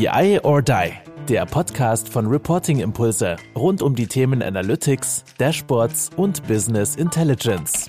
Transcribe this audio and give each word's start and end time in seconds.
BI 0.00 0.40
or 0.44 0.62
Die, 0.62 0.92
der 1.28 1.44
Podcast 1.44 2.08
von 2.08 2.26
Reporting 2.26 2.80
Impulse 2.80 3.36
rund 3.54 3.82
um 3.82 3.94
die 3.94 4.06
Themen 4.06 4.42
Analytics, 4.42 5.26
Dashboards 5.36 6.08
und 6.16 6.42
Business 6.48 6.96
Intelligence. 6.96 7.86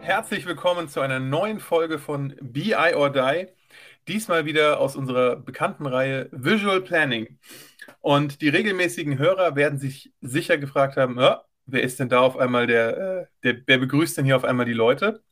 Herzlich 0.00 0.46
willkommen 0.46 0.88
zu 0.88 1.02
einer 1.02 1.20
neuen 1.20 1.60
Folge 1.60 1.98
von 1.98 2.34
BI 2.40 2.94
or 2.94 3.10
Die. 3.10 3.48
Diesmal 4.08 4.46
wieder 4.46 4.80
aus 4.80 4.96
unserer 4.96 5.36
bekannten 5.36 5.84
Reihe 5.84 6.30
Visual 6.32 6.80
Planning. 6.80 7.38
Und 8.00 8.40
die 8.40 8.48
regelmäßigen 8.48 9.18
Hörer 9.18 9.56
werden 9.56 9.78
sich 9.78 10.10
sicher 10.22 10.56
gefragt 10.56 10.96
haben, 10.96 11.20
ja, 11.20 11.44
wer 11.66 11.82
ist 11.82 12.00
denn 12.00 12.08
da 12.08 12.20
auf 12.20 12.38
einmal 12.38 12.66
der, 12.66 12.96
äh, 12.96 13.26
der, 13.44 13.60
wer 13.66 13.76
begrüßt 13.76 14.16
denn 14.16 14.24
hier 14.24 14.36
auf 14.36 14.44
einmal 14.44 14.64
die 14.64 14.72
Leute? 14.72 15.22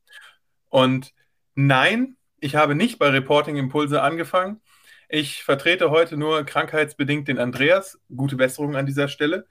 Und 0.69 1.15
nein, 1.55 2.18
ich 2.41 2.57
habe 2.57 2.75
nicht 2.75 2.99
bei 2.99 3.09
Reporting 3.09 3.57
Impulse 3.57 4.03
angefangen. 4.03 4.61
Ich 5.09 5.43
vertrete 5.43 5.91
heute 5.91 6.17
nur 6.17 6.45
krankheitsbedingt 6.45 7.29
den 7.29 7.39
Andreas. 7.39 7.99
Gute 8.15 8.37
Besserung 8.37 8.77
an 8.77 8.87
dieser 8.87 9.09
Stelle. 9.09 9.47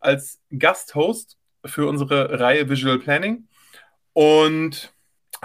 Als 0.00 0.40
Gasthost 0.56 1.38
für 1.64 1.86
unsere 1.86 2.40
Reihe 2.40 2.68
Visual 2.68 2.98
Planning. 2.98 3.48
Und 4.12 4.92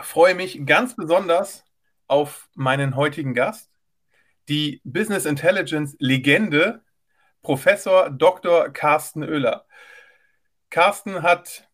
freue 0.02 0.36
mich 0.36 0.66
ganz 0.66 0.96
besonders 0.96 1.66
auf 2.08 2.50
meinen 2.54 2.96
heutigen 2.96 3.34
Gast, 3.34 3.70
die 4.50 4.82
Business 4.84 5.26
Intelligence 5.26 5.96
Legende, 6.00 6.82
Professor 7.42 8.10
Dr. 8.10 8.70
Carsten 8.70 9.24
Oehler. 9.24 9.66
Carsten 10.70 11.22
hat, 11.22 11.68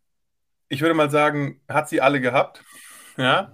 ich 0.70 0.82
würde 0.82 0.96
mal 0.96 1.10
sagen, 1.10 1.62
hat 1.68 1.90
sie 1.90 2.02
alle 2.02 2.20
gehabt. 2.21 2.63
Ja, 3.18 3.52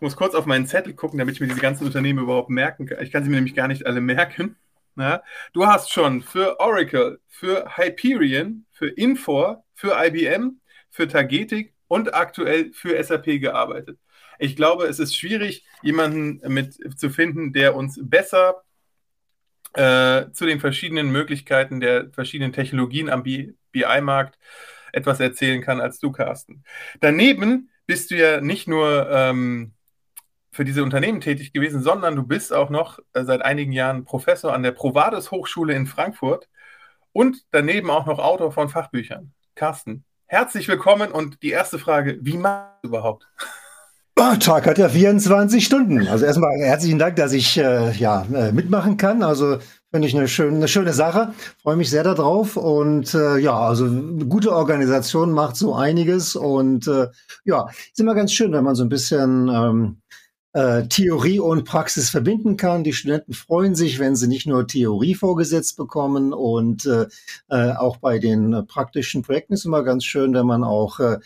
ich 0.00 0.02
muss 0.02 0.16
kurz 0.16 0.34
auf 0.34 0.46
meinen 0.46 0.66
Zettel 0.66 0.94
gucken, 0.94 1.18
damit 1.18 1.34
ich 1.34 1.42
mir 1.42 1.46
diese 1.46 1.60
ganzen 1.60 1.84
Unternehmen 1.84 2.20
überhaupt 2.20 2.48
merken 2.48 2.86
kann. 2.86 3.04
Ich 3.04 3.12
kann 3.12 3.22
sie 3.22 3.28
mir 3.28 3.36
nämlich 3.36 3.54
gar 3.54 3.68
nicht 3.68 3.84
alle 3.84 4.00
merken. 4.00 4.56
Ja? 4.96 5.22
Du 5.52 5.66
hast 5.66 5.92
schon 5.92 6.22
für 6.22 6.58
Oracle, 6.58 7.20
für 7.28 7.76
Hyperion, 7.76 8.64
für 8.70 8.88
Infor, 8.88 9.62
für 9.74 10.02
IBM, 10.02 10.58
für 10.88 11.06
Tagetik 11.06 11.74
und 11.86 12.14
aktuell 12.14 12.72
für 12.72 13.02
SAP 13.04 13.42
gearbeitet. 13.42 13.98
Ich 14.38 14.56
glaube, 14.56 14.86
es 14.86 15.00
ist 15.00 15.14
schwierig, 15.14 15.66
jemanden 15.82 16.40
mit 16.50 16.98
zu 16.98 17.10
finden, 17.10 17.52
der 17.52 17.76
uns 17.76 18.00
besser 18.02 18.62
äh, 19.74 20.30
zu 20.32 20.46
den 20.46 20.60
verschiedenen 20.60 21.12
Möglichkeiten 21.12 21.78
der 21.78 22.08
verschiedenen 22.10 22.54
Technologien 22.54 23.10
am 23.10 23.22
BI-Markt 23.22 24.38
etwas 24.94 25.20
erzählen 25.20 25.60
kann 25.60 25.78
als 25.78 25.98
du, 25.98 26.10
Carsten. 26.10 26.64
Daneben 27.00 27.68
bist 27.86 28.10
du 28.10 28.16
ja 28.16 28.40
nicht 28.40 28.66
nur 28.66 29.10
ähm, 29.10 29.74
für 30.60 30.64
diese 30.66 30.82
Unternehmen 30.82 31.22
tätig 31.22 31.54
gewesen, 31.54 31.82
sondern 31.82 32.16
du 32.16 32.22
bist 32.22 32.52
auch 32.52 32.68
noch 32.68 32.98
äh, 33.14 33.24
seit 33.24 33.40
einigen 33.40 33.72
Jahren 33.72 34.04
Professor 34.04 34.52
an 34.52 34.62
der 34.62 34.72
Provades 34.72 35.30
Hochschule 35.30 35.72
in 35.72 35.86
Frankfurt 35.86 36.50
und 37.14 37.46
daneben 37.50 37.88
auch 37.88 38.04
noch 38.04 38.18
Autor 38.18 38.52
von 38.52 38.68
Fachbüchern. 38.68 39.32
Carsten, 39.54 40.04
herzlich 40.26 40.68
willkommen 40.68 41.12
und 41.12 41.42
die 41.42 41.48
erste 41.48 41.78
Frage, 41.78 42.18
wie 42.20 42.36
machst 42.36 42.74
du 42.82 42.88
überhaupt? 42.88 43.26
Oh, 44.18 44.36
Tag 44.38 44.66
hat 44.66 44.76
ja 44.76 44.90
24 44.90 45.64
Stunden. 45.64 46.06
Also 46.08 46.26
erstmal 46.26 46.54
herzlichen 46.58 46.98
Dank, 46.98 47.16
dass 47.16 47.32
ich 47.32 47.56
äh, 47.56 47.92
ja, 47.92 48.26
äh, 48.30 48.52
mitmachen 48.52 48.98
kann. 48.98 49.22
Also 49.22 49.60
finde 49.90 50.08
ich 50.08 50.14
eine 50.14 50.28
schöne, 50.28 50.56
eine 50.56 50.68
schöne 50.68 50.92
Sache. 50.92 51.32
Freue 51.62 51.76
mich 51.76 51.88
sehr 51.88 52.04
darauf. 52.04 52.58
Und 52.58 53.14
äh, 53.14 53.38
ja, 53.38 53.58
also 53.58 53.86
eine 53.86 54.26
gute 54.26 54.52
Organisation 54.52 55.32
macht 55.32 55.56
so 55.56 55.74
einiges. 55.74 56.36
Und 56.36 56.86
äh, 56.86 57.08
ja, 57.46 57.66
ist 57.70 57.98
immer 57.98 58.14
ganz 58.14 58.34
schön, 58.34 58.52
wenn 58.52 58.62
man 58.62 58.74
so 58.74 58.84
ein 58.84 58.90
bisschen 58.90 59.48
ähm, 59.48 60.02
äh, 60.52 60.86
Theorie 60.88 61.38
und 61.40 61.64
Praxis 61.64 62.10
verbinden 62.10 62.56
kann. 62.56 62.84
Die 62.84 62.92
Studenten 62.92 63.32
freuen 63.32 63.74
sich, 63.74 63.98
wenn 63.98 64.16
sie 64.16 64.28
nicht 64.28 64.46
nur 64.46 64.66
Theorie 64.66 65.14
vorgesetzt 65.14 65.76
bekommen 65.76 66.32
und 66.32 66.86
äh, 66.86 67.06
äh, 67.48 67.72
auch 67.72 67.98
bei 67.98 68.18
den 68.18 68.52
äh, 68.52 68.62
praktischen 68.62 69.22
Projekten 69.22 69.54
ist 69.54 69.64
immer 69.64 69.84
ganz 69.84 70.04
schön, 70.04 70.34
wenn 70.34 70.46
man 70.46 70.64
auch 70.64 70.98
äh, 71.00 71.18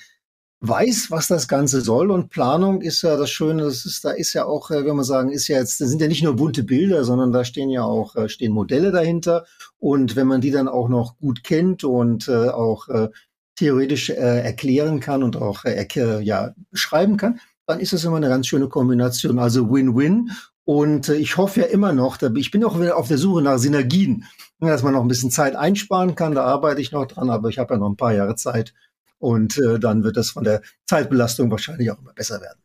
weiß, 0.61 1.11
was 1.11 1.27
das 1.27 1.49
Ganze 1.49 1.81
soll. 1.81 2.11
Und 2.11 2.31
Planung 2.31 2.81
ist 2.81 3.03
ja 3.03 3.17
das 3.17 3.31
Schöne, 3.31 3.65
das 3.65 3.85
ist, 3.85 4.05
da 4.05 4.11
ist 4.11 4.33
ja 4.33 4.45
auch, 4.45 4.71
wenn 4.71 4.97
man 4.97 5.05
sagen, 5.05 5.31
ist 5.31 5.49
ja 5.49 5.59
jetzt, 5.59 5.81
da 5.81 5.87
sind 5.87 6.01
ja 6.01 6.09
nicht 6.09 6.23
nur 6.23 6.37
bunte 6.37 6.63
Bilder, 6.63 7.05
sondern 7.05 7.33
da 7.33 7.45
stehen 7.45 7.71
ja 7.71 7.85
auch, 7.85 8.17
äh, 8.17 8.29
stehen 8.29 8.53
Modelle 8.53 8.91
dahinter. 8.93 9.45
Und 9.79 10.17
wenn 10.17 10.27
man 10.27 10.41
die 10.41 10.51
dann 10.51 10.69
auch 10.69 10.89
noch 10.89 11.19
gut 11.19 11.45
kennt 11.45 11.85
und 11.85 12.29
äh, 12.29 12.49
auch 12.49 12.89
äh, 12.89 13.09
theoretisch 13.57 14.11
äh, 14.11 14.15
erklären 14.15 15.01
kann 15.01 15.23
und 15.23 15.37
auch 15.37 15.65
äh, 15.65 16.21
ja, 16.23 16.55
schreiben 16.73 17.17
kann, 17.17 17.41
dann 17.67 17.81
ist 17.81 17.93
das 17.93 18.05
immer 18.05 18.17
eine 18.17 18.29
ganz 18.29 18.47
schöne 18.47 18.69
Kombination. 18.69 19.39
Also 19.39 19.71
Win-Win. 19.71 20.31
Und 20.65 21.09
äh, 21.09 21.17
ich 21.17 21.37
hoffe 21.37 21.61
ja 21.61 21.67
immer 21.67 21.93
noch, 21.93 22.19
ich 22.37 22.51
bin 22.51 22.65
auch 22.65 22.79
wieder 22.79 22.97
auf 22.97 23.09
der 23.09 23.19
Suche 23.19 23.43
nach 23.43 23.59
Synergien, 23.59 24.25
ne, 24.61 24.71
dass 24.71 24.83
man 24.83 24.95
noch 24.95 25.03
ein 25.03 25.09
bisschen 25.09 25.31
Zeit 25.31 25.57
einsparen 25.57 26.15
kann. 26.15 26.35
Da 26.35 26.45
arbeite 26.45 26.81
ich 26.81 26.93
noch 26.93 27.07
dran, 27.07 27.31
aber 27.31 27.49
ich 27.49 27.59
habe 27.59 27.75
ja 27.75 27.81
noch 27.81 27.89
ein 27.89 27.97
paar 27.97 28.15
Jahre 28.15 28.35
Zeit. 28.37 28.75
Und 29.19 29.59
äh, 29.59 29.79
dann 29.79 30.05
wird 30.05 30.17
das 30.17 30.31
von 30.31 30.45
der 30.45 30.63
Zeitbelastung 30.87 31.51
wahrscheinlich 31.51 31.91
auch 31.91 31.99
immer 31.99 32.13
besser 32.13 32.41
werden. 32.41 32.61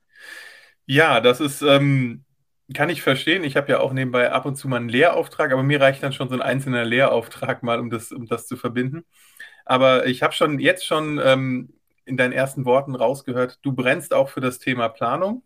Ja, 0.85 1.21
das 1.21 1.39
ist, 1.39 1.61
ähm, 1.61 2.25
kann 2.73 2.89
ich 2.89 3.01
verstehen. 3.01 3.43
Ich 3.43 3.55
habe 3.55 3.71
ja 3.71 3.79
auch 3.79 3.93
nebenbei 3.93 4.31
ab 4.31 4.45
und 4.45 4.55
zu 4.55 4.67
mal 4.67 4.77
einen 4.77 4.89
Lehrauftrag, 4.89 5.51
aber 5.51 5.63
mir 5.63 5.79
reicht 5.79 6.03
dann 6.03 6.13
schon 6.13 6.29
so 6.29 6.35
ein 6.35 6.41
einzelner 6.41 6.85
Lehrauftrag 6.85 7.63
mal, 7.63 7.79
um 7.79 7.89
das, 7.89 8.11
um 8.11 8.25
das 8.27 8.47
zu 8.47 8.57
verbinden. 8.57 9.05
Aber 9.65 10.07
ich 10.07 10.23
habe 10.23 10.33
schon 10.33 10.59
jetzt 10.59 10.85
schon 10.85 11.21
ähm, 11.23 11.78
in 12.09 12.17
deinen 12.17 12.33
ersten 12.33 12.65
Worten 12.65 12.95
rausgehört, 12.95 13.59
du 13.61 13.73
brennst 13.73 14.13
auch 14.13 14.29
für 14.29 14.41
das 14.41 14.59
Thema 14.59 14.89
Planung. 14.89 15.43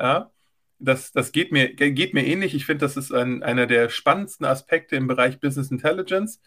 Ja, 0.00 0.30
das, 0.78 1.12
das 1.12 1.32
geht, 1.32 1.52
mir, 1.52 1.74
geht 1.74 2.14
mir 2.14 2.24
ähnlich. 2.24 2.54
Ich 2.54 2.64
finde, 2.66 2.84
das 2.84 2.96
ist 2.96 3.12
ein, 3.12 3.42
einer 3.42 3.66
der 3.66 3.88
spannendsten 3.88 4.46
Aspekte 4.46 4.96
im 4.96 5.08
Bereich 5.08 5.40
Business 5.40 5.70
Intelligence. 5.70 6.40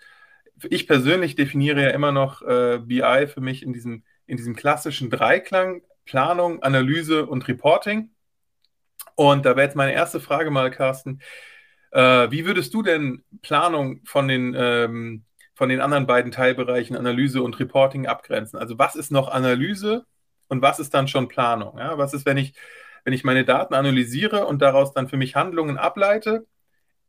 Ich 0.70 0.88
persönlich 0.88 1.36
definiere 1.36 1.84
ja 1.84 1.90
immer 1.90 2.12
noch 2.12 2.42
äh, 2.42 2.80
BI 2.80 3.28
für 3.28 3.42
mich 3.42 3.64
in 3.64 3.74
diesem, 3.74 4.04
in 4.26 4.38
diesem 4.38 4.56
klassischen 4.56 5.10
Dreiklang 5.10 5.82
Planung, 6.06 6.64
Analyse 6.64 7.26
und 7.26 7.48
Reporting. 7.48 8.12
Und 9.16 9.46
da 9.46 9.52
wäre 9.52 9.68
jetzt 9.68 9.76
meine 9.76 9.94
erste 9.94 10.20
Frage 10.20 10.50
mal, 10.50 10.72
Carsten. 10.72 11.22
Äh, 11.92 12.32
wie 12.32 12.46
würdest 12.46 12.74
du 12.74 12.82
denn 12.84 13.24
Planung 13.42 14.02
von 14.06 14.28
den 14.28 14.56
ähm, 14.58 15.26
von 15.62 15.70
den 15.70 15.80
anderen 15.80 16.08
beiden 16.08 16.32
Teilbereichen 16.32 16.96
Analyse 16.96 17.44
und 17.44 17.60
Reporting 17.60 18.08
abgrenzen. 18.08 18.58
Also 18.58 18.80
was 18.80 18.96
ist 18.96 19.12
noch 19.12 19.30
Analyse 19.30 20.08
und 20.48 20.64
was 20.64 20.80
ist 20.80 20.92
dann 20.96 21.08
schon 21.08 21.28
Planung? 21.28 21.78
Ja, 21.78 22.00
was 22.00 22.16
ist, 22.16 22.26
wenn 22.26 22.38
ich, 22.38 22.56
wenn 23.04 23.14
ich 23.14 23.24
meine 23.24 23.46
Daten 23.46 23.76
analysiere 23.76 24.48
und 24.48 24.60
daraus 24.64 24.92
dann 24.92 25.08
für 25.08 25.18
mich 25.18 25.36
Handlungen 25.36 25.78
ableite? 25.78 26.48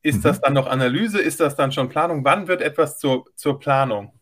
Ist 0.02 0.18
mhm. 0.18 0.22
das 0.24 0.42
dann 0.42 0.52
noch 0.52 0.66
Analyse? 0.66 1.18
Ist 1.18 1.40
das 1.40 1.56
dann 1.56 1.72
schon 1.72 1.88
Planung? 1.88 2.26
Wann 2.26 2.46
wird 2.46 2.60
etwas 2.60 2.98
zur, 2.98 3.24
zur 3.36 3.58
Planung? 3.58 4.12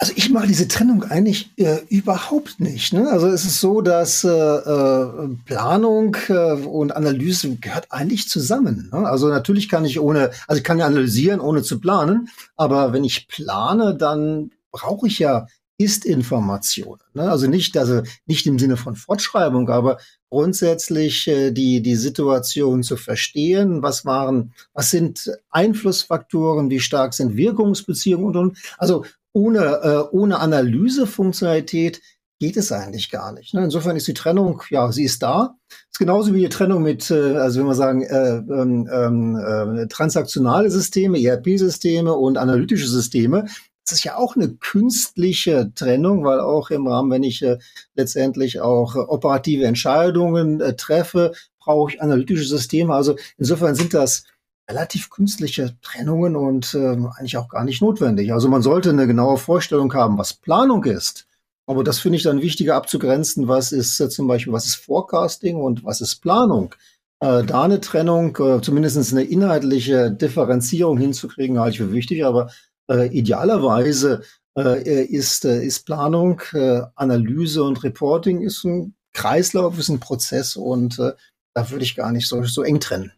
Also 0.00 0.12
ich 0.14 0.30
mache 0.30 0.46
diese 0.46 0.68
Trennung 0.68 1.02
eigentlich 1.02 1.50
äh, 1.56 1.80
überhaupt 1.88 2.60
nicht. 2.60 2.92
Ne? 2.92 3.08
Also 3.08 3.26
es 3.26 3.44
ist 3.44 3.60
so, 3.60 3.80
dass 3.80 4.22
äh, 4.22 4.28
äh, 4.28 5.28
Planung 5.44 6.16
äh, 6.28 6.52
und 6.52 6.94
Analyse 6.94 7.56
gehört 7.56 7.90
eigentlich 7.90 8.28
zusammen. 8.28 8.90
Ne? 8.92 9.08
Also 9.08 9.26
natürlich 9.28 9.68
kann 9.68 9.84
ich 9.84 9.98
ohne, 9.98 10.30
also 10.46 10.58
ich 10.58 10.64
kann 10.64 10.78
ja 10.78 10.86
analysieren, 10.86 11.40
ohne 11.40 11.62
zu 11.62 11.80
planen, 11.80 12.28
aber 12.56 12.92
wenn 12.92 13.02
ich 13.02 13.26
plane, 13.26 13.96
dann 13.96 14.52
brauche 14.70 15.08
ich 15.08 15.18
ja 15.18 15.48
Ist-Informationen. 15.78 17.00
Ne? 17.14 17.28
Also 17.28 17.48
nicht, 17.48 17.76
also 17.76 18.02
nicht 18.24 18.46
im 18.46 18.60
Sinne 18.60 18.76
von 18.76 18.94
Fortschreibung, 18.94 19.68
aber 19.68 19.98
grundsätzlich 20.30 21.26
äh, 21.26 21.50
die, 21.50 21.82
die 21.82 21.96
Situation 21.96 22.84
zu 22.84 22.96
verstehen. 22.96 23.82
Was 23.82 24.04
waren, 24.04 24.52
was 24.74 24.90
sind 24.90 25.32
Einflussfaktoren, 25.50 26.70
wie 26.70 26.78
stark 26.80 27.14
sind 27.14 27.36
Wirkungsbeziehungen 27.36 28.26
und, 28.26 28.36
und 28.36 28.58
also 28.76 29.04
ohne, 29.38 29.80
äh, 29.82 30.16
ohne 30.16 30.40
Analysefunktionalität 30.40 32.02
geht 32.40 32.56
es 32.56 32.72
eigentlich 32.72 33.10
gar 33.10 33.32
nicht. 33.32 33.54
Ne? 33.54 33.64
Insofern 33.64 33.96
ist 33.96 34.08
die 34.08 34.14
Trennung, 34.14 34.62
ja, 34.70 34.90
sie 34.92 35.04
ist 35.04 35.22
da. 35.22 35.56
Ist 35.90 35.98
genauso 35.98 36.34
wie 36.34 36.40
die 36.40 36.48
Trennung 36.48 36.82
mit, 36.82 37.10
äh, 37.10 37.36
also 37.36 37.60
wenn 37.60 37.66
wir 37.66 37.74
sagen, 37.74 38.02
äh, 38.02 38.36
ähm, 38.38 39.36
äh, 39.36 39.86
transaktionale 39.86 40.70
Systeme, 40.70 41.22
ERP-Systeme 41.22 42.12
und 42.12 42.36
analytische 42.36 42.88
Systeme. 42.88 43.46
Das 43.84 43.98
ist 43.98 44.04
ja 44.04 44.16
auch 44.16 44.36
eine 44.36 44.50
künstliche 44.54 45.72
Trennung, 45.74 46.24
weil 46.24 46.40
auch 46.40 46.70
im 46.70 46.86
Rahmen, 46.86 47.10
wenn 47.10 47.22
ich 47.22 47.42
äh, 47.42 47.58
letztendlich 47.94 48.60
auch 48.60 48.96
äh, 48.96 48.98
operative 48.98 49.64
Entscheidungen 49.64 50.60
äh, 50.60 50.76
treffe, 50.76 51.32
brauche 51.60 51.92
ich 51.92 52.02
analytische 52.02 52.44
Systeme. 52.44 52.94
Also 52.94 53.16
insofern 53.36 53.74
sind 53.74 53.94
das 53.94 54.24
relativ 54.68 55.10
künstliche 55.10 55.76
Trennungen 55.80 56.36
und 56.36 56.74
äh, 56.74 56.96
eigentlich 57.16 57.36
auch 57.36 57.48
gar 57.48 57.64
nicht 57.64 57.80
notwendig. 57.80 58.32
Also 58.32 58.48
man 58.48 58.62
sollte 58.62 58.90
eine 58.90 59.06
genaue 59.06 59.38
Vorstellung 59.38 59.92
haben, 59.94 60.18
was 60.18 60.34
Planung 60.34 60.84
ist. 60.84 61.26
Aber 61.66 61.84
das 61.84 61.98
finde 61.98 62.16
ich 62.16 62.22
dann 62.22 62.42
wichtiger 62.42 62.76
abzugrenzen, 62.76 63.48
was 63.48 63.72
ist 63.72 63.98
äh, 64.00 64.08
zum 64.08 64.26
Beispiel, 64.26 64.52
was 64.52 64.66
ist 64.66 64.76
Forecasting 64.76 65.56
und 65.56 65.84
was 65.84 66.00
ist 66.00 66.16
Planung. 66.16 66.74
Äh, 67.20 67.44
da 67.44 67.62
eine 67.62 67.80
Trennung, 67.80 68.36
äh, 68.36 68.60
zumindest 68.60 69.12
eine 69.12 69.24
inhaltliche 69.24 70.10
Differenzierung 70.10 70.98
hinzukriegen, 70.98 71.58
halte 71.58 71.72
ich 71.72 71.78
für 71.78 71.92
wichtig. 71.92 72.24
Aber 72.24 72.50
äh, 72.90 73.08
idealerweise 73.08 74.22
äh, 74.56 75.04
ist, 75.04 75.44
äh, 75.44 75.64
ist 75.64 75.86
Planung, 75.86 76.40
äh, 76.52 76.82
Analyse 76.94 77.62
und 77.62 77.82
Reporting 77.84 78.42
ist 78.42 78.64
ein 78.64 78.94
Kreislauf, 79.12 79.78
ist 79.78 79.88
ein 79.88 80.00
Prozess 80.00 80.56
und 80.56 80.98
äh, 80.98 81.12
da 81.54 81.70
würde 81.70 81.84
ich 81.84 81.96
gar 81.96 82.12
nicht 82.12 82.28
so, 82.28 82.42
so 82.44 82.62
eng 82.62 82.80
trennen. 82.80 83.12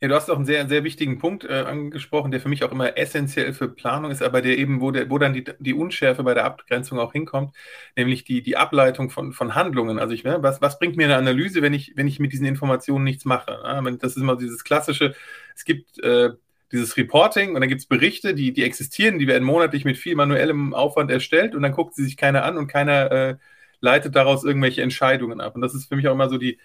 Ja, 0.00 0.08
du 0.08 0.14
hast 0.14 0.30
auch 0.30 0.36
einen 0.36 0.44
sehr, 0.44 0.68
sehr 0.68 0.84
wichtigen 0.84 1.18
Punkt 1.18 1.44
äh, 1.44 1.52
angesprochen, 1.52 2.30
der 2.30 2.40
für 2.40 2.48
mich 2.48 2.64
auch 2.64 2.72
immer 2.72 2.96
essentiell 2.98 3.52
für 3.52 3.68
Planung 3.68 4.10
ist, 4.10 4.22
aber 4.22 4.42
der 4.42 4.58
eben, 4.58 4.80
wo, 4.80 4.90
der, 4.90 5.10
wo 5.10 5.18
dann 5.18 5.32
die, 5.32 5.44
die 5.58 5.74
Unschärfe 5.74 6.22
bei 6.22 6.34
der 6.34 6.44
Abgrenzung 6.44 6.98
auch 6.98 7.12
hinkommt, 7.12 7.54
nämlich 7.96 8.24
die, 8.24 8.42
die 8.42 8.56
Ableitung 8.56 9.10
von, 9.10 9.32
von 9.32 9.54
Handlungen. 9.54 9.98
Also 9.98 10.14
ich, 10.14 10.24
ne, 10.24 10.38
was, 10.40 10.60
was 10.60 10.78
bringt 10.78 10.96
mir 10.96 11.04
eine 11.04 11.16
Analyse, 11.16 11.62
wenn 11.62 11.74
ich, 11.74 11.92
wenn 11.96 12.06
ich 12.06 12.18
mit 12.18 12.32
diesen 12.32 12.46
Informationen 12.46 13.04
nichts 13.04 13.24
mache? 13.24 13.58
Das 14.00 14.12
ist 14.16 14.22
immer 14.22 14.36
dieses 14.36 14.64
klassische, 14.64 15.14
es 15.54 15.64
gibt 15.64 15.98
äh, 16.02 16.30
dieses 16.72 16.96
Reporting 16.96 17.54
und 17.54 17.60
dann 17.60 17.68
gibt 17.68 17.80
es 17.80 17.86
Berichte, 17.86 18.34
die, 18.34 18.52
die 18.52 18.64
existieren, 18.64 19.18
die 19.18 19.26
werden 19.26 19.44
monatlich 19.44 19.84
mit 19.84 19.96
viel 19.96 20.16
manuellem 20.16 20.74
Aufwand 20.74 21.10
erstellt 21.10 21.54
und 21.54 21.62
dann 21.62 21.72
guckt 21.72 21.94
sie 21.94 22.04
sich 22.04 22.16
keiner 22.16 22.44
an 22.44 22.56
und 22.58 22.66
keiner 22.66 23.12
äh, 23.12 23.36
leitet 23.80 24.16
daraus 24.16 24.44
irgendwelche 24.44 24.82
Entscheidungen 24.82 25.40
ab. 25.40 25.54
Und 25.54 25.62
das 25.62 25.74
ist 25.74 25.88
für 25.88 25.96
mich 25.96 26.08
auch 26.08 26.14
immer 26.14 26.28
so 26.28 26.38
die, 26.38 26.58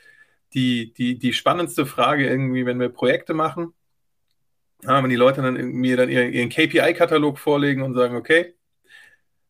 die, 0.53 0.93
die, 0.93 1.17
die 1.19 1.33
spannendste 1.33 1.85
Frage 1.85 2.27
irgendwie, 2.27 2.65
wenn 2.65 2.79
wir 2.79 2.89
Projekte 2.89 3.33
machen. 3.33 3.73
Ja, 4.83 5.01
wenn 5.03 5.09
die 5.09 5.15
Leute 5.15 5.41
dann 5.41 5.55
mir 5.55 5.97
dann 5.97 6.09
ihren, 6.09 6.31
ihren 6.31 6.49
KPI-Katalog 6.49 7.37
vorlegen 7.37 7.81
und 7.83 7.95
sagen, 7.95 8.15
okay, 8.15 8.53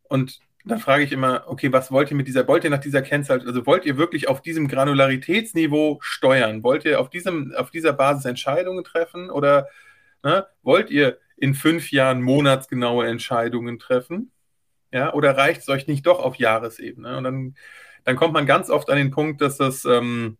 und 0.04 0.40
dann 0.66 0.80
frage 0.80 1.04
ich 1.04 1.12
immer, 1.12 1.46
okay, 1.48 1.72
was 1.72 1.92
wollt 1.92 2.12
ihr 2.12 2.18
mit 2.18 2.28
dieser, 2.28 2.48
wollt 2.48 2.64
ihr 2.64 2.70
nach 2.70 2.82
dieser 2.82 3.02
Kennzahl, 3.02 3.42
also 3.46 3.66
wollt 3.66 3.86
ihr 3.86 3.98
wirklich 3.98 4.28
auf 4.28 4.42
diesem 4.42 4.68
Granularitätsniveau 4.68 6.00
steuern? 6.02 6.64
Wollt 6.64 6.86
ihr 6.86 7.00
auf 7.00 7.10
diesem, 7.10 7.54
auf 7.56 7.72
dieser 7.72 7.94
Basis 7.94 8.26
Entscheidungen 8.26 8.84
treffen 8.84 9.30
oder 9.30 9.68
ne, 10.24 10.48
wollt 10.64 10.90
ihr 10.90 11.20
in 11.38 11.54
fünf 11.54 11.92
Jahren 11.92 12.22
monatsgenaue 12.22 13.08
Entscheidungen 13.08 13.80
treffen? 13.80 14.32
Ja, 14.92 15.14
oder 15.14 15.38
reicht 15.38 15.62
es 15.62 15.70
euch 15.70 15.88
nicht 15.88 16.06
doch 16.08 16.20
auf 16.20 16.36
Jahresebene? 16.36 17.18
Und 17.18 17.24
dann, 17.24 17.56
dann 18.04 18.16
kommt 18.16 18.34
man 18.34 18.46
ganz 18.46 18.70
oft 18.70 18.90
an 18.90 18.98
den 18.98 19.12
Punkt, 19.12 19.42
dass 19.42 19.58
das, 19.58 19.86
ähm, 19.86 20.38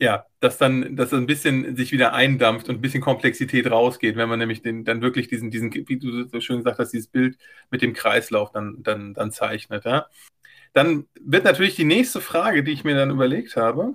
ja, 0.00 0.24
dass 0.40 0.56
dann, 0.56 0.96
dass 0.96 1.12
ein 1.12 1.26
bisschen 1.26 1.76
sich 1.76 1.92
wieder 1.92 2.14
eindampft 2.14 2.70
und 2.70 2.76
ein 2.76 2.80
bisschen 2.80 3.02
Komplexität 3.02 3.70
rausgeht, 3.70 4.16
wenn 4.16 4.30
man 4.30 4.38
nämlich 4.38 4.62
den, 4.62 4.84
dann 4.84 5.02
wirklich 5.02 5.28
diesen, 5.28 5.50
diesen, 5.50 5.72
wie 5.74 5.98
du 5.98 6.26
so 6.26 6.40
schön 6.40 6.58
gesagt 6.58 6.78
hast, 6.78 6.92
dieses 6.92 7.08
Bild 7.08 7.36
mit 7.70 7.82
dem 7.82 7.92
Kreislauf 7.92 8.50
dann, 8.50 8.82
dann, 8.82 9.12
dann 9.12 9.30
zeichnet. 9.30 9.84
Ja. 9.84 10.06
Dann 10.72 11.06
wird 11.20 11.44
natürlich 11.44 11.76
die 11.76 11.84
nächste 11.84 12.22
Frage, 12.22 12.64
die 12.64 12.72
ich 12.72 12.82
mir 12.82 12.94
dann 12.94 13.10
überlegt 13.10 13.56
habe, 13.56 13.94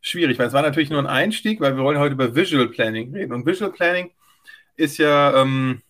schwierig, 0.00 0.38
weil 0.38 0.46
es 0.46 0.54
war 0.54 0.62
natürlich 0.62 0.88
nur 0.88 1.00
ein 1.00 1.06
Einstieg, 1.06 1.60
weil 1.60 1.76
wir 1.76 1.84
wollen 1.84 1.98
heute 1.98 2.14
über 2.14 2.34
Visual 2.34 2.68
Planning 2.68 3.14
reden. 3.14 3.34
Und 3.34 3.44
Visual 3.44 3.72
Planning 3.72 4.10
ist 4.76 4.96
ja 4.96 5.42
ähm, 5.42 5.82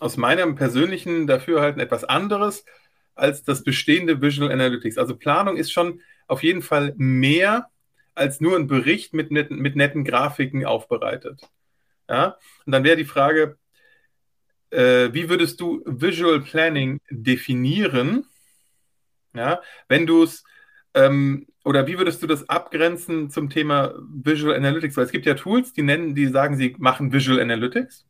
aus 0.00 0.18
meinem 0.18 0.54
persönlichen 0.54 1.26
Dafürhalten 1.26 1.80
etwas 1.80 2.04
anderes 2.04 2.66
als 3.14 3.42
das 3.42 3.64
bestehende 3.64 4.20
Visual 4.20 4.52
Analytics. 4.52 4.98
Also 4.98 5.16
Planung 5.16 5.56
ist 5.56 5.72
schon 5.72 6.02
auf 6.26 6.42
jeden 6.42 6.60
Fall 6.60 6.92
mehr 6.98 7.70
als 8.14 8.40
nur 8.40 8.56
ein 8.56 8.66
Bericht 8.66 9.14
mit 9.14 9.30
netten, 9.30 9.58
mit 9.58 9.76
netten 9.76 10.04
Grafiken 10.04 10.64
aufbereitet. 10.64 11.40
Ja? 12.08 12.36
Und 12.64 12.72
dann 12.72 12.84
wäre 12.84 12.96
die 12.96 13.04
Frage, 13.04 13.58
äh, 14.70 15.12
wie 15.12 15.28
würdest 15.28 15.60
du 15.60 15.82
Visual 15.84 16.40
Planning 16.40 17.00
definieren, 17.10 18.26
ja? 19.34 19.60
wenn 19.88 20.06
du 20.06 20.22
es, 20.22 20.44
ähm, 20.94 21.46
oder 21.64 21.86
wie 21.86 21.98
würdest 21.98 22.22
du 22.22 22.26
das 22.26 22.48
abgrenzen 22.48 23.30
zum 23.30 23.50
Thema 23.50 23.94
Visual 24.08 24.54
Analytics? 24.54 24.96
Weil 24.96 25.06
es 25.06 25.12
gibt 25.12 25.26
ja 25.26 25.34
Tools, 25.34 25.72
die 25.72 25.82
nennen, 25.82 26.14
die 26.14 26.26
sagen, 26.26 26.56
sie 26.56 26.76
machen 26.78 27.12
Visual 27.12 27.40
Analytics. 27.40 28.06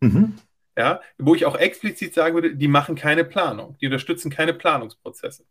Mhm. 0.00 0.34
Ja, 0.76 1.00
wo 1.18 1.36
ich 1.36 1.44
auch 1.44 1.56
explizit 1.56 2.14
sagen 2.14 2.34
würde, 2.34 2.56
die 2.56 2.66
machen 2.66 2.96
keine 2.96 3.24
Planung, 3.24 3.76
die 3.80 3.86
unterstützen 3.86 4.30
keine 4.30 4.54
Planungsprozesse. 4.54 5.44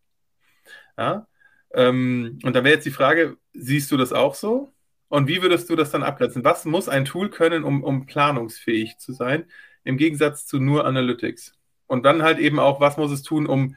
Ja, 0.97 1.27
ähm, 1.73 2.39
und 2.43 2.55
da 2.55 2.63
wäre 2.63 2.75
jetzt 2.75 2.85
die 2.85 2.91
Frage, 2.91 3.37
siehst 3.53 3.91
du 3.91 3.97
das 3.97 4.13
auch 4.13 4.35
so? 4.35 4.73
Und 5.09 5.27
wie 5.27 5.41
würdest 5.41 5.69
du 5.69 5.75
das 5.75 5.91
dann 5.91 6.03
abgrenzen? 6.03 6.43
Was 6.43 6.65
muss 6.65 6.89
ein 6.89 7.05
Tool 7.05 7.29
können, 7.29 7.63
um, 7.63 7.83
um 7.83 8.05
planungsfähig 8.05 8.97
zu 8.97 9.13
sein, 9.13 9.45
im 9.83 9.97
Gegensatz 9.97 10.45
zu 10.47 10.59
nur 10.59 10.85
Analytics? 10.85 11.53
Und 11.87 12.03
dann 12.03 12.23
halt 12.23 12.39
eben 12.39 12.59
auch, 12.59 12.79
was 12.79 12.97
muss 12.97 13.11
es 13.11 13.21
tun, 13.21 13.45
um, 13.45 13.75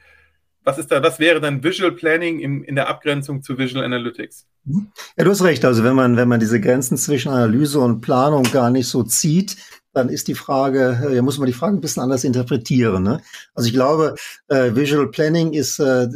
was 0.63 0.77
ist 0.77 0.91
da, 0.91 1.01
was 1.03 1.19
wäre 1.19 1.39
dann 1.39 1.63
Visual 1.63 1.91
Planning 1.91 2.39
im, 2.39 2.63
in 2.63 2.75
der 2.75 2.89
Abgrenzung 2.89 3.41
zu 3.41 3.57
Visual 3.57 3.85
Analytics? 3.85 4.47
Ja, 4.65 5.23
du 5.23 5.29
hast 5.29 5.43
recht. 5.43 5.63
Also 5.63 5.83
wenn 5.83 5.95
man, 5.95 6.17
wenn 6.17 6.27
man 6.27 6.39
diese 6.39 6.59
Grenzen 6.59 6.97
zwischen 6.97 7.31
Analyse 7.31 7.79
und 7.79 8.01
Planung 8.01 8.43
gar 8.51 8.69
nicht 8.69 8.87
so 8.87 9.03
zieht, 9.03 9.57
dann 9.93 10.09
ist 10.09 10.27
die 10.27 10.35
Frage, 10.35 11.09
ja, 11.13 11.21
muss 11.21 11.37
man 11.37 11.47
die 11.47 11.53
Frage 11.53 11.77
ein 11.77 11.81
bisschen 11.81 12.03
anders 12.03 12.23
interpretieren. 12.23 13.03
Ne? 13.03 13.21
Also 13.53 13.67
ich 13.67 13.73
glaube, 13.73 14.15
äh, 14.47 14.75
Visual 14.75 15.09
Planning 15.09 15.53
ist 15.53 15.79
äh, 15.79 16.07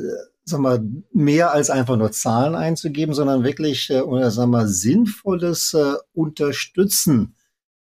sag 0.46 0.60
mal, 0.60 0.84
mehr 1.14 1.52
als 1.52 1.70
einfach 1.70 1.98
nur 1.98 2.12
Zahlen 2.12 2.56
einzugeben, 2.56 3.14
sondern 3.14 3.44
wirklich, 3.44 3.90
äh, 3.90 4.02
oder 4.02 4.32
sag 4.32 4.48
mal, 4.48 4.68
sinnvolles 4.68 5.74
äh, 5.74 5.94
Unterstützen 6.14 7.36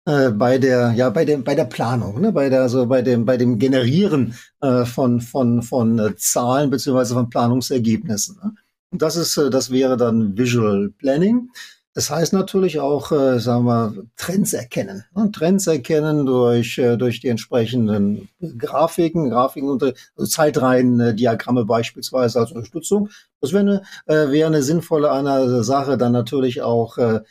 äh, 0.06 0.32
bei 0.32 0.58
der, 0.58 0.94
ja, 0.94 1.10
bei 1.10 1.26
dem, 1.26 1.44
bei 1.44 1.56
der 1.56 1.66
Planung, 1.66 2.22
ne, 2.22 2.32
bei 2.32 2.50
der, 2.50 2.70
so 2.70 2.86
bei 2.88 3.02
dem, 3.02 3.26
bei 3.26 3.38
dem 3.38 3.60
Generieren 3.60 4.36
äh, 4.62 4.86
von, 4.86 5.22
von, 5.22 5.62
von 5.62 6.00
äh, 6.00 6.16
Zahlen 6.16 6.70
beziehungsweise 6.70 7.14
von 7.14 7.30
Planungsergebnissen. 7.30 8.38
Ne? 8.44 8.54
Und 8.92 9.02
das 9.02 9.16
ist, 9.16 9.38
äh, 9.38 9.50
das 9.50 9.70
wäre 9.72 9.98
dann 9.98 10.38
Visual 10.38 10.90
Planning. 10.98 11.50
Das 11.98 12.12
heißt 12.12 12.32
natürlich 12.32 12.80
auch, 12.80 13.12
äh, 13.12 13.40
sagen 13.40 13.66
wir, 13.66 13.92
Trends 14.18 14.54
erkennen. 14.54 15.06
Ne? 15.16 15.32
Trends 15.32 15.66
erkennen 15.66 16.28
durch, 16.28 16.78
äh, 16.78 16.96
durch 16.96 17.22
die 17.22 17.28
entsprechenden 17.28 18.30
Grafiken, 18.60 19.32
Grafiken 19.32 19.68
und 19.68 19.82
also 19.82 20.30
Zeitreihen-Diagramme 20.30 21.66
beispielsweise 21.66 22.40
als 22.40 22.52
Unterstützung. 22.52 23.10
Das 23.42 23.52
wäre 23.52 23.62
eine, 23.62 23.82
äh, 24.06 24.30
wäre 24.30 24.46
eine 24.46 24.62
sinnvolle 24.62 25.12
eine 25.12 25.64
Sache. 25.64 25.98
Dann 25.98 26.12
natürlich 26.12 26.62
auch 26.62 27.00
äh, 27.00 27.22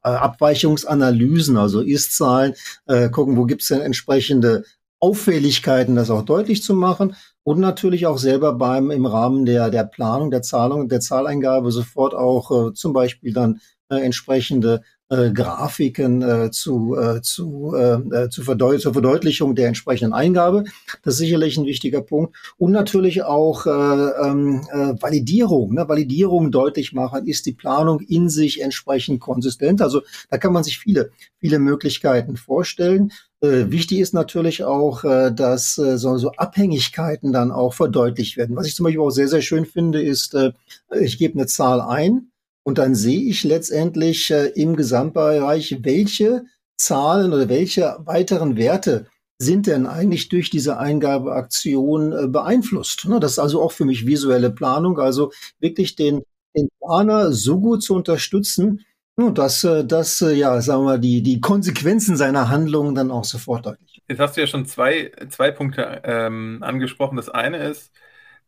Abweichungsanalysen, 0.00 1.58
also 1.58 1.82
Ist-Zahlen, 1.82 2.54
äh, 2.86 3.10
gucken, 3.10 3.36
wo 3.36 3.44
gibt 3.44 3.60
es 3.60 3.68
denn 3.68 3.82
entsprechende 3.82 4.64
Auffälligkeiten, 5.00 5.96
das 5.96 6.08
auch 6.08 6.22
deutlich 6.22 6.62
zu 6.62 6.74
machen 6.74 7.14
und 7.42 7.60
natürlich 7.60 8.06
auch 8.06 8.16
selber 8.16 8.54
beim 8.54 8.90
im 8.90 9.04
Rahmen 9.04 9.44
der 9.44 9.68
der 9.68 9.84
Planung 9.84 10.30
der 10.30 10.40
Zahlung 10.40 10.88
der 10.88 11.00
Zahleingabe 11.00 11.70
sofort 11.72 12.14
auch 12.14 12.70
äh, 12.70 12.72
zum 12.72 12.94
Beispiel 12.94 13.34
dann 13.34 13.56
äh, 13.56 13.58
entsprechende 13.88 14.82
äh, 15.10 15.30
Grafiken 15.32 16.22
äh, 16.22 16.50
zu, 16.50 16.96
äh, 16.96 17.20
zu, 17.20 17.74
äh, 17.76 18.24
äh, 18.24 18.28
zu 18.30 18.42
verdeut 18.42 18.80
zur 18.80 18.94
Verdeutlichung 18.94 19.54
der 19.54 19.68
entsprechenden 19.68 20.12
Eingabe. 20.14 20.64
Das 21.02 21.14
ist 21.14 21.18
sicherlich 21.20 21.56
ein 21.58 21.66
wichtiger 21.66 22.00
Punkt. 22.00 22.34
Und 22.56 22.72
natürlich 22.72 23.22
auch 23.22 23.66
äh, 23.66 23.70
ähm, 23.70 24.66
äh, 24.72 24.94
Validierung. 25.00 25.74
Ne? 25.74 25.88
Validierung 25.88 26.50
deutlich 26.50 26.92
machen, 26.92 27.26
ist 27.26 27.46
die 27.46 27.52
Planung 27.52 28.00
in 28.00 28.28
sich 28.28 28.62
entsprechend 28.62 29.20
konsistent. 29.20 29.82
Also 29.82 30.02
da 30.30 30.38
kann 30.38 30.52
man 30.52 30.64
sich 30.64 30.78
viele, 30.78 31.10
viele 31.38 31.58
Möglichkeiten 31.58 32.36
vorstellen. 32.36 33.12
Äh, 33.42 33.70
wichtig 33.70 34.00
ist 34.00 34.14
natürlich 34.14 34.64
auch, 34.64 35.04
äh, 35.04 35.30
dass 35.32 35.76
äh, 35.76 35.98
so, 35.98 36.16
so 36.16 36.32
Abhängigkeiten 36.32 37.32
dann 37.32 37.50
auch 37.52 37.74
verdeutlicht 37.74 38.38
werden. 38.38 38.56
Was 38.56 38.66
ich 38.66 38.74
zum 38.74 38.84
Beispiel 38.84 39.02
auch 39.02 39.10
sehr, 39.10 39.28
sehr 39.28 39.42
schön 39.42 39.66
finde, 39.66 40.02
ist, 40.02 40.34
äh, 40.34 40.52
ich 40.98 41.18
gebe 41.18 41.34
eine 41.34 41.46
Zahl 41.46 41.82
ein 41.82 42.30
und 42.64 42.78
dann 42.78 42.94
sehe 42.94 43.22
ich 43.22 43.44
letztendlich 43.44 44.30
äh, 44.30 44.46
im 44.48 44.74
Gesamtbereich, 44.74 45.78
welche 45.82 46.44
Zahlen 46.76 47.32
oder 47.32 47.48
welche 47.48 47.96
weiteren 48.00 48.56
Werte 48.56 49.06
sind 49.38 49.66
denn 49.66 49.86
eigentlich 49.86 50.28
durch 50.28 50.50
diese 50.50 50.78
Eingabeaktion 50.78 52.12
äh, 52.12 52.26
beeinflusst. 52.26 53.06
Ne? 53.06 53.20
Das 53.20 53.32
ist 53.32 53.38
also 53.38 53.62
auch 53.62 53.72
für 53.72 53.84
mich 53.84 54.06
visuelle 54.06 54.50
Planung, 54.50 54.98
also 54.98 55.30
wirklich 55.60 55.94
den, 55.96 56.22
den 56.56 56.68
Planer 56.80 57.32
so 57.32 57.60
gut 57.60 57.82
zu 57.82 57.94
unterstützen, 57.94 58.84
dass, 59.16 59.62
äh, 59.64 59.84
dass 59.84 60.20
äh, 60.22 60.32
ja, 60.32 60.60
sagen 60.60 60.82
wir 60.82 60.84
mal, 60.84 61.00
die, 61.00 61.22
die 61.22 61.40
Konsequenzen 61.40 62.16
seiner 62.16 62.48
Handlungen 62.48 62.94
dann 62.94 63.10
auch 63.10 63.24
sofort 63.24 63.66
deutlich. 63.66 64.02
Jetzt 64.08 64.18
hast 64.20 64.36
du 64.36 64.40
ja 64.40 64.46
schon 64.46 64.66
zwei, 64.66 65.12
zwei 65.28 65.50
Punkte 65.50 66.02
ähm, 66.04 66.58
angesprochen. 66.62 67.16
Das 67.16 67.28
eine 67.28 67.58
ist 67.68 67.92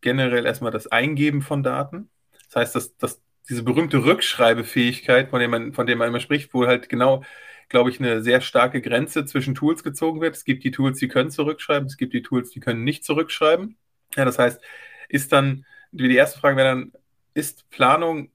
generell 0.01 0.45
erstmal 0.45 0.73
das 0.73 0.87
Eingeben 0.87 1.43
von 1.43 1.63
Daten. 1.63 2.11
Das 2.49 2.57
heißt, 2.57 2.75
dass, 2.75 2.97
dass 2.97 3.21
diese 3.49 3.63
berühmte 3.63 4.05
Rückschreibefähigkeit, 4.05 5.31
von 5.31 5.41
der 5.41 5.49
man, 5.49 5.73
von 5.73 5.87
der 5.87 5.97
man 5.97 6.09
immer 6.09 6.21
spricht, 6.21 6.53
wo 6.53 6.67
halt 6.67 6.89
genau, 6.89 7.25
glaube 7.69 7.91
ich, 7.91 8.01
eine 8.01 8.23
sehr 8.23 8.41
starke 8.41 8.81
Grenze 8.81 9.25
zwischen 9.25 9.55
Tools 9.55 9.83
gezogen 9.83 10.21
wird. 10.21 10.37
Es 10.37 10.45
gibt 10.45 10.65
die 10.65 10.71
Tools, 10.71 10.99
die 10.99 11.09
können 11.09 11.31
zurückschreiben, 11.31 11.87
es 11.87 11.97
gibt 11.97 12.13
die 12.13 12.23
Tools, 12.23 12.51
die 12.51 12.61
können 12.61 12.85
nicht 12.85 13.05
zurückschreiben. 13.05 13.77
Ja, 14.17 14.25
das 14.25 14.39
heißt, 14.39 14.61
ist 15.09 15.33
dann, 15.33 15.65
die 15.93 16.15
erste 16.15 16.41
Frage 16.41 16.57
wäre 16.57 16.69
dann, 16.69 16.93
ist 17.35 17.69
Planung 17.71 18.31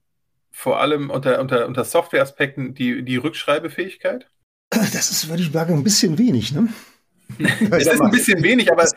vor 0.52 0.80
allem 0.80 1.10
unter, 1.10 1.40
unter, 1.40 1.68
unter 1.68 1.84
Software-Aspekten 1.84 2.74
die, 2.74 3.04
die 3.04 3.18
Rückschreibefähigkeit? 3.18 4.30
Das 4.70 5.12
ist, 5.12 5.28
würde 5.28 5.44
ich 5.44 5.52
sagen, 5.52 5.74
ein 5.74 5.84
bisschen 5.84 6.18
wenig, 6.18 6.52
ne? 6.54 6.70
es 7.72 7.88
ist 7.88 8.02
ein 8.02 8.12
bisschen 8.12 8.42
wenig, 8.44 8.72
aber 8.72 8.84
das, 8.84 8.94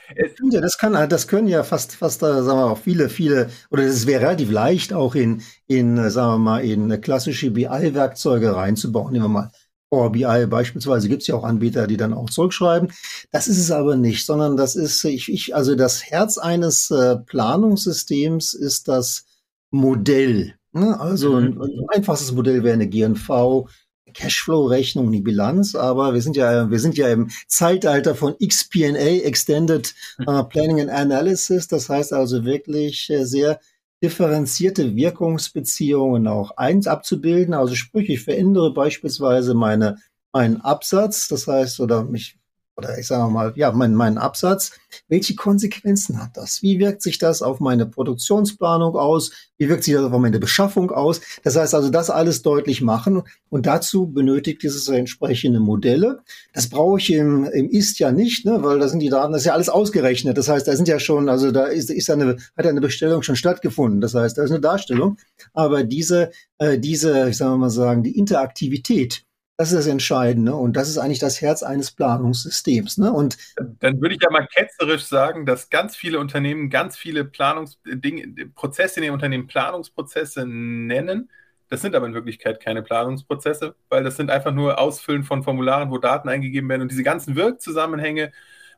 ja, 0.50 0.60
das 0.60 0.78
kann, 0.78 1.08
das 1.08 1.28
können 1.28 1.48
ja 1.48 1.62
fast, 1.62 1.96
fast, 1.96 2.20
sagen 2.20 2.46
wir 2.46 2.70
auch 2.70 2.78
viele, 2.78 3.08
viele, 3.08 3.50
oder 3.70 3.82
es 3.82 4.06
wäre 4.06 4.22
relativ 4.22 4.50
leicht 4.50 4.92
auch 4.92 5.14
in, 5.14 5.42
in, 5.66 6.10
sagen 6.10 6.34
wir 6.34 6.38
mal, 6.38 6.64
in 6.64 7.00
klassische 7.00 7.50
BI-Werkzeuge 7.50 8.54
reinzubauen. 8.54 9.12
Nehmen 9.12 9.24
wir 9.24 9.28
mal 9.28 9.50
Power 9.94 10.10
BI 10.10 10.46
beispielsweise 10.46 11.08
gibt 11.08 11.22
es 11.22 11.28
ja 11.28 11.36
auch 11.36 11.44
Anbieter, 11.44 11.86
die 11.86 11.96
dann 11.96 12.14
auch 12.14 12.28
zurückschreiben. 12.28 12.90
Das 13.30 13.46
ist 13.46 13.58
es 13.58 13.70
aber 13.70 13.96
nicht, 13.96 14.26
sondern 14.26 14.56
das 14.56 14.74
ist, 14.74 15.04
ich, 15.04 15.30
ich 15.30 15.54
also 15.54 15.76
das 15.76 16.04
Herz 16.04 16.36
eines 16.36 16.90
äh, 16.90 17.16
Planungssystems 17.16 18.54
ist 18.54 18.88
das 18.88 19.24
Modell. 19.70 20.54
Ne? 20.72 20.98
Also 20.98 21.34
mhm. 21.34 21.62
ein, 21.62 21.62
ein 21.62 21.86
einfachstes 21.94 22.32
Modell 22.32 22.64
wäre 22.64 22.74
eine 22.74 22.88
GNV, 22.88 23.68
Cashflow-Rechnung, 24.14 25.12
die 25.12 25.20
Bilanz, 25.20 25.74
aber 25.74 26.14
wir 26.14 26.22
sind 26.22 26.36
ja, 26.36 26.70
wir 26.70 26.78
sind 26.78 26.96
ja 26.96 27.08
im 27.08 27.28
Zeitalter 27.46 28.14
von 28.14 28.36
XPNA, 28.38 29.22
Extended 29.24 29.94
uh, 30.26 30.44
Planning 30.44 30.80
and 30.80 30.90
Analysis. 30.90 31.68
Das 31.68 31.88
heißt 31.88 32.12
also 32.12 32.44
wirklich 32.44 33.10
äh, 33.10 33.24
sehr 33.24 33.60
differenzierte 34.02 34.94
Wirkungsbeziehungen 34.96 36.26
auch 36.26 36.56
eins 36.56 36.86
abzubilden. 36.86 37.54
Also 37.54 37.74
sprich, 37.74 38.08
ich 38.10 38.22
verändere 38.22 38.72
beispielsweise 38.72 39.54
meine, 39.54 39.96
meinen 40.32 40.60
Absatz, 40.60 41.28
das 41.28 41.46
heißt, 41.46 41.80
oder 41.80 42.04
mich 42.04 42.38
oder 42.76 42.98
ich 42.98 43.06
sage 43.06 43.30
mal, 43.30 43.52
ja, 43.56 43.70
mein, 43.72 43.94
mein 43.94 44.18
Absatz, 44.18 44.72
welche 45.08 45.34
Konsequenzen 45.34 46.20
hat 46.20 46.36
das? 46.36 46.62
Wie 46.62 46.78
wirkt 46.78 47.02
sich 47.02 47.18
das 47.18 47.42
auf 47.42 47.60
meine 47.60 47.86
Produktionsplanung 47.86 48.96
aus? 48.96 49.30
Wie 49.58 49.68
wirkt 49.68 49.84
sich 49.84 49.94
das 49.94 50.04
auf 50.04 50.18
meine 50.18 50.40
Beschaffung 50.40 50.90
aus? 50.90 51.20
Das 51.44 51.56
heißt 51.56 51.74
also, 51.74 51.90
das 51.90 52.10
alles 52.10 52.42
deutlich 52.42 52.82
machen 52.82 53.22
und 53.48 53.66
dazu 53.66 54.08
benötigt 54.08 54.62
dieses 54.62 54.88
entsprechende 54.88 55.60
Modelle. 55.60 56.20
Das 56.52 56.68
brauche 56.68 56.98
ich 56.98 57.12
im, 57.12 57.44
im 57.44 57.70
IST 57.70 58.00
ja 58.00 58.10
nicht, 58.10 58.44
ne, 58.44 58.62
weil 58.62 58.80
da 58.80 58.88
sind 58.88 59.00
die 59.00 59.08
Daten, 59.08 59.32
das 59.32 59.42
ist 59.42 59.46
ja 59.46 59.52
alles 59.52 59.68
ausgerechnet. 59.68 60.36
Das 60.36 60.48
heißt, 60.48 60.66
da 60.66 60.74
sind 60.74 60.88
ja 60.88 60.98
schon, 60.98 61.28
also 61.28 61.52
da 61.52 61.66
ist, 61.66 61.90
ist 61.90 62.10
eine, 62.10 62.36
hat 62.56 62.66
eine 62.66 62.80
Bestellung 62.80 63.22
schon 63.22 63.36
stattgefunden. 63.36 64.00
Das 64.00 64.14
heißt, 64.14 64.36
da 64.36 64.42
ist 64.42 64.50
eine 64.50 64.60
Darstellung. 64.60 65.16
Aber 65.52 65.84
diese, 65.84 66.30
äh, 66.58 66.78
diese, 66.78 67.28
ich 67.28 67.36
sage 67.36 67.56
mal 67.56 67.70
sagen, 67.70 68.02
die 68.02 68.18
Interaktivität, 68.18 69.24
das 69.56 69.70
ist 69.70 69.78
das 69.78 69.86
Entscheidende 69.86 70.54
und 70.54 70.74
das 70.76 70.88
ist 70.88 70.98
eigentlich 70.98 71.20
das 71.20 71.40
Herz 71.40 71.62
eines 71.62 71.92
Planungssystems. 71.92 72.98
Ne? 72.98 73.12
Und 73.12 73.36
dann 73.78 74.00
würde 74.00 74.16
ich 74.16 74.22
ja 74.22 74.30
mal 74.30 74.46
ketzerisch 74.52 75.04
sagen, 75.04 75.46
dass 75.46 75.70
ganz 75.70 75.94
viele 75.94 76.18
Unternehmen 76.18 76.70
ganz 76.70 76.96
viele 76.96 77.24
Planungsprozesse 77.24 78.98
in 78.98 79.04
ihrem 79.04 79.14
Unternehmen 79.14 79.46
Planungsprozesse 79.46 80.44
nennen. 80.44 81.30
Das 81.68 81.82
sind 81.82 81.94
aber 81.94 82.06
in 82.06 82.14
Wirklichkeit 82.14 82.60
keine 82.60 82.82
Planungsprozesse, 82.82 83.76
weil 83.88 84.02
das 84.02 84.16
sind 84.16 84.30
einfach 84.30 84.52
nur 84.52 84.78
Ausfüllen 84.78 85.22
von 85.22 85.44
Formularen, 85.44 85.90
wo 85.90 85.98
Daten 85.98 86.28
eingegeben 86.28 86.68
werden 86.68 86.82
und 86.82 86.90
diese 86.90 87.04
ganzen 87.04 87.36
Wirkzusammenhänge 87.36 88.32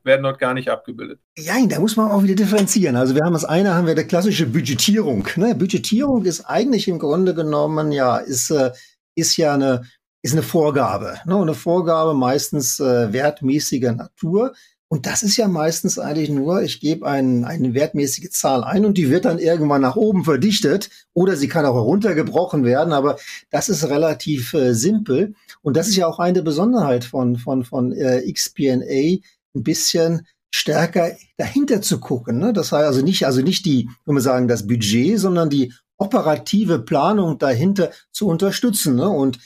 werden 0.05 0.23
dort 0.23 0.39
gar 0.39 0.55
nicht 0.55 0.69
abgebildet. 0.69 1.21
Ja, 1.37 1.55
da 1.67 1.81
muss 1.81 1.97
man 1.97 2.11
auch 2.11 2.23
wieder 2.23 2.37
differenzieren. 2.37 2.97
Also 2.97 3.15
wir 3.15 3.23
haben 3.25 3.33
das 3.33 3.45
eine, 3.45 3.75
haben 3.75 3.87
wir 3.87 3.95
die 3.95 4.05
klassische 4.05 4.47
Budgetierung. 4.47 5.27
Ne? 5.37 5.55
Budgetierung 5.55 6.25
ist 6.25 6.43
eigentlich 6.43 6.87
im 6.87 6.99
Grunde 6.99 7.35
genommen 7.35 7.93
ja 7.93 8.19
ist 8.19 8.51
äh, 8.51 8.71
ist 9.17 9.37
ja 9.37 9.55
eine 9.55 9.83
ist 10.27 10.33
eine 10.33 10.43
Vorgabe. 10.43 11.19
Ne? 11.25 11.37
eine 11.37 11.55
Vorgabe 11.55 12.13
meistens 12.13 12.81
äh, 12.81 13.13
wertmäßiger 13.13 13.93
Natur. 13.93 14.55
Und 14.89 15.07
das 15.07 15.23
ist 15.23 15.37
ja 15.37 15.49
meistens 15.49 15.99
eigentlich 15.99 16.31
nur, 16.31 16.63
ich 16.63 16.81
gebe 16.81 17.07
ein, 17.07 17.45
eine 17.45 17.75
wertmäßige 17.75 18.31
Zahl 18.31 18.63
ein 18.63 18.85
und 18.85 18.99
die 18.99 19.11
wird 19.11 19.25
dann 19.25 19.39
irgendwann 19.39 19.83
nach 19.83 19.97
oben 19.97 20.25
verdichtet 20.25 20.91
oder 21.13 21.37
sie 21.37 21.49
kann 21.49 21.65
auch 21.65 21.75
heruntergebrochen 21.75 22.65
werden, 22.65 22.93
aber 22.93 23.19
das 23.51 23.69
ist 23.69 23.89
relativ 23.89 24.53
äh, 24.55 24.75
simpel. 24.75 25.35
Und 25.63 25.77
das 25.77 25.89
ist 25.89 25.97
ja 25.97 26.07
auch 26.07 26.19
eine 26.19 26.43
Besonderheit 26.43 27.05
von, 27.05 27.37
von, 27.37 27.65
von 27.65 27.93
äh, 27.93 28.23
XPNA, 28.33 29.23
ein 29.55 29.63
bisschen 29.63 30.27
stärker 30.53 31.13
dahinter 31.37 31.83
zu 31.83 32.01
gucken. 32.01 32.39
Ne? 32.39 32.53
Das 32.53 32.73
heißt 32.73 32.87
also 32.87 33.03
nicht, 33.03 33.27
also 33.27 33.43
nicht 33.43 33.65
die, 33.65 33.91
wenn 34.05 34.15
wir 34.15 34.21
sagen, 34.21 34.49
das 34.49 34.67
Budget, 34.67 35.19
sondern 35.19 35.51
die 35.51 35.73
operative 35.99 36.79
Planung 36.81 37.39
dahinter 37.39 37.91
zu 38.13 38.29
unterstützen. 38.29 38.97
Ne? 38.97 39.09
Und 39.09 39.39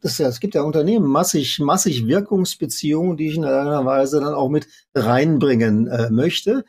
das 0.00 0.18
ja, 0.18 0.28
es 0.28 0.40
gibt 0.40 0.54
ja 0.54 0.62
Unternehmen 0.62 1.06
massig, 1.06 1.58
massig 1.60 2.06
Wirkungsbeziehungen, 2.06 3.16
die 3.16 3.28
ich 3.28 3.36
in 3.36 3.44
einer 3.44 3.84
Weise 3.84 4.20
dann 4.20 4.34
auch 4.34 4.48
mit 4.48 4.66
reinbringen 4.94 5.86
äh, 5.88 6.10
möchte. 6.10 6.64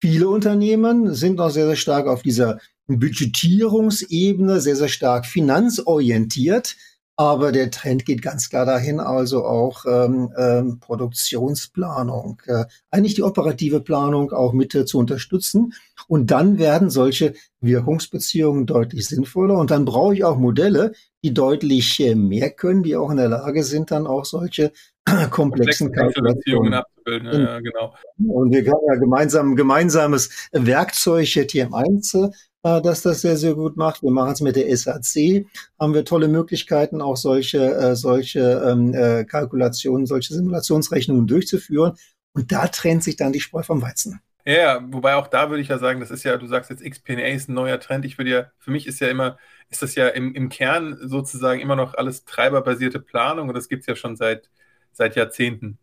Viele 0.00 0.28
Unternehmen 0.28 1.14
sind 1.14 1.36
noch 1.36 1.50
sehr, 1.50 1.66
sehr 1.66 1.76
stark 1.76 2.06
auf 2.06 2.22
dieser 2.22 2.58
Budgetierungsebene, 2.86 4.60
sehr, 4.60 4.76
sehr 4.76 4.88
stark 4.88 5.26
finanzorientiert. 5.26 6.76
Aber 7.20 7.50
der 7.50 7.72
Trend 7.72 8.04
geht 8.04 8.22
ganz 8.22 8.48
klar 8.48 8.64
dahin, 8.64 9.00
also 9.00 9.44
auch 9.44 9.84
ähm, 9.86 10.32
ähm, 10.38 10.78
Produktionsplanung, 10.78 12.40
äh, 12.46 12.64
eigentlich 12.92 13.14
die 13.16 13.24
operative 13.24 13.80
Planung 13.80 14.30
auch 14.30 14.52
mit 14.52 14.72
äh, 14.76 14.84
zu 14.84 14.98
unterstützen. 14.98 15.72
Und 16.06 16.30
dann 16.30 16.60
werden 16.60 16.90
solche 16.90 17.34
Wirkungsbeziehungen 17.60 18.66
deutlich 18.66 19.08
sinnvoller. 19.08 19.58
Und 19.58 19.72
dann 19.72 19.84
brauche 19.84 20.14
ich 20.14 20.22
auch 20.22 20.36
Modelle, 20.38 20.92
die 21.24 21.34
deutlich 21.34 21.98
äh, 21.98 22.14
mehr 22.14 22.50
können, 22.50 22.84
die 22.84 22.94
auch 22.94 23.10
in 23.10 23.16
der 23.16 23.28
Lage 23.28 23.64
sind, 23.64 23.90
dann 23.90 24.06
auch 24.06 24.24
solche 24.24 24.70
komplexen 25.30 25.90
Kalkulationen 25.90 26.72
abzubilden. 26.72 27.32
Ja, 27.32 27.58
genau. 27.58 27.94
Und 28.28 28.52
wir 28.52 28.60
haben 28.60 28.86
ja 28.92 28.94
gemeinsam 28.94 29.56
gemeinsames 29.56 30.48
Werkzeug 30.52 31.26
TM1 31.26 32.32
äh, 32.62 32.82
dass 32.82 33.02
das 33.02 33.20
sehr, 33.20 33.36
sehr 33.36 33.54
gut 33.54 33.76
macht. 33.76 34.02
Wir 34.02 34.10
machen 34.10 34.32
es 34.32 34.40
mit 34.40 34.56
der 34.56 34.74
SAC, 34.76 35.46
haben 35.78 35.94
wir 35.94 36.04
tolle 36.04 36.28
Möglichkeiten, 36.28 37.00
auch 37.00 37.16
solche, 37.16 37.74
äh, 37.74 37.96
solche 37.96 38.40
ähm, 38.66 38.94
äh, 38.94 39.24
Kalkulationen, 39.24 40.06
solche 40.06 40.34
Simulationsrechnungen 40.34 41.26
durchzuführen. 41.26 41.94
Und 42.32 42.52
da 42.52 42.68
trennt 42.68 43.04
sich 43.04 43.16
dann 43.16 43.32
die 43.32 43.40
Spreu 43.40 43.62
vom 43.62 43.82
Weizen. 43.82 44.20
Ja, 44.44 44.80
wobei 44.90 45.14
auch 45.14 45.26
da 45.26 45.50
würde 45.50 45.60
ich 45.60 45.68
ja 45.68 45.78
sagen, 45.78 46.00
das 46.00 46.10
ist 46.10 46.24
ja, 46.24 46.36
du 46.38 46.46
sagst 46.46 46.70
jetzt 46.70 46.82
XPNA 46.82 47.26
ist 47.28 47.48
ein 47.48 47.54
neuer 47.54 47.78
Trend. 47.80 48.04
Ich 48.06 48.16
würde 48.16 48.30
ja, 48.30 48.50
für 48.58 48.70
mich 48.70 48.86
ist 48.86 49.00
ja 49.00 49.08
immer, 49.08 49.36
ist 49.68 49.82
das 49.82 49.94
ja 49.94 50.08
im, 50.08 50.34
im 50.34 50.48
Kern 50.48 50.96
sozusagen 51.02 51.60
immer 51.60 51.76
noch 51.76 51.94
alles 51.94 52.24
treiberbasierte 52.24 52.98
Planung 52.98 53.48
und 53.48 53.54
das 53.54 53.68
gibt 53.68 53.82
es 53.82 53.86
ja 53.86 53.94
schon 53.94 54.16
seit, 54.16 54.48
seit 54.92 55.16
Jahrzehnten. 55.16 55.78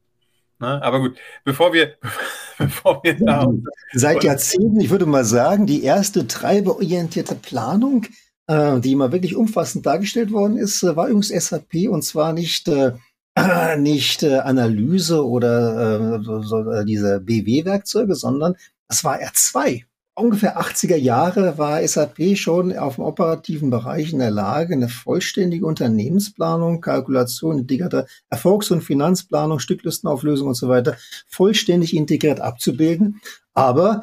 Ne? 0.65 0.81
Aber 0.81 0.99
gut, 0.99 1.17
bevor 1.43 1.73
wir, 1.73 1.95
bevor 2.57 3.01
wir 3.03 3.13
da. 3.13 3.47
Seit 3.93 4.23
Jahrzehnten, 4.23 4.79
ich 4.79 4.89
würde 4.89 5.05
mal 5.05 5.25
sagen, 5.25 5.67
die 5.67 5.83
erste 5.83 6.27
treiberorientierte 6.27 7.35
Planung, 7.35 8.05
äh, 8.47 8.79
die 8.79 8.93
immer 8.93 9.11
wirklich 9.11 9.35
umfassend 9.35 9.85
dargestellt 9.85 10.31
worden 10.31 10.57
ist, 10.57 10.81
äh, 10.83 10.95
war 10.95 11.07
übrigens 11.07 11.29
SAP 11.29 11.89
und 11.89 12.03
zwar 12.03 12.33
nicht, 12.33 12.67
äh, 12.67 12.93
nicht 13.77 14.23
äh, 14.23 14.39
Analyse 14.39 15.25
oder 15.25 16.17
äh, 16.17 16.23
so, 16.23 16.41
so, 16.41 16.71
äh, 16.71 16.85
diese 16.85 17.19
BW-Werkzeuge, 17.19 18.15
sondern 18.15 18.55
das 18.87 19.03
war 19.03 19.19
R2 19.19 19.83
ungefähr 20.15 20.59
80er 20.59 20.95
Jahre 20.95 21.57
war 21.57 21.85
SAP 21.85 22.37
schon 22.37 22.75
auf 22.75 22.95
dem 22.95 23.03
operativen 23.03 23.69
Bereich 23.69 24.13
in 24.13 24.19
der 24.19 24.31
Lage, 24.31 24.73
eine 24.73 24.89
vollständige 24.89 25.65
Unternehmensplanung, 25.65 26.81
Kalkulation, 26.81 27.59
integrierte 27.59 28.07
Erfolgs- 28.29 28.71
und 28.71 28.81
Finanzplanung, 28.81 29.59
Stücklistenauflösung 29.59 30.47
und 30.47 30.55
so 30.55 30.69
weiter 30.69 30.97
vollständig 31.27 31.95
integriert 31.95 32.39
abzubilden. 32.39 33.21
Aber 33.53 34.01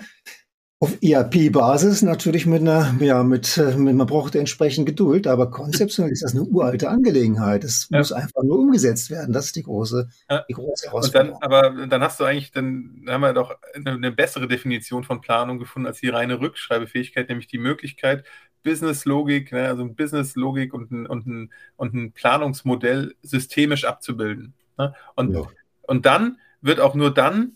auf 0.82 0.98
ERP-Basis 1.00 2.02
natürlich 2.02 2.44
mit 2.44 2.62
einer, 2.62 2.92
ja, 2.98 3.22
mit, 3.22 3.56
mit, 3.76 3.94
man 3.94 4.06
braucht 4.08 4.34
entsprechend 4.34 4.84
Geduld, 4.84 5.28
aber 5.28 5.48
konzeptionell 5.48 6.10
ist 6.10 6.24
das 6.24 6.32
eine 6.32 6.42
uralte 6.42 6.88
Angelegenheit. 6.88 7.62
Es 7.62 7.86
ja. 7.88 7.98
muss 7.98 8.10
einfach 8.10 8.42
nur 8.42 8.58
umgesetzt 8.58 9.08
werden. 9.08 9.32
Das 9.32 9.46
ist 9.46 9.54
die 9.54 9.62
große, 9.62 10.08
ja. 10.28 10.44
die 10.48 10.54
große 10.54 10.88
Herausforderung. 10.88 11.38
Dann, 11.40 11.52
aber 11.52 11.86
dann 11.86 12.02
hast 12.02 12.18
du 12.18 12.24
eigentlich, 12.24 12.50
dann 12.50 13.04
haben 13.06 13.20
wir 13.20 13.32
doch 13.32 13.54
eine, 13.74 13.92
eine, 13.92 14.10
bessere 14.10 14.48
Definition 14.48 15.04
von 15.04 15.20
Planung 15.20 15.60
gefunden 15.60 15.86
als 15.86 16.00
die 16.00 16.08
reine 16.08 16.40
Rückschreibefähigkeit, 16.40 17.28
nämlich 17.28 17.46
die 17.46 17.58
Möglichkeit, 17.58 18.24
Business-Logik, 18.64 19.52
ne, 19.52 19.68
also 19.68 19.86
Business-Logik 19.86 20.74
und 20.74 20.90
ein, 20.90 21.06
und, 21.06 21.28
ein, 21.28 21.52
und 21.76 21.94
ein 21.94 22.10
Planungsmodell 22.10 23.14
systemisch 23.22 23.84
abzubilden. 23.84 24.54
Ne? 24.78 24.92
Und, 25.14 25.32
ja. 25.32 25.42
und 25.82 26.06
dann 26.06 26.38
wird 26.60 26.80
auch 26.80 26.96
nur 26.96 27.14
dann 27.14 27.52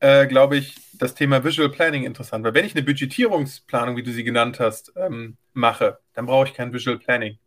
äh, 0.00 0.26
glaube 0.26 0.56
ich, 0.56 0.76
das 0.94 1.14
Thema 1.14 1.44
Visual 1.44 1.70
Planning 1.70 2.04
interessant, 2.04 2.44
weil 2.44 2.54
wenn 2.54 2.64
ich 2.64 2.74
eine 2.74 2.84
Budgetierungsplanung, 2.84 3.96
wie 3.96 4.02
du 4.02 4.12
sie 4.12 4.24
genannt 4.24 4.60
hast, 4.60 4.92
ähm, 4.96 5.36
mache, 5.52 5.98
dann 6.14 6.26
brauche 6.26 6.46
ich 6.48 6.54
kein 6.54 6.72
Visual 6.72 6.98
Planning. 6.98 7.38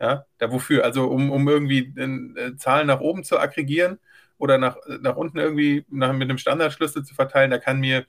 Ja, 0.00 0.26
da 0.38 0.50
wofür? 0.50 0.84
Also 0.84 1.06
um, 1.06 1.30
um 1.30 1.48
irgendwie 1.48 1.92
äh, 1.96 2.56
Zahlen 2.56 2.88
nach 2.88 3.00
oben 3.00 3.24
zu 3.24 3.38
aggregieren 3.38 3.98
oder 4.38 4.58
nach, 4.58 4.76
nach 5.00 5.16
unten 5.16 5.38
irgendwie 5.38 5.84
nach, 5.88 6.12
mit 6.12 6.28
einem 6.28 6.38
Standardschlüssel 6.38 7.04
zu 7.04 7.14
verteilen, 7.14 7.50
da 7.50 7.58
kann 7.58 7.80
mir, 7.80 8.04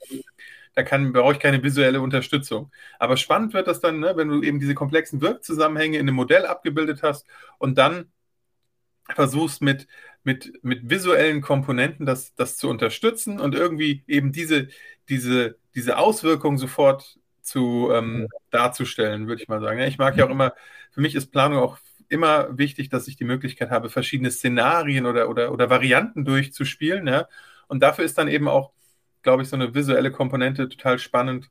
da 0.73 0.83
kann, 0.83 1.13
brauche 1.13 1.33
ich 1.33 1.39
keine 1.39 1.63
visuelle 1.63 2.01
Unterstützung. 2.01 2.71
Aber 2.99 3.17
spannend 3.17 3.53
wird 3.53 3.67
das 3.67 3.79
dann, 3.81 3.99
ne, 3.99 4.17
wenn 4.17 4.29
du 4.29 4.41
eben 4.41 4.59
diese 4.59 4.75
komplexen 4.75 5.21
Wirkzusammenhänge 5.21 5.97
in 5.97 6.07
einem 6.07 6.15
Modell 6.15 6.45
abgebildet 6.45 7.03
hast 7.03 7.25
und 7.59 7.77
dann 7.77 8.11
versuchst 9.13 9.61
mit, 9.61 9.87
mit, 10.23 10.63
mit 10.63 10.89
visuellen 10.89 11.41
Komponenten 11.41 12.05
das, 12.05 12.33
das 12.35 12.57
zu 12.57 12.69
unterstützen 12.69 13.39
und 13.39 13.55
irgendwie 13.55 14.03
eben 14.07 14.31
diese, 14.31 14.67
diese, 15.09 15.57
diese 15.75 15.97
Auswirkungen 15.97 16.57
sofort 16.57 17.19
zu 17.41 17.91
ähm, 17.93 18.27
darzustellen, 18.49 19.27
würde 19.27 19.41
ich 19.41 19.47
mal 19.47 19.61
sagen. 19.61 19.79
Ich 19.81 19.97
mag 19.97 20.17
ja 20.17 20.25
auch 20.25 20.31
immer, 20.31 20.53
für 20.91 21.01
mich 21.01 21.13
ist 21.15 21.31
Planung 21.31 21.59
auch 21.59 21.77
immer 22.09 22.57
wichtig, 22.57 22.89
dass 22.89 23.07
ich 23.07 23.17
die 23.17 23.23
Möglichkeit 23.23 23.69
habe, 23.69 23.89
verschiedene 23.89 24.31
Szenarien 24.31 25.05
oder, 25.05 25.29
oder, 25.29 25.51
oder 25.51 25.69
Varianten 25.69 26.25
durchzuspielen. 26.25 27.07
Ja? 27.07 27.27
Und 27.67 27.81
dafür 27.81 28.05
ist 28.05 28.17
dann 28.17 28.27
eben 28.27 28.47
auch, 28.47 28.71
glaube 29.21 29.43
ich, 29.43 29.49
so 29.49 29.55
eine 29.55 29.73
visuelle 29.73 30.11
Komponente 30.11 30.69
total 30.69 30.99
spannend, 30.99 31.49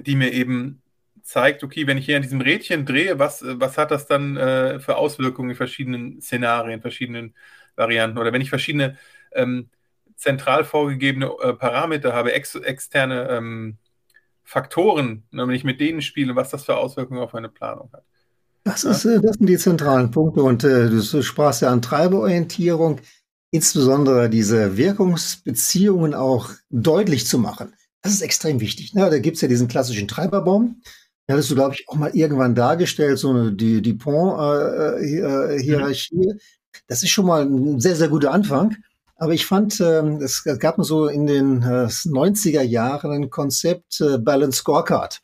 die 0.00 0.14
mir 0.14 0.32
eben 0.32 0.82
zeigt, 1.26 1.64
okay, 1.64 1.86
wenn 1.86 1.98
ich 1.98 2.06
hier 2.06 2.16
an 2.16 2.22
diesem 2.22 2.40
Rädchen 2.40 2.86
drehe, 2.86 3.18
was, 3.18 3.44
was 3.44 3.76
hat 3.76 3.90
das 3.90 4.06
dann 4.06 4.36
äh, 4.36 4.78
für 4.78 4.96
Auswirkungen 4.96 5.50
in 5.50 5.56
verschiedenen 5.56 6.20
Szenarien, 6.22 6.80
verschiedenen 6.80 7.34
Varianten? 7.74 8.18
Oder 8.18 8.32
wenn 8.32 8.40
ich 8.40 8.48
verschiedene 8.48 8.96
ähm, 9.32 9.68
zentral 10.14 10.64
vorgegebene 10.64 11.30
äh, 11.42 11.52
Parameter 11.52 12.12
habe, 12.12 12.32
ex 12.32 12.54
externe 12.54 13.28
ähm, 13.28 13.78
Faktoren, 14.44 15.24
ne, 15.32 15.46
wenn 15.48 15.54
ich 15.54 15.64
mit 15.64 15.80
denen 15.80 16.00
spiele, 16.00 16.36
was 16.36 16.50
das 16.50 16.64
für 16.64 16.76
Auswirkungen 16.76 17.20
auf 17.20 17.32
meine 17.32 17.48
Planung 17.48 17.90
hat. 17.92 18.04
Das, 18.62 18.84
ist, 18.84 19.04
äh, 19.04 19.20
das 19.20 19.36
sind 19.36 19.46
die 19.46 19.58
zentralen 19.58 20.12
Punkte 20.12 20.42
und 20.44 20.62
äh, 20.62 20.88
du 20.88 21.22
sprachst 21.22 21.62
ja 21.62 21.72
an 21.72 21.82
Treiberorientierung, 21.82 23.00
insbesondere 23.50 24.30
diese 24.30 24.76
Wirkungsbeziehungen 24.76 26.14
auch 26.14 26.50
deutlich 26.70 27.26
zu 27.26 27.40
machen. 27.40 27.74
Das 28.02 28.12
ist 28.12 28.22
extrem 28.22 28.60
wichtig. 28.60 28.94
Ne? 28.94 29.10
Da 29.10 29.18
gibt's 29.18 29.40
ja 29.40 29.48
diesen 29.48 29.66
klassischen 29.66 30.06
Treiberbaum. 30.06 30.82
Den 31.26 31.34
hattest 31.34 31.50
du, 31.50 31.56
glaube 31.56 31.74
ich, 31.74 31.88
auch 31.88 31.96
mal 31.96 32.14
irgendwann 32.14 32.54
dargestellt, 32.54 33.18
so 33.18 33.30
eine 33.30 33.52
die, 33.52 33.82
die 33.82 33.94
Pont-Hierarchie. 33.94 36.28
Äh, 36.28 36.30
äh, 36.30 36.38
das 36.86 37.02
ist 37.02 37.10
schon 37.10 37.26
mal 37.26 37.42
ein 37.42 37.80
sehr, 37.80 37.96
sehr 37.96 38.08
guter 38.08 38.32
Anfang. 38.32 38.76
Aber 39.16 39.32
ich 39.32 39.46
fand, 39.46 39.80
ähm, 39.80 40.20
es 40.20 40.44
gab 40.44 40.76
so 40.84 41.08
in 41.08 41.26
den 41.26 41.62
äh, 41.62 41.86
90er 41.86 42.62
Jahren 42.62 43.10
ein 43.10 43.30
Konzept 43.30 44.00
äh, 44.00 44.18
Balance 44.18 44.58
Scorecard 44.58 45.20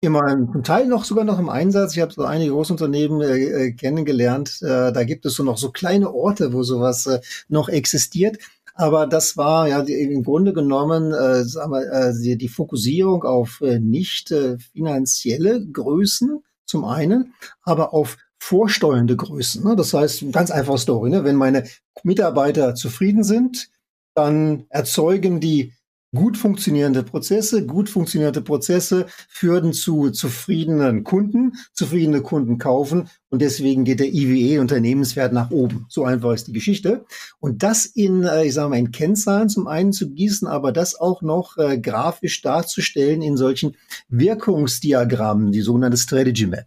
immer 0.00 0.22
zum 0.52 0.62
Teil 0.62 0.86
noch 0.86 1.04
sogar 1.04 1.24
noch 1.24 1.38
im 1.38 1.48
Einsatz. 1.48 1.96
Ich 1.96 2.02
habe 2.02 2.12
so 2.12 2.24
einige 2.24 2.52
Großunternehmen 2.52 3.20
äh, 3.20 3.66
äh, 3.66 3.72
kennengelernt. 3.72 4.60
Äh, 4.62 4.92
da 4.92 5.04
gibt 5.04 5.26
es 5.26 5.34
so 5.34 5.42
noch 5.42 5.58
so 5.58 5.70
kleine 5.70 6.12
Orte, 6.12 6.52
wo 6.52 6.62
sowas 6.62 7.06
äh, 7.06 7.20
noch 7.48 7.68
existiert. 7.68 8.38
Aber 8.78 9.06
das 9.06 9.38
war 9.38 9.68
ja 9.68 9.82
die, 9.82 9.94
im 9.94 10.22
Grunde 10.22 10.52
genommen 10.52 11.12
äh, 11.12 11.44
sagen 11.44 11.72
wir, 11.72 11.90
äh, 11.90 12.12
die, 12.12 12.36
die 12.36 12.48
Fokussierung 12.48 13.24
auf 13.24 13.62
äh, 13.62 13.78
nicht 13.80 14.30
äh, 14.30 14.58
finanzielle 14.58 15.66
Größen 15.66 16.42
zum 16.66 16.84
einen, 16.84 17.32
aber 17.62 17.94
auf 17.94 18.18
vorsteuernde 18.38 19.16
Größen. 19.16 19.64
Ne? 19.64 19.76
Das 19.76 19.94
heißt, 19.94 20.30
ganz 20.30 20.50
einfache 20.50 20.78
Story. 20.78 21.08
Ne? 21.08 21.24
Wenn 21.24 21.36
meine 21.36 21.64
Mitarbeiter 22.02 22.74
zufrieden 22.74 23.24
sind, 23.24 23.70
dann 24.14 24.66
erzeugen 24.68 25.40
die 25.40 25.72
gut 26.16 26.36
funktionierende 26.36 27.04
Prozesse. 27.04 27.64
Gut 27.64 27.88
funktionierende 27.88 28.40
Prozesse 28.40 29.06
führen 29.28 29.72
zu 29.72 30.10
zufriedenen 30.10 31.04
Kunden. 31.04 31.52
Zufriedene 31.72 32.22
Kunden 32.22 32.58
kaufen 32.58 33.08
und 33.28 33.42
deswegen 33.42 33.84
geht 33.84 34.00
der 34.00 34.14
IWE-Unternehmenswert 34.14 35.32
nach 35.32 35.50
oben. 35.50 35.86
So 35.88 36.04
einfach 36.04 36.32
ist 36.32 36.46
die 36.46 36.52
Geschichte. 36.52 37.04
Und 37.38 37.62
das 37.62 37.84
in, 37.84 38.22
äh, 38.22 38.46
ich 38.46 38.54
sage 38.54 38.70
mal, 38.70 38.78
in 38.78 38.92
Kennzahlen 38.92 39.48
zum 39.48 39.66
einen 39.66 39.92
zu 39.92 40.10
gießen, 40.10 40.48
aber 40.48 40.72
das 40.72 40.98
auch 40.98 41.22
noch 41.22 41.58
äh, 41.58 41.78
grafisch 41.78 42.40
darzustellen 42.42 43.22
in 43.22 43.36
solchen 43.36 43.76
Wirkungsdiagrammen, 44.08 45.52
die 45.52 45.60
sogenannte 45.60 45.98
Strategy 45.98 46.46
Map. 46.46 46.66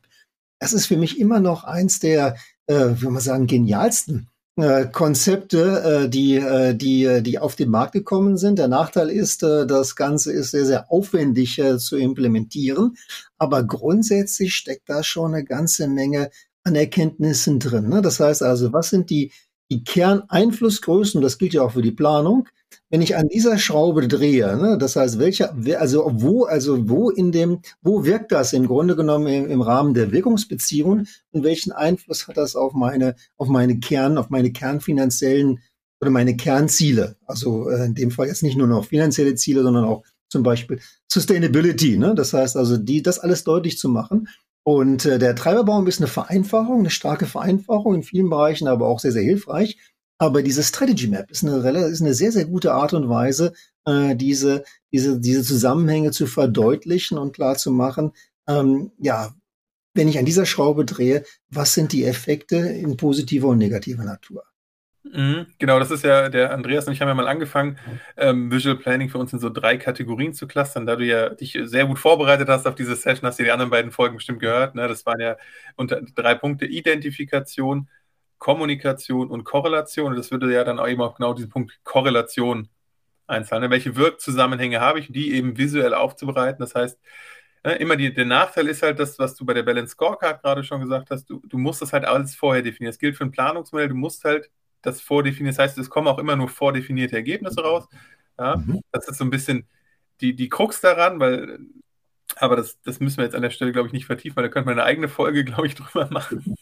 Das 0.60 0.74
ist 0.74 0.86
für 0.86 0.98
mich 0.98 1.20
immer 1.20 1.40
noch 1.40 1.64
eins 1.64 2.00
der, 2.00 2.36
äh, 2.68 2.90
wie 2.98 3.08
man 3.08 3.22
sagen, 3.22 3.48
genialsten 3.48 4.30
äh, 4.62 4.90
Konzepte, 4.92 6.04
äh, 6.06 6.10
die, 6.10 6.36
äh, 6.36 6.74
die, 6.76 7.22
die 7.24 7.40
auf 7.40 7.56
den 7.56 7.70
Markt 7.70 7.94
gekommen 7.94 8.38
sind. 8.38 8.60
Der 8.60 8.68
Nachteil 8.68 9.10
ist, 9.10 9.44
das 9.44 9.96
Ganze 9.96 10.32
ist 10.32 10.52
sehr, 10.52 10.66
sehr 10.66 10.92
aufwendig 10.92 11.62
zu 11.78 11.98
implementieren. 11.98 12.96
Aber 13.38 13.64
grundsätzlich 13.64 14.56
steckt 14.56 14.90
da 14.90 15.04
schon 15.04 15.34
eine 15.34 15.44
ganze 15.44 15.88
Menge 15.88 16.30
an 16.64 16.76
Erkenntnissen 16.76 17.60
drin. 17.60 17.90
Ne? 17.90 18.02
Das 18.02 18.20
heißt 18.20 18.44
also, 18.44 18.74
was 18.74 18.90
sind 18.90 19.10
die, 19.10 19.32
die 19.72 19.84
Kerneinflussgrößen? 19.84 21.22
Das 21.22 21.38
gilt 21.38 21.54
ja 21.54 21.64
auch 21.64 21.72
für 21.72 21.82
die 21.82 21.92
Planung 21.92 22.48
wenn 22.90 23.02
ich 23.02 23.16
an 23.16 23.28
dieser 23.30 23.58
Schraube 23.58 24.08
drehe, 24.08 24.58
ne, 24.58 24.78
das 24.78 24.96
heißt, 24.96 25.20
welcher, 25.20 25.56
also 25.80 26.10
wo, 26.14 26.46
also 26.46 26.90
wo 26.90 27.10
in 27.10 27.32
dem, 27.32 27.60
wo 27.82 28.04
wirkt 28.04 28.32
das 28.32 28.54
im 28.54 28.68
Grunde 28.68 28.96
genommen 28.96 29.28
im, 29.28 29.50
im 29.50 29.62
Rahmen 29.62 29.94
der 29.94 30.12
Wirkungsbeziehungen 30.12 31.08
und 31.32 31.44
welchen 31.44 31.72
Einfluss 31.72 32.28
hat 32.28 32.38
das 32.38 32.56
auf 32.56 32.74
meine, 32.74 33.16
auf 33.38 33.48
meine 33.48 33.80
Kern, 33.80 34.18
auf 34.18 34.30
meine 34.30 34.52
kernfinanziellen 34.52 35.60
oder 36.02 36.10
meine 36.10 36.36
Kernziele? 36.36 37.16
Also 37.26 37.70
äh, 37.70 37.86
in 37.86 37.94
dem 37.94 38.12
Fall 38.12 38.28
jetzt 38.28 38.44
nicht 38.44 38.58
nur 38.58 38.68
noch 38.68 38.86
finanzielle 38.86 39.36
Ziele, 39.36 39.62
sondern 39.62 39.86
auch 39.86 40.04
zum 40.30 40.44
Beispiel 40.44 40.80
Sustainability. 41.08 41.98
Ne? 41.98 42.16
Das 42.16 42.34
heißt 42.34 42.58
also, 42.58 42.78
die, 42.78 43.04
das 43.04 43.20
alles 43.20 43.44
deutlich 43.44 43.78
zu 43.78 43.90
machen. 43.90 44.30
Und 44.64 45.06
äh, 45.06 45.20
der 45.20 45.36
Treiberbaum 45.36 45.88
ist 45.88 46.00
eine 46.00 46.08
Vereinfachung, 46.08 46.80
eine 46.80 46.90
starke 46.90 47.26
Vereinfachung 47.26 47.96
in 47.96 48.04
vielen 48.04 48.30
Bereichen, 48.30 48.68
aber 48.68 48.88
auch 48.88 49.00
sehr, 49.00 49.12
sehr 49.12 49.24
hilfreich. 49.24 49.78
Aber 50.20 50.44
diese 50.44 50.64
Strategy 50.64 51.08
Map 51.08 51.32
ist 51.32 51.44
eine, 51.44 51.58
ist 51.88 52.02
eine 52.02 52.14
sehr, 52.14 52.32
sehr 52.32 52.46
gute 52.46 52.74
Art 52.74 52.94
und 52.94 53.10
Weise, 53.10 53.54
äh, 53.86 54.16
diese, 54.16 54.64
diese, 54.92 55.20
diese 55.20 55.44
Zusammenhänge 55.44 56.12
zu 56.12 56.28
verdeutlichen 56.28 57.18
und 57.18 57.34
klar 57.34 57.56
zu 57.56 57.72
machen, 57.72 58.12
ähm, 58.48 58.92
ja, 59.00 59.34
wenn 59.94 60.10
ich 60.10 60.20
an 60.20 60.26
dieser 60.26 60.46
Schraube 60.46 60.86
drehe, 60.86 61.24
was 61.50 61.74
sind 61.74 61.94
die 61.94 62.04
Effekte 62.06 62.58
in 62.58 62.98
positiver 62.98 63.48
und 63.48 63.58
negativer 63.58 64.04
Natur? 64.04 64.44
Mhm, 65.04 65.48
genau, 65.58 65.80
das 65.80 65.92
ist 65.92 66.04
ja, 66.04 66.30
der 66.30 66.52
Andreas 66.52 66.86
und 66.86 66.94
ich 66.94 67.02
haben 67.02 67.08
ja 67.08 67.14
mal 67.14 67.28
angefangen, 67.28 67.80
ähm, 68.18 68.52
Visual 68.52 68.76
Planning 68.76 69.10
für 69.10 69.18
uns 69.18 69.34
in 69.34 69.40
so 69.40 69.50
drei 69.50 69.78
Kategorien 69.78 70.34
zu 70.34 70.48
clustern. 70.48 70.86
Da 70.86 70.98
du 70.98 71.06
ja 71.06 71.30
dich 71.30 71.58
sehr 71.64 71.86
gut 71.86 71.98
vorbereitet 71.98 72.50
hast 72.50 72.68
auf 72.68 72.76
diese 72.76 72.96
Session, 72.96 73.28
hast 73.28 73.40
du 73.40 73.44
die 73.44 73.52
anderen 73.52 73.72
beiden 73.72 73.92
Folgen 73.92 74.18
bestimmt 74.18 74.40
gehört. 74.40 74.76
Ne? 74.76 74.88
Das 74.88 75.06
waren 75.06 75.20
ja 75.20 75.38
unter 75.78 76.02
drei 76.16 76.36
Punkte 76.36 76.66
Identifikation, 76.66 77.90
Kommunikation 78.40 79.30
und 79.30 79.44
Korrelation. 79.44 80.12
Und 80.12 80.18
das 80.18 80.32
würde 80.32 80.52
ja 80.52 80.64
dann 80.64 80.80
auch 80.80 80.88
eben 80.88 81.02
auf 81.02 81.16
genau 81.16 81.34
diesen 81.34 81.50
Punkt 81.50 81.80
Korrelation 81.84 82.70
einzahlen. 83.28 83.64
Ne? 83.64 83.70
Welche 83.70 83.96
Wirkzusammenhänge 83.96 84.82
habe 84.82 85.00
ich, 85.00 85.12
die 85.12 85.34
eben 85.34 85.58
visuell 85.58 85.94
aufzubereiten? 85.94 86.60
Das 86.60 86.74
heißt, 86.76 87.00
ne, 87.64 87.76
immer 87.76 87.96
die, 87.96 88.14
der 88.14 88.26
Nachteil 88.26 88.68
ist 88.68 88.82
halt 88.82 89.00
das, 89.00 89.20
was 89.20 89.36
du 89.36 89.46
bei 89.46 89.54
der 89.54 89.64
Balance 89.64 89.92
Scorecard 89.92 90.42
gerade 90.42 90.64
schon 90.64 90.82
gesagt 90.82 91.12
hast, 91.12 91.30
du, 91.30 91.42
du 91.46 91.58
musst 91.58 91.82
das 91.82 91.94
halt 91.94 92.06
alles 92.06 92.36
vorher 92.36 92.64
definieren. 92.64 92.92
Das 92.92 93.00
gilt 93.00 93.18
für 93.18 93.26
ein 93.26 93.32
Planungsmodell, 93.32 93.90
du 93.90 93.96
musst 93.96 94.24
halt 94.24 94.50
das 94.82 95.02
vordefinieren. 95.02 95.56
Das 95.56 95.64
heißt, 95.64 95.78
es 95.78 95.90
kommen 95.90 96.08
auch 96.08 96.20
immer 96.20 96.36
nur 96.36 96.50
vordefinierte 96.50 97.16
Ergebnisse 97.16 97.62
raus. 97.62 97.88
Ja? 98.38 98.56
Mhm. 98.58 98.82
Das 98.92 99.08
ist 99.08 99.18
so 99.18 99.26
ein 99.26 99.30
bisschen 99.30 99.68
die, 100.22 100.36
die 100.36 100.50
Krux 100.50 100.82
daran, 100.82 101.20
weil, 101.20 101.60
aber 102.38 102.56
das, 102.56 102.80
das 102.82 103.00
müssen 103.00 103.18
wir 103.18 103.26
jetzt 103.26 103.36
an 103.36 103.42
der 103.42 103.50
Stelle, 103.50 103.72
glaube 103.72 103.88
ich, 103.88 103.94
nicht 103.94 104.06
vertiefen, 104.06 104.38
weil 104.38 104.44
da 104.44 104.50
könnte 104.50 104.68
man 104.68 104.80
eine 104.80 104.86
eigene 104.86 105.10
Folge, 105.10 105.44
glaube 105.46 105.68
ich, 105.68 105.76
drüber 105.76 106.08
machen. 106.12 106.56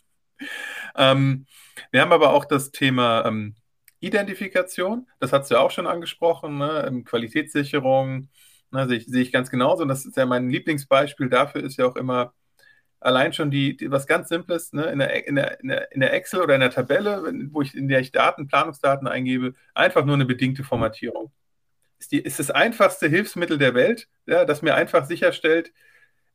Ähm, 0.98 1.46
wir 1.92 2.02
haben 2.02 2.12
aber 2.12 2.34
auch 2.34 2.46
das 2.46 2.72
Thema 2.72 3.26
ähm, 3.26 3.56
Identifikation, 4.00 5.08
das 5.20 5.34
hast 5.34 5.50
du 5.50 5.56
ja 5.56 5.62
auch 5.62 5.72
schon 5.72 5.88
angesprochen, 5.88 6.58
ne? 6.58 6.86
Ähm, 6.88 7.04
Qualitätssicherung, 7.04 8.30
ne? 8.72 8.88
sehe 8.88 8.98
ich, 8.98 9.06
sehe 9.08 9.22
ich 9.22 9.32
ganz 9.32 9.50
genauso. 9.50 9.84
Und 9.84 9.90
das 9.90 10.06
ist 10.06 10.18
ja 10.18 10.26
mein 10.26 10.50
Lieblingsbeispiel 10.50 11.30
dafür, 11.30 11.64
ist 11.64 11.78
ja 11.78 11.86
auch 11.86 11.96
immer 11.96 12.34
allein 13.00 13.34
schon 13.34 13.52
die, 13.52 13.78
die 13.78 13.92
was 13.92 14.08
ganz 14.08 14.30
Simples, 14.30 14.74
ne? 14.74 14.86
in, 14.86 15.00
der, 15.00 15.28
in, 15.28 15.36
der, 15.36 15.62
in 15.92 16.00
der 16.00 16.14
Excel 16.14 16.42
oder 16.42 16.56
in 16.56 16.62
der 16.62 16.72
Tabelle, 16.72 17.32
wo 17.52 17.62
ich, 17.62 17.76
in 17.76 17.88
der 17.88 18.00
ich 18.00 18.12
Daten, 18.12 18.48
Planungsdaten 18.48 19.08
eingebe, 19.08 19.54
einfach 19.74 20.06
nur 20.06 20.16
eine 20.16 20.26
bedingte 20.26 20.64
Formatierung. 20.64 21.32
Ist, 22.00 22.12
die, 22.12 22.20
ist 22.20 22.40
das 22.40 22.52
einfachste 22.52 23.08
Hilfsmittel 23.08 23.58
der 23.58 23.74
Welt, 23.74 24.08
ja, 24.26 24.46
das 24.46 24.62
mir 24.62 24.76
einfach 24.76 25.06
sicherstellt, 25.06 25.72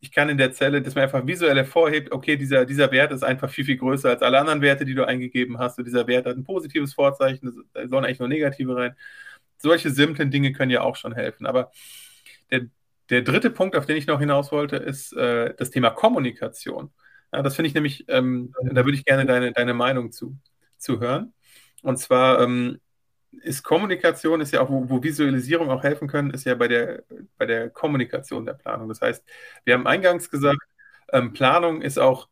ich 0.02 0.10
kann 0.10 0.28
in 0.28 0.36
der 0.36 0.52
Zelle, 0.52 0.82
dass 0.82 0.96
man 0.96 1.04
einfach 1.04 1.24
visuell 1.28 1.56
hervorhebt, 1.56 2.10
okay, 2.10 2.36
dieser, 2.36 2.66
dieser 2.66 2.90
Wert 2.90 3.12
ist 3.12 3.22
einfach 3.22 3.48
viel, 3.48 3.64
viel 3.64 3.76
größer 3.76 4.10
als 4.10 4.20
alle 4.22 4.40
anderen 4.40 4.60
Werte, 4.60 4.84
die 4.84 4.96
du 4.96 5.06
eingegeben 5.06 5.58
hast. 5.58 5.78
Und 5.78 5.84
dieser 5.84 6.08
Wert 6.08 6.26
hat 6.26 6.36
ein 6.36 6.42
positives 6.42 6.92
Vorzeichen, 6.92 7.64
da 7.72 7.86
sollen 7.86 8.04
eigentlich 8.04 8.18
nur 8.18 8.28
negative 8.28 8.74
rein. 8.74 8.96
Solche 9.58 9.90
simplen 9.90 10.32
Dinge 10.32 10.52
können 10.52 10.72
ja 10.72 10.82
auch 10.82 10.96
schon 10.96 11.14
helfen. 11.14 11.46
Aber 11.46 11.70
der, 12.50 12.62
der 13.10 13.22
dritte 13.22 13.50
Punkt, 13.50 13.76
auf 13.76 13.86
den 13.86 13.96
ich 13.96 14.08
noch 14.08 14.18
hinaus 14.18 14.50
wollte, 14.50 14.74
ist 14.76 15.12
äh, 15.12 15.54
das 15.56 15.70
Thema 15.70 15.90
Kommunikation. 15.90 16.90
Ja, 17.32 17.42
das 17.42 17.54
finde 17.54 17.68
ich 17.68 17.74
nämlich, 17.74 18.04
ähm, 18.08 18.52
da 18.72 18.84
würde 18.84 18.98
ich 18.98 19.04
gerne 19.04 19.24
deine, 19.24 19.52
deine 19.52 19.72
Meinung 19.72 20.10
zu, 20.10 20.36
zu 20.78 20.98
hören. 20.98 21.32
Und 21.82 21.98
zwar, 21.98 22.40
ähm, 22.40 22.80
ist 23.42 23.62
Kommunikation, 23.62 24.40
ist 24.40 24.52
ja 24.52 24.60
auch, 24.60 24.70
wo, 24.70 24.88
wo 24.88 25.02
Visualisierung 25.02 25.70
auch 25.70 25.82
helfen 25.82 26.08
können, 26.08 26.30
ist 26.30 26.44
ja 26.44 26.54
bei 26.54 26.68
der, 26.68 27.04
bei 27.38 27.46
der 27.46 27.70
Kommunikation 27.70 28.46
der 28.46 28.54
Planung. 28.54 28.88
Das 28.88 29.00
heißt, 29.00 29.24
wir 29.64 29.74
haben 29.74 29.86
eingangs 29.86 30.30
gesagt, 30.30 30.60
ähm, 31.12 31.32
Planung 31.32 31.82
ist 31.82 31.98
auch 31.98 32.28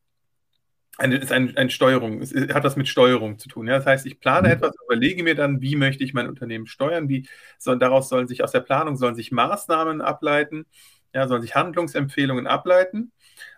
eine, 0.98 1.16
ist 1.16 1.32
ein, 1.32 1.56
ein 1.56 1.70
Steuerung, 1.70 2.20
es 2.20 2.34
hat 2.34 2.64
was 2.64 2.76
mit 2.76 2.88
Steuerung 2.88 3.38
zu 3.38 3.48
tun. 3.48 3.66
Ja? 3.66 3.76
Das 3.76 3.86
heißt, 3.86 4.06
ich 4.06 4.20
plane 4.20 4.48
mhm. 4.48 4.54
etwas, 4.54 4.74
überlege 4.84 5.22
mir 5.22 5.34
dann, 5.34 5.62
wie 5.62 5.76
möchte 5.76 6.04
ich 6.04 6.12
mein 6.12 6.28
Unternehmen 6.28 6.66
steuern, 6.66 7.08
wie 7.08 7.26
soll, 7.58 7.78
daraus 7.78 8.08
sollen 8.08 8.28
sich 8.28 8.44
aus 8.44 8.52
der 8.52 8.60
Planung 8.60 8.96
sollen 8.96 9.14
sich 9.14 9.32
Maßnahmen 9.32 10.02
ableiten, 10.02 10.66
ja, 11.14 11.26
sollen 11.26 11.42
sich 11.42 11.54
Handlungsempfehlungen 11.54 12.46
ableiten 12.46 13.12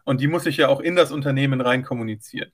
und 0.04 0.20
die 0.20 0.28
muss 0.28 0.46
ich 0.46 0.56
ja 0.56 0.68
auch 0.68 0.80
in 0.80 0.96
das 0.96 1.12
Unternehmen 1.12 1.60
rein 1.60 1.82
kommunizieren. 1.82 2.52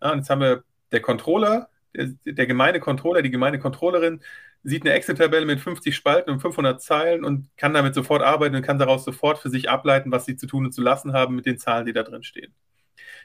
Ja, 0.00 0.12
und 0.12 0.18
jetzt 0.18 0.30
haben 0.30 0.40
wir 0.40 0.64
der 0.90 1.00
Controller, 1.00 1.68
der, 1.94 2.10
der 2.24 2.46
gemeine 2.46 2.80
Controller, 2.80 3.22
die 3.22 3.30
gemeine 3.30 3.58
Controllerin 3.58 4.22
sieht 4.64 4.82
eine 4.82 4.94
Excel-Tabelle 4.94 5.46
mit 5.46 5.60
50 5.60 5.94
Spalten 5.94 6.30
und 6.30 6.40
500 6.40 6.80
Zeilen 6.80 7.24
und 7.24 7.48
kann 7.56 7.74
damit 7.74 7.94
sofort 7.94 8.22
arbeiten 8.22 8.54
und 8.54 8.62
kann 8.62 8.78
daraus 8.78 9.04
sofort 9.04 9.38
für 9.38 9.50
sich 9.50 9.68
ableiten, 9.68 10.12
was 10.12 10.24
sie 10.24 10.36
zu 10.36 10.46
tun 10.46 10.66
und 10.66 10.72
zu 10.72 10.82
lassen 10.82 11.12
haben 11.12 11.34
mit 11.34 11.46
den 11.46 11.58
Zahlen, 11.58 11.86
die 11.86 11.92
da 11.92 12.02
drin 12.02 12.22
stehen. 12.22 12.54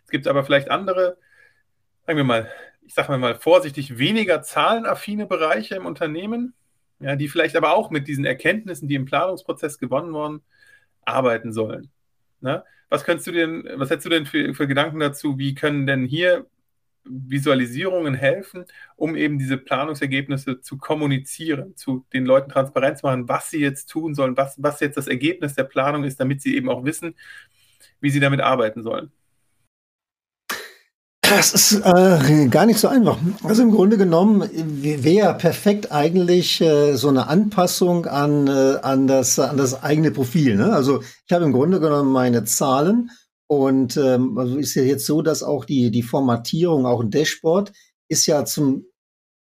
Es 0.03 0.09
gibt 0.09 0.27
aber 0.27 0.43
vielleicht 0.43 0.71
andere, 0.71 1.17
sagen 2.05 2.17
wir 2.17 2.23
mal, 2.23 2.51
ich 2.81 2.93
sage 2.93 3.15
mal 3.17 3.35
vorsichtig, 3.35 3.97
weniger 3.97 4.41
zahlenaffine 4.41 5.27
Bereiche 5.27 5.75
im 5.75 5.85
Unternehmen, 5.85 6.53
ja, 6.99 7.15
die 7.15 7.27
vielleicht 7.27 7.55
aber 7.55 7.75
auch 7.75 7.91
mit 7.91 8.07
diesen 8.07 8.25
Erkenntnissen, 8.25 8.87
die 8.87 8.95
im 8.95 9.05
Planungsprozess 9.05 9.77
gewonnen 9.77 10.13
wurden, 10.13 10.41
arbeiten 11.05 11.53
sollen. 11.53 11.91
Ne? 12.39 12.63
Was 12.89 13.03
könntest 13.03 13.27
du 13.27 13.31
denn, 13.31 13.69
was 13.75 13.89
hättest 13.89 14.05
du 14.05 14.09
denn 14.09 14.25
für, 14.25 14.53
für 14.53 14.67
Gedanken 14.67 14.99
dazu? 14.99 15.37
Wie 15.37 15.53
können 15.53 15.85
denn 15.85 16.05
hier 16.05 16.47
Visualisierungen 17.09 18.13
helfen, 18.13 18.65
um 18.95 19.15
eben 19.15 19.39
diese 19.39 19.57
Planungsergebnisse 19.57 20.61
zu 20.61 20.77
kommunizieren, 20.77 21.75
zu 21.75 22.05
den 22.13 22.25
Leuten 22.25 22.49
transparent 22.49 22.99
zu 22.99 23.05
machen, 23.05 23.27
was 23.27 23.49
sie 23.49 23.59
jetzt 23.59 23.87
tun 23.89 24.15
sollen, 24.15 24.37
was, 24.37 24.55
was 24.61 24.79
jetzt 24.79 24.97
das 24.97 25.07
Ergebnis 25.07 25.55
der 25.55 25.63
Planung 25.63 26.03
ist, 26.03 26.19
damit 26.19 26.41
sie 26.41 26.55
eben 26.55 26.69
auch 26.69 26.85
wissen, 26.85 27.15
wie 28.01 28.09
sie 28.09 28.19
damit 28.19 28.41
arbeiten 28.41 28.83
sollen. 28.83 29.11
Das 31.29 31.53
ist 31.53 31.73
äh, 31.83 32.47
gar 32.47 32.65
nicht 32.65 32.79
so 32.79 32.87
einfach. 32.87 33.17
Also 33.43 33.61
im 33.61 33.71
Grunde 33.71 33.97
genommen 33.97 34.49
wäre 34.53 35.33
perfekt 35.33 35.91
eigentlich 35.91 36.61
äh, 36.61 36.95
so 36.95 37.09
eine 37.09 37.27
Anpassung 37.27 38.05
an, 38.05 38.47
äh, 38.47 38.77
an, 38.81 39.07
das, 39.07 39.37
an 39.37 39.57
das 39.57 39.83
eigene 39.83 40.11
Profil. 40.11 40.55
Ne? 40.55 40.71
Also 40.71 41.01
ich 41.25 41.33
habe 41.33 41.43
im 41.43 41.51
Grunde 41.51 41.81
genommen 41.81 42.13
meine 42.13 42.45
Zahlen 42.45 43.11
und 43.47 43.97
ähm, 43.97 44.37
also 44.37 44.57
ist 44.57 44.75
ja 44.75 44.83
jetzt 44.83 45.05
so, 45.05 45.21
dass 45.21 45.43
auch 45.43 45.65
die, 45.65 45.89
die 45.91 46.03
Formatierung, 46.03 46.85
auch 46.85 47.01
ein 47.01 47.11
Dashboard, 47.11 47.71
ist 48.09 48.25
ja 48.25 48.45
zum 48.45 48.85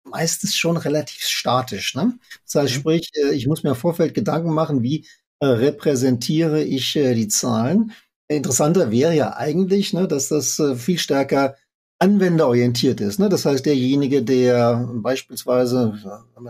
meistens 0.03 0.55
schon 0.55 0.77
relativ 0.77 1.23
statisch. 1.23 1.95
Ne? 1.95 2.17
Das 2.45 2.55
heißt, 2.55 2.75
mhm. 2.75 2.79
sprich, 2.79 3.09
äh, 3.15 3.33
ich 3.33 3.47
muss 3.47 3.63
mir 3.63 3.71
im 3.71 3.75
Vorfeld 3.75 4.13
Gedanken 4.13 4.53
machen, 4.53 4.83
wie 4.83 5.07
äh, 5.39 5.47
repräsentiere 5.47 6.63
ich 6.63 6.95
äh, 6.95 7.15
die 7.15 7.27
Zahlen. 7.27 7.91
Interessanter 8.27 8.91
wäre 8.91 9.15
ja 9.15 9.35
eigentlich, 9.35 9.93
ne, 9.93 10.07
dass 10.07 10.29
das 10.29 10.59
äh, 10.59 10.75
viel 10.75 10.99
stärker 10.99 11.55
anwenderorientiert 11.99 13.01
ist. 13.01 13.19
Ne? 13.19 13.29
Das 13.29 13.45
heißt, 13.45 13.65
derjenige, 13.65 14.23
der 14.23 14.89
beispielsweise 14.93 15.93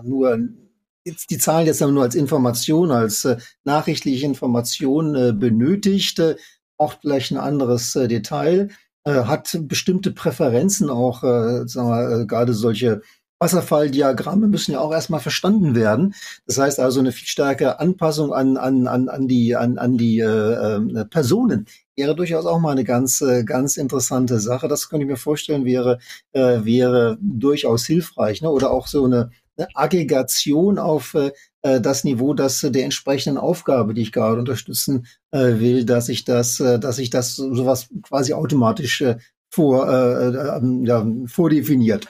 nur 0.04 0.38
die 1.30 1.38
Zahlen 1.38 1.68
jetzt 1.68 1.82
nur 1.82 2.04
als 2.04 2.16
Information, 2.16 2.92
als 2.92 3.26
äh, 3.26 3.38
nachrichtliche 3.64 4.26
Information 4.26 5.16
äh, 5.16 5.34
benötigt, 5.34 6.20
äh, 6.20 6.36
auch 6.78 6.96
vielleicht 7.02 7.32
ein 7.32 7.38
anderes 7.38 7.96
äh, 7.96 8.08
Detail, 8.08 8.70
äh, 9.06 9.24
hat 9.24 9.58
bestimmte 9.62 10.12
Präferenzen 10.12 10.90
auch, 10.90 11.24
äh, 11.24 11.68
sagen 11.68 11.90
wir, 11.90 12.26
gerade 12.26 12.54
solche 12.54 13.02
Wasserfalldiagramme 13.40 14.48
müssen 14.48 14.72
ja 14.72 14.80
auch 14.80 14.94
erstmal 14.94 15.20
verstanden 15.20 15.76
werden. 15.76 16.16
Das 16.48 16.58
heißt 16.58 16.80
also 16.80 17.02
eine 17.02 17.12
viel 17.12 17.28
stärkere 17.28 17.80
Anpassung 17.80 18.34
an, 18.34 18.58
an, 18.58 18.88
an, 18.88 19.10
an 19.10 19.28
die, 19.28 19.56
an, 19.56 19.78
an 19.78 19.98
die 19.98 20.20
äh, 20.20 20.26
äh, 20.26 21.06
Personen 21.06 21.66
wäre 21.98 22.16
durchaus 22.16 22.46
auch 22.46 22.60
mal 22.60 22.72
eine 22.72 22.84
ganz, 22.84 23.24
ganz 23.46 23.78
interessante 23.78 24.40
Sache. 24.40 24.68
Das 24.68 24.90
könnte 24.90 25.06
ich 25.06 25.10
mir 25.10 25.18
vorstellen, 25.18 25.64
wäre, 25.64 26.00
äh, 26.34 26.66
wäre 26.66 27.18
durchaus 27.22 27.86
hilfreich. 27.86 28.42
Ne? 28.42 28.50
Oder 28.50 28.72
auch 28.72 28.88
so 28.88 29.06
eine, 29.06 29.32
eine 29.58 29.68
Aggregation 29.74 30.80
auf 30.80 31.14
äh, 31.14 31.32
äh 31.62 31.82
das 31.82 32.04
Niveau, 32.04 32.34
das 32.34 32.64
äh, 32.64 32.72
der 32.72 32.84
entsprechenden 32.84 33.38
Aufgabe, 33.38 33.94
die 33.94 34.02
ich 34.02 34.12
gerade 34.12 34.40
unterstützen 34.40 35.08
äh, 35.32 35.60
will, 35.60 35.86
dass 35.86 36.10
ich 36.10 36.26
das, 36.26 36.60
äh, 36.60 36.80
dass 36.80 37.00
ich 37.00 37.10
das 37.10 37.36
sowas 37.36 37.88
quasi 38.04 38.34
automatisch 38.34 39.02
äh, 39.02 39.18
vor, 39.50 39.90
äh, 39.90 40.28
äh, 40.30 40.86
ja, 40.86 41.06
vordefiniert. 41.28 42.08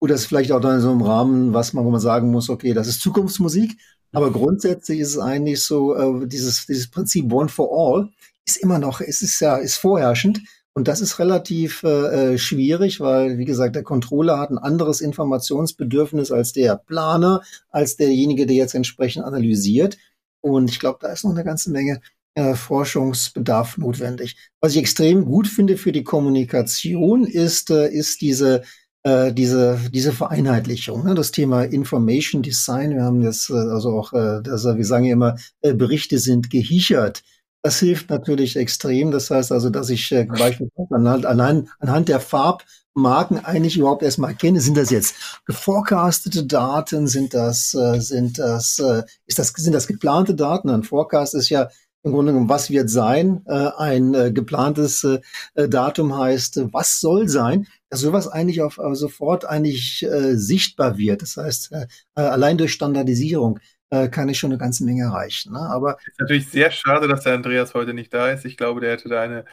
Oder 0.00 0.14
ist 0.14 0.26
vielleicht 0.26 0.52
auch 0.52 0.60
dann 0.60 0.80
so 0.80 0.92
im 0.92 1.02
Rahmen, 1.02 1.52
was 1.52 1.72
man, 1.72 1.84
wo 1.84 1.90
man 1.90 2.00
sagen 2.00 2.30
muss, 2.30 2.48
okay, 2.48 2.74
das 2.74 2.86
ist 2.86 3.00
Zukunftsmusik. 3.00 3.76
Aber 4.12 4.30
grundsätzlich 4.30 5.00
ist 5.00 5.10
es 5.10 5.18
eigentlich 5.18 5.62
so, 5.62 5.96
äh, 5.96 6.26
dieses, 6.26 6.66
dieses 6.66 6.90
Prinzip 6.90 7.32
One 7.32 7.48
for 7.48 7.68
All 7.72 8.08
ist 8.46 8.56
immer 8.56 8.78
noch, 8.78 9.00
es 9.00 9.20
ist 9.22 9.40
ja, 9.40 9.56
ist 9.56 9.76
vorherrschend. 9.76 10.40
Und 10.76 10.88
das 10.88 11.00
ist 11.00 11.18
relativ 11.18 11.84
äh, 11.84 12.34
äh, 12.34 12.38
schwierig, 12.38 13.00
weil, 13.00 13.38
wie 13.38 13.46
gesagt, 13.46 13.74
der 13.76 13.82
Controller 13.82 14.38
hat 14.38 14.50
ein 14.50 14.58
anderes 14.58 15.00
Informationsbedürfnis 15.00 16.30
als 16.30 16.52
der 16.52 16.76
Planer, 16.76 17.40
als 17.70 17.96
derjenige, 17.96 18.44
der 18.44 18.56
jetzt 18.56 18.74
entsprechend 18.74 19.24
analysiert. 19.24 19.96
Und 20.42 20.68
ich 20.68 20.78
glaube, 20.78 20.98
da 21.00 21.10
ist 21.10 21.24
noch 21.24 21.30
eine 21.30 21.44
ganze 21.44 21.70
Menge 21.70 22.02
äh, 22.34 22.54
Forschungsbedarf 22.54 23.78
notwendig. 23.78 24.36
Was 24.60 24.72
ich 24.72 24.78
extrem 24.78 25.24
gut 25.24 25.48
finde 25.48 25.78
für 25.78 25.92
die 25.92 26.04
Kommunikation 26.04 27.24
ist, 27.24 27.70
äh, 27.70 27.88
ist 27.88 28.20
diese 28.20 28.62
äh, 29.02 29.32
diese, 29.32 29.80
diese 29.94 30.12
Vereinheitlichung, 30.12 31.06
ne? 31.06 31.14
das 31.14 31.30
Thema 31.30 31.62
Information 31.62 32.42
Design. 32.42 32.90
Wir 32.90 33.04
haben 33.04 33.22
jetzt 33.22 33.48
äh, 33.48 33.54
also 33.54 33.98
auch, 33.98 34.12
äh, 34.12 34.42
das, 34.42 34.66
wir 34.66 34.84
sagen 34.84 35.04
ja 35.06 35.14
immer, 35.14 35.36
äh, 35.62 35.72
Berichte 35.72 36.18
sind 36.18 36.50
gehichert. 36.50 37.22
Das 37.66 37.80
hilft 37.80 38.10
natürlich 38.10 38.54
extrem. 38.54 39.10
Das 39.10 39.28
heißt 39.28 39.50
also, 39.50 39.70
dass 39.70 39.90
ich 39.90 40.12
äh, 40.12 40.22
beispielsweise 40.22 40.94
anhand, 40.94 41.26
anhand, 41.26 41.68
anhand 41.80 42.08
der 42.08 42.20
Farbmarken 42.20 43.44
eigentlich 43.44 43.76
überhaupt 43.76 44.04
erstmal 44.04 44.30
erkenne, 44.30 44.60
sind 44.60 44.76
das 44.76 44.90
jetzt 44.90 45.16
geforecastete 45.46 46.46
Daten, 46.46 47.08
sind 47.08 47.34
das, 47.34 47.74
äh, 47.74 47.98
sind 47.98 48.38
das, 48.38 48.78
äh, 48.78 49.02
ist 49.26 49.40
das, 49.40 49.48
sind 49.48 49.72
das 49.72 49.88
geplante 49.88 50.36
Daten? 50.36 50.70
Ein 50.70 50.84
Forecast 50.84 51.34
ist 51.34 51.48
ja 51.48 51.68
im 52.04 52.12
Grunde 52.12 52.30
genommen, 52.30 52.48
was 52.48 52.70
wird 52.70 52.88
sein? 52.88 53.42
Äh, 53.46 53.70
ein 53.78 54.14
äh, 54.14 54.30
geplantes 54.30 55.02
äh, 55.02 55.68
Datum 55.68 56.16
heißt, 56.16 56.58
äh, 56.58 56.72
was 56.72 57.00
soll 57.00 57.28
sein? 57.28 57.66
Dass 57.90 57.98
sowas 57.98 58.28
eigentlich 58.28 58.62
auf 58.62 58.78
äh, 58.78 58.94
sofort 58.94 59.44
eigentlich 59.44 60.04
äh, 60.04 60.36
sichtbar 60.36 60.98
wird. 60.98 61.22
Das 61.22 61.36
heißt, 61.36 61.72
äh, 61.72 61.86
äh 62.14 62.20
allein 62.20 62.58
durch 62.58 62.72
Standardisierung 62.72 63.58
äh, 63.90 64.08
kann 64.08 64.28
ich 64.28 64.38
schon 64.38 64.50
eine 64.50 64.58
ganze 64.58 64.84
Menge 64.84 65.04
erreichen. 65.04 65.52
Ne? 65.52 65.60
Aber 65.60 65.98
ist 66.06 66.20
natürlich 66.20 66.48
sehr 66.48 66.70
schade, 66.70 67.08
dass 67.08 67.24
der 67.24 67.34
Andreas 67.34 67.74
heute 67.74 67.94
nicht 67.94 68.12
da 68.12 68.30
ist. 68.30 68.44
Ich 68.44 68.56
glaube, 68.56 68.80
der 68.80 68.92
hätte 68.92 69.08
da 69.08 69.22
eine, 69.22 69.44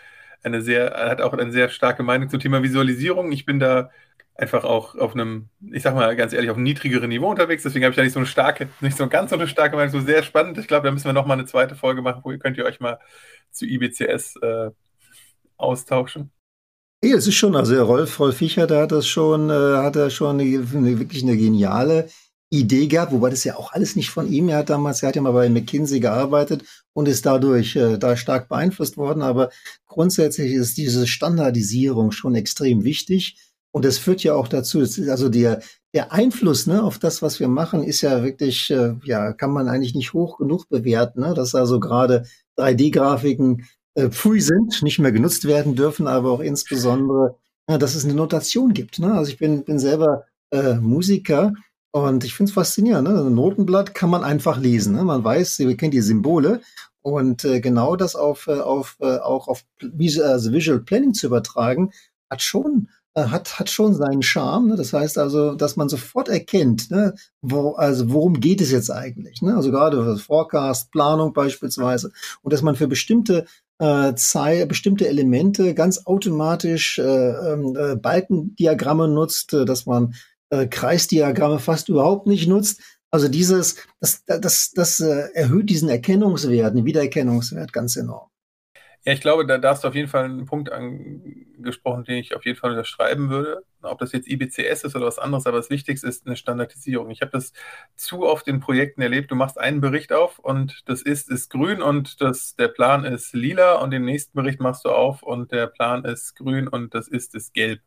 eine 0.43 0.61
sehr, 0.61 0.91
er 0.91 1.09
hat 1.09 1.21
auch 1.21 1.33
eine 1.33 1.51
sehr 1.51 1.69
starke 1.69 2.03
Meinung 2.03 2.29
zum 2.29 2.39
Thema 2.39 2.63
Visualisierung. 2.63 3.31
Ich 3.31 3.45
bin 3.45 3.59
da 3.59 3.89
einfach 4.35 4.63
auch 4.63 4.95
auf 4.95 5.13
einem, 5.13 5.49
ich 5.71 5.83
sag 5.83 5.93
mal 5.93 6.15
ganz 6.15 6.33
ehrlich, 6.33 6.49
auf 6.49 6.57
einem 6.57 6.63
niedrigeren 6.63 7.09
Niveau 7.09 7.29
unterwegs. 7.29 7.63
Deswegen 7.63 7.85
habe 7.85 7.91
ich 7.91 7.97
da 7.97 8.03
nicht 8.03 8.13
so 8.13 8.19
eine 8.19 8.25
starke, 8.25 8.69
nicht 8.81 8.97
so 8.97 9.07
ganz 9.07 9.29
so 9.29 9.35
eine 9.35 9.47
starke 9.47 9.75
Meinung, 9.75 9.91
so 9.91 10.01
sehr 10.01 10.23
spannend. 10.23 10.57
Ich 10.57 10.67
glaube, 10.67 10.87
da 10.87 10.91
müssen 10.91 11.05
wir 11.05 11.13
nochmal 11.13 11.37
eine 11.37 11.45
zweite 11.45 11.75
Folge 11.75 12.01
machen, 12.01 12.21
wo 12.23 12.31
ihr 12.31 12.39
könnt 12.39 12.57
ihr 12.57 12.65
euch 12.65 12.79
mal 12.79 12.99
zu 13.51 13.65
IBCS 13.65 14.37
äh, 14.41 14.71
austauschen. 15.57 16.31
Ja, 17.03 17.17
es 17.17 17.27
ist 17.27 17.35
schon, 17.35 17.55
also 17.55 17.73
der 17.73 17.83
Rolf, 17.83 18.19
Rolf 18.19 18.37
Fischer, 18.37 18.65
da 18.65 18.83
hat 18.83 18.93
das 18.93 19.05
schon, 19.05 19.49
äh, 19.49 19.53
hat 19.53 19.95
er 19.97 20.09
schon 20.09 20.39
eine, 20.39 20.65
eine, 20.73 20.99
wirklich 20.99 21.21
eine 21.21 21.35
geniale 21.35 22.07
Idee 22.53 22.85
gehabt, 22.85 23.11
wobei 23.11 23.31
das 23.31 23.43
ja 23.43 23.57
auch 23.57 23.73
alles 23.73 23.95
nicht 23.95 24.11
von 24.11 24.31
ihm. 24.31 24.47
Er 24.47 24.59
hat 24.59 24.69
damals, 24.69 25.01
er 25.01 25.09
hat 25.09 25.15
ja 25.15 25.23
mal 25.23 25.31
bei 25.31 25.49
McKinsey 25.49 25.99
gearbeitet 25.99 26.63
und 26.93 27.07
ist 27.07 27.25
dadurch 27.25 27.75
äh, 27.75 27.97
da 27.97 28.15
stark 28.15 28.47
beeinflusst 28.47 28.95
worden. 28.95 29.23
Aber 29.23 29.49
grundsätzlich 29.87 30.51
ist 30.53 30.77
diese 30.77 31.07
Standardisierung 31.07 32.11
schon 32.11 32.35
extrem 32.35 32.83
wichtig. 32.83 33.37
Und 33.71 33.85
das 33.85 33.97
führt 33.97 34.23
ja 34.23 34.35
auch 34.35 34.47
dazu, 34.47 34.81
also 34.81 35.29
der, 35.29 35.63
der 35.95 36.11
Einfluss 36.11 36.67
ne, 36.67 36.83
auf 36.83 36.99
das, 36.99 37.23
was 37.23 37.39
wir 37.39 37.47
machen, 37.47 37.83
ist 37.83 38.01
ja 38.01 38.23
wirklich, 38.23 38.69
äh, 38.69 38.93
ja, 39.03 39.33
kann 39.33 39.51
man 39.51 39.67
eigentlich 39.67 39.95
nicht 39.95 40.13
hoch 40.13 40.37
genug 40.37 40.69
bewerten, 40.69 41.21
ne? 41.21 41.33
dass 41.33 41.55
also 41.55 41.79
gerade 41.79 42.25
3D-Grafiken 42.59 43.65
äh, 43.95 44.11
free 44.11 44.41
sind, 44.41 44.83
nicht 44.83 44.99
mehr 44.99 45.11
genutzt 45.11 45.45
werden 45.45 45.75
dürfen, 45.75 46.05
aber 46.05 46.29
auch 46.29 46.39
insbesondere, 46.39 47.35
ja, 47.67 47.79
dass 47.79 47.95
es 47.95 48.05
eine 48.05 48.13
Notation 48.13 48.73
gibt. 48.73 48.99
Ne? 48.99 49.11
Also 49.11 49.31
ich 49.31 49.39
bin, 49.39 49.63
bin 49.63 49.79
selber 49.79 50.25
äh, 50.51 50.75
Musiker 50.75 51.53
und 51.93 52.23
ich 52.23 52.34
finde 52.34 52.49
es 52.49 52.56
faszinierend. 52.56 53.08
Ne? 53.08 53.21
Ein 53.21 53.36
Notenblatt 53.36 53.93
kann 53.93 54.10
man 54.10 54.23
einfach 54.23 54.58
lesen. 54.58 54.95
Ne? 54.95 55.03
Man 55.03 55.23
weiß, 55.23 55.60
man 55.60 55.77
kennt 55.77 55.93
die 55.93 56.01
Symbole 56.01 56.62
und 57.03 57.45
äh, 57.45 57.60
genau 57.60 57.95
das 57.95 58.15
auf, 58.15 58.47
äh, 58.47 58.60
auf, 58.60 58.97
äh, 58.99 59.17
auch 59.19 59.47
auf 59.47 59.63
also 60.23 60.51
Visual 60.51 60.79
Planning 60.79 61.13
zu 61.13 61.27
übertragen, 61.27 61.91
hat 62.32 62.41
schon 62.41 62.89
äh, 63.13 63.25
hat, 63.25 63.60
hat 63.60 63.69
schon 63.69 63.93
seinen 63.93 64.23
Charme. 64.23 64.69
Ne? 64.69 64.75
Das 64.75 64.91
heißt 64.91 65.19
also, 65.19 65.53
dass 65.53 65.75
man 65.75 65.88
sofort 65.88 66.29
erkennt, 66.29 66.89
ne, 66.89 67.13
wo, 67.43 67.73
also 67.73 68.12
worum 68.12 68.39
geht 68.39 68.60
es 68.60 68.71
jetzt 68.71 68.89
eigentlich. 68.89 69.43
Ne? 69.43 69.56
Also 69.56 69.69
gerade 69.69 70.17
Forecast, 70.17 70.91
Planung 70.91 71.32
beispielsweise. 71.32 72.12
Und 72.41 72.53
dass 72.53 72.63
man 72.63 72.75
für 72.75 72.88
bestimmte 72.88 73.45
äh, 73.77 74.15
Zeit, 74.15 74.67
bestimmte 74.67 75.08
Elemente 75.08 75.75
ganz 75.75 76.08
automatisch 76.08 76.97
äh, 76.97 77.03
ähm, 77.03 77.75
äh, 77.77 77.95
Balkendiagramme 77.95 79.08
nutzt, 79.08 79.53
äh, 79.53 79.65
dass 79.65 79.86
man 79.86 80.15
äh, 80.49 80.67
Kreisdiagramme 80.67 81.60
fast 81.60 81.89
überhaupt 81.89 82.27
nicht 82.27 82.47
nutzt. 82.47 82.82
Also 83.12 83.27
dieses, 83.27 83.75
das, 83.99 84.23
das, 84.25 84.71
das 84.71 84.99
äh, 84.99 85.27
erhöht 85.34 85.69
diesen 85.69 85.89
Erkennungswert, 85.89 86.75
den 86.75 86.86
Wiedererkennungswert 86.86 87.71
ganz 87.71 87.95
enorm. 87.95 88.29
Ja, 89.06 89.12
ich 89.12 89.19
glaube, 89.19 89.45
da, 89.45 89.58
da 89.58 89.71
hast 89.71 89.84
du 89.84 89.89
auf 89.89 89.95
jeden 89.95 90.08
Fall 90.08 90.23
einen 90.23 90.45
Punkt 90.45 90.71
angesprochen, 90.71 92.06
den 92.06 92.19
ich 92.19 92.36
auf 92.36 92.45
jeden 92.45 92.58
Fall 92.58 92.71
unterschreiben 92.71 93.29
würde. 93.29 93.65
Ob 93.82 93.99
das 93.99 94.13
jetzt 94.13 94.29
IBCS 94.29 94.86
ist 94.86 94.95
oder 94.95 95.06
was 95.08 95.19
anderes, 95.19 95.45
aber 95.45 95.58
das 95.58 95.69
Wichtigste 95.69 96.08
ist 96.08 96.25
eine 96.25 96.38
Standardisierung. 96.38 97.10
Ich 97.10 97.21
habe 97.21 97.32
das 97.32 97.51
zu 97.97 98.23
oft 98.23 98.47
in 98.47 98.62
Projekten 98.62 99.01
erlebt. 99.01 99.29
Du 99.29 99.36
machst 99.36 99.60
einen 99.60 99.82
Bericht 99.82 100.13
auf 100.13 100.39
und 100.39 100.84
das 100.86 101.01
ist, 101.01 101.29
ist 101.29 101.49
grün 101.49 101.82
und 101.82 102.21
das, 102.21 102.56
der 102.56 102.69
Plan 102.69 103.03
ist 103.03 103.34
lila 103.34 103.75
und 103.75 103.91
den 103.91 104.06
nächsten 104.06 104.34
Bericht 104.38 104.62
machst 104.62 104.86
du 104.86 104.89
auf 104.89 105.21
und 105.21 105.51
der 105.51 105.67
Plan 105.67 106.06
ist 106.06 106.36
grün 106.36 106.69
und 106.69 106.95
das 106.95 107.10
ist, 107.10 107.36
ist 107.36 107.53
gelb. 107.53 107.82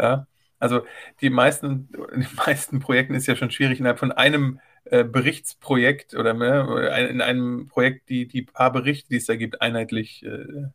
Ja? 0.00 0.26
Also 0.62 0.86
die 1.20 1.30
meisten, 1.30 1.88
in 2.12 2.20
den 2.20 2.34
meisten 2.36 2.80
Projekten 2.80 3.14
ist 3.14 3.26
ja 3.26 3.36
schon 3.36 3.50
schwierig, 3.50 3.80
innerhalb 3.80 3.98
von 3.98 4.12
einem 4.12 4.60
äh, 4.84 5.04
Berichtsprojekt 5.04 6.14
oder 6.14 6.34
äh, 6.34 7.10
in 7.10 7.20
einem 7.20 7.66
Projekt 7.68 8.08
die, 8.08 8.26
die 8.28 8.42
paar 8.42 8.72
Berichte, 8.72 9.08
die 9.10 9.16
es 9.16 9.26
da 9.26 9.36
gibt, 9.36 9.60
einheitlich, 9.60 10.24
äh, 10.24 10.68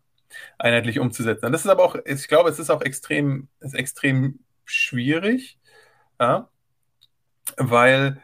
einheitlich 0.58 1.00
umzusetzen. 1.00 1.52
das 1.52 1.62
ist 1.62 1.72
aber 1.72 1.84
auch, 1.84 1.96
ich 2.06 2.28
glaube, 2.28 2.50
es 2.50 2.60
ist 2.60 2.70
auch 2.70 2.82
extrem, 2.82 3.48
ist 3.62 3.76
extrem 3.76 4.40
schwierig, 4.66 5.58
ja, 6.20 6.50
weil 7.58 8.22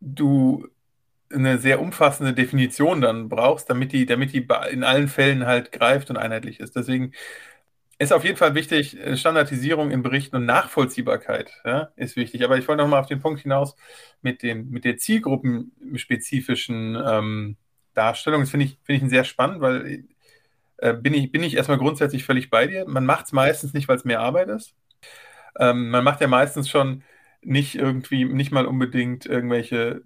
du 0.00 0.66
eine 1.30 1.58
sehr 1.58 1.80
umfassende 1.80 2.32
Definition 2.32 3.00
dann 3.00 3.28
brauchst, 3.28 3.68
damit 3.68 3.92
die, 3.92 4.06
damit 4.06 4.32
die 4.32 4.46
in 4.70 4.84
allen 4.84 5.08
Fällen 5.08 5.46
halt 5.46 5.72
greift 5.72 6.10
und 6.10 6.16
einheitlich 6.16 6.60
ist. 6.60 6.76
Deswegen 6.76 7.12
ist 8.04 8.12
auf 8.12 8.24
jeden 8.24 8.36
Fall 8.36 8.54
wichtig, 8.54 8.98
äh, 8.98 9.16
Standardisierung 9.16 9.90
in 9.90 10.02
Berichten 10.02 10.36
und 10.36 10.46
Nachvollziehbarkeit 10.46 11.50
ja, 11.64 11.90
ist 11.96 12.16
wichtig. 12.16 12.44
Aber 12.44 12.58
ich 12.58 12.68
wollte 12.68 12.82
noch 12.82 12.88
mal 12.88 13.00
auf 13.00 13.06
den 13.06 13.20
Punkt 13.20 13.40
hinaus 13.40 13.76
mit, 14.22 14.42
dem, 14.42 14.70
mit 14.70 14.84
der 14.84 14.96
zielgruppenspezifischen 14.96 16.96
ähm, 17.04 17.56
Darstellung. 17.94 18.40
Das 18.40 18.50
finde 18.50 18.66
ich, 18.66 18.78
find 18.84 19.02
ich 19.02 19.10
sehr 19.10 19.24
spannend, 19.24 19.60
weil 19.60 20.04
äh, 20.78 20.94
bin, 20.94 21.14
ich, 21.14 21.32
bin 21.32 21.42
ich 21.42 21.56
erstmal 21.56 21.78
grundsätzlich 21.78 22.24
völlig 22.24 22.50
bei 22.50 22.66
dir. 22.66 22.86
Man 22.88 23.06
macht 23.06 23.26
es 23.26 23.32
meistens 23.32 23.74
nicht, 23.74 23.88
weil 23.88 23.96
es 23.96 24.04
mehr 24.04 24.20
Arbeit 24.20 24.48
ist. 24.48 24.74
Ähm, 25.58 25.90
man 25.90 26.04
macht 26.04 26.20
ja 26.20 26.28
meistens 26.28 26.68
schon 26.68 27.02
nicht 27.42 27.74
irgendwie, 27.74 28.24
nicht 28.24 28.52
mal 28.52 28.66
unbedingt 28.66 29.26
irgendwelche 29.26 30.02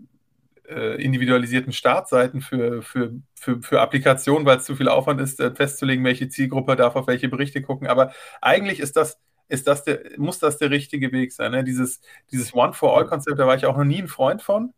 äh, 0.68 1.02
individualisierten 1.02 1.72
Startseiten 1.72 2.40
für, 2.40 2.82
für, 2.82 3.12
für, 3.34 3.62
für 3.62 3.80
Applikationen, 3.80 4.46
weil 4.46 4.58
es 4.58 4.64
zu 4.64 4.76
viel 4.76 4.88
Aufwand 4.88 5.20
ist, 5.20 5.40
äh, 5.40 5.54
festzulegen, 5.54 6.04
welche 6.04 6.28
Zielgruppe 6.28 6.76
darf 6.76 6.96
auf 6.96 7.06
welche 7.06 7.28
Berichte 7.28 7.62
gucken. 7.62 7.88
Aber 7.88 8.12
eigentlich 8.40 8.80
ist 8.80 8.96
das, 8.96 9.18
ist 9.48 9.66
das 9.66 9.84
der, 9.84 10.00
muss 10.18 10.38
das 10.38 10.58
der 10.58 10.70
richtige 10.70 11.12
Weg 11.12 11.32
sein. 11.32 11.52
Ne? 11.52 11.64
Dieses, 11.64 12.00
dieses 12.30 12.54
One-for-All-Konzept, 12.54 13.38
da 13.38 13.46
war 13.46 13.56
ich 13.56 13.66
auch 13.66 13.76
noch 13.76 13.84
nie 13.84 14.02
ein 14.02 14.08
Freund 14.08 14.42
von. 14.42 14.74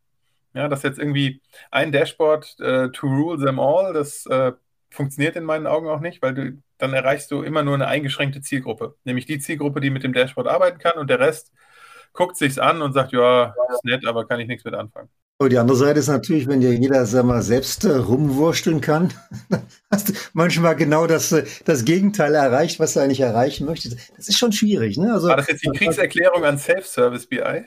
Ja, 0.52 0.66
dass 0.68 0.82
jetzt 0.82 0.98
irgendwie 0.98 1.40
ein 1.70 1.92
Dashboard 1.92 2.58
äh, 2.58 2.90
to 2.90 3.06
rule 3.06 3.38
them 3.44 3.60
all, 3.60 3.92
das 3.92 4.26
äh, 4.26 4.52
funktioniert 4.90 5.36
in 5.36 5.44
meinen 5.44 5.68
Augen 5.68 5.88
auch 5.88 6.00
nicht, 6.00 6.22
weil 6.22 6.34
du 6.34 6.62
dann 6.80 6.92
erreichst 6.92 7.30
du 7.30 7.42
immer 7.42 7.62
nur 7.62 7.74
eine 7.74 7.86
eingeschränkte 7.86 8.40
Zielgruppe, 8.40 8.96
nämlich 9.04 9.26
die 9.26 9.38
Zielgruppe, 9.38 9.80
die 9.80 9.90
mit 9.90 10.02
dem 10.02 10.12
Dashboard 10.12 10.48
arbeiten 10.48 10.78
kann 10.78 10.98
und 10.98 11.08
der 11.10 11.20
Rest 11.20 11.52
guckt 12.12 12.36
sich's 12.36 12.58
an 12.58 12.82
und 12.82 12.92
sagt, 12.92 13.12
ja, 13.12 13.54
ist 13.72 13.84
nett, 13.84 14.06
aber 14.06 14.26
kann 14.26 14.40
ich 14.40 14.48
nichts 14.48 14.64
mit 14.64 14.74
anfangen. 14.74 15.08
Und 15.40 15.52
die 15.52 15.58
andere 15.58 15.78
Seite 15.78 16.00
ist 16.00 16.08
natürlich, 16.08 16.46
wenn 16.48 16.60
ja 16.60 16.68
jeder 16.68 17.06
sag 17.06 17.24
mal, 17.24 17.40
selbst 17.40 17.84
äh, 17.84 17.92
rumwursteln 17.92 18.82
kann, 18.82 19.14
hast 19.90 20.10
du 20.10 20.12
manchmal 20.34 20.76
genau 20.76 21.06
das, 21.06 21.32
äh, 21.32 21.46
das 21.64 21.86
Gegenteil 21.86 22.34
erreicht, 22.34 22.78
was 22.78 22.92
du 22.92 23.00
eigentlich 23.00 23.20
erreichen 23.20 23.64
möchtest. 23.64 23.96
Das 24.18 24.28
ist 24.28 24.36
schon 24.36 24.52
schwierig. 24.52 24.98
Ne? 24.98 25.10
Also, 25.10 25.28
War 25.28 25.38
das 25.38 25.48
jetzt 25.48 25.64
die 25.64 25.70
Kriegserklärung 25.70 26.44
an 26.44 26.58
Self-Service 26.58 27.26
BI? 27.26 27.64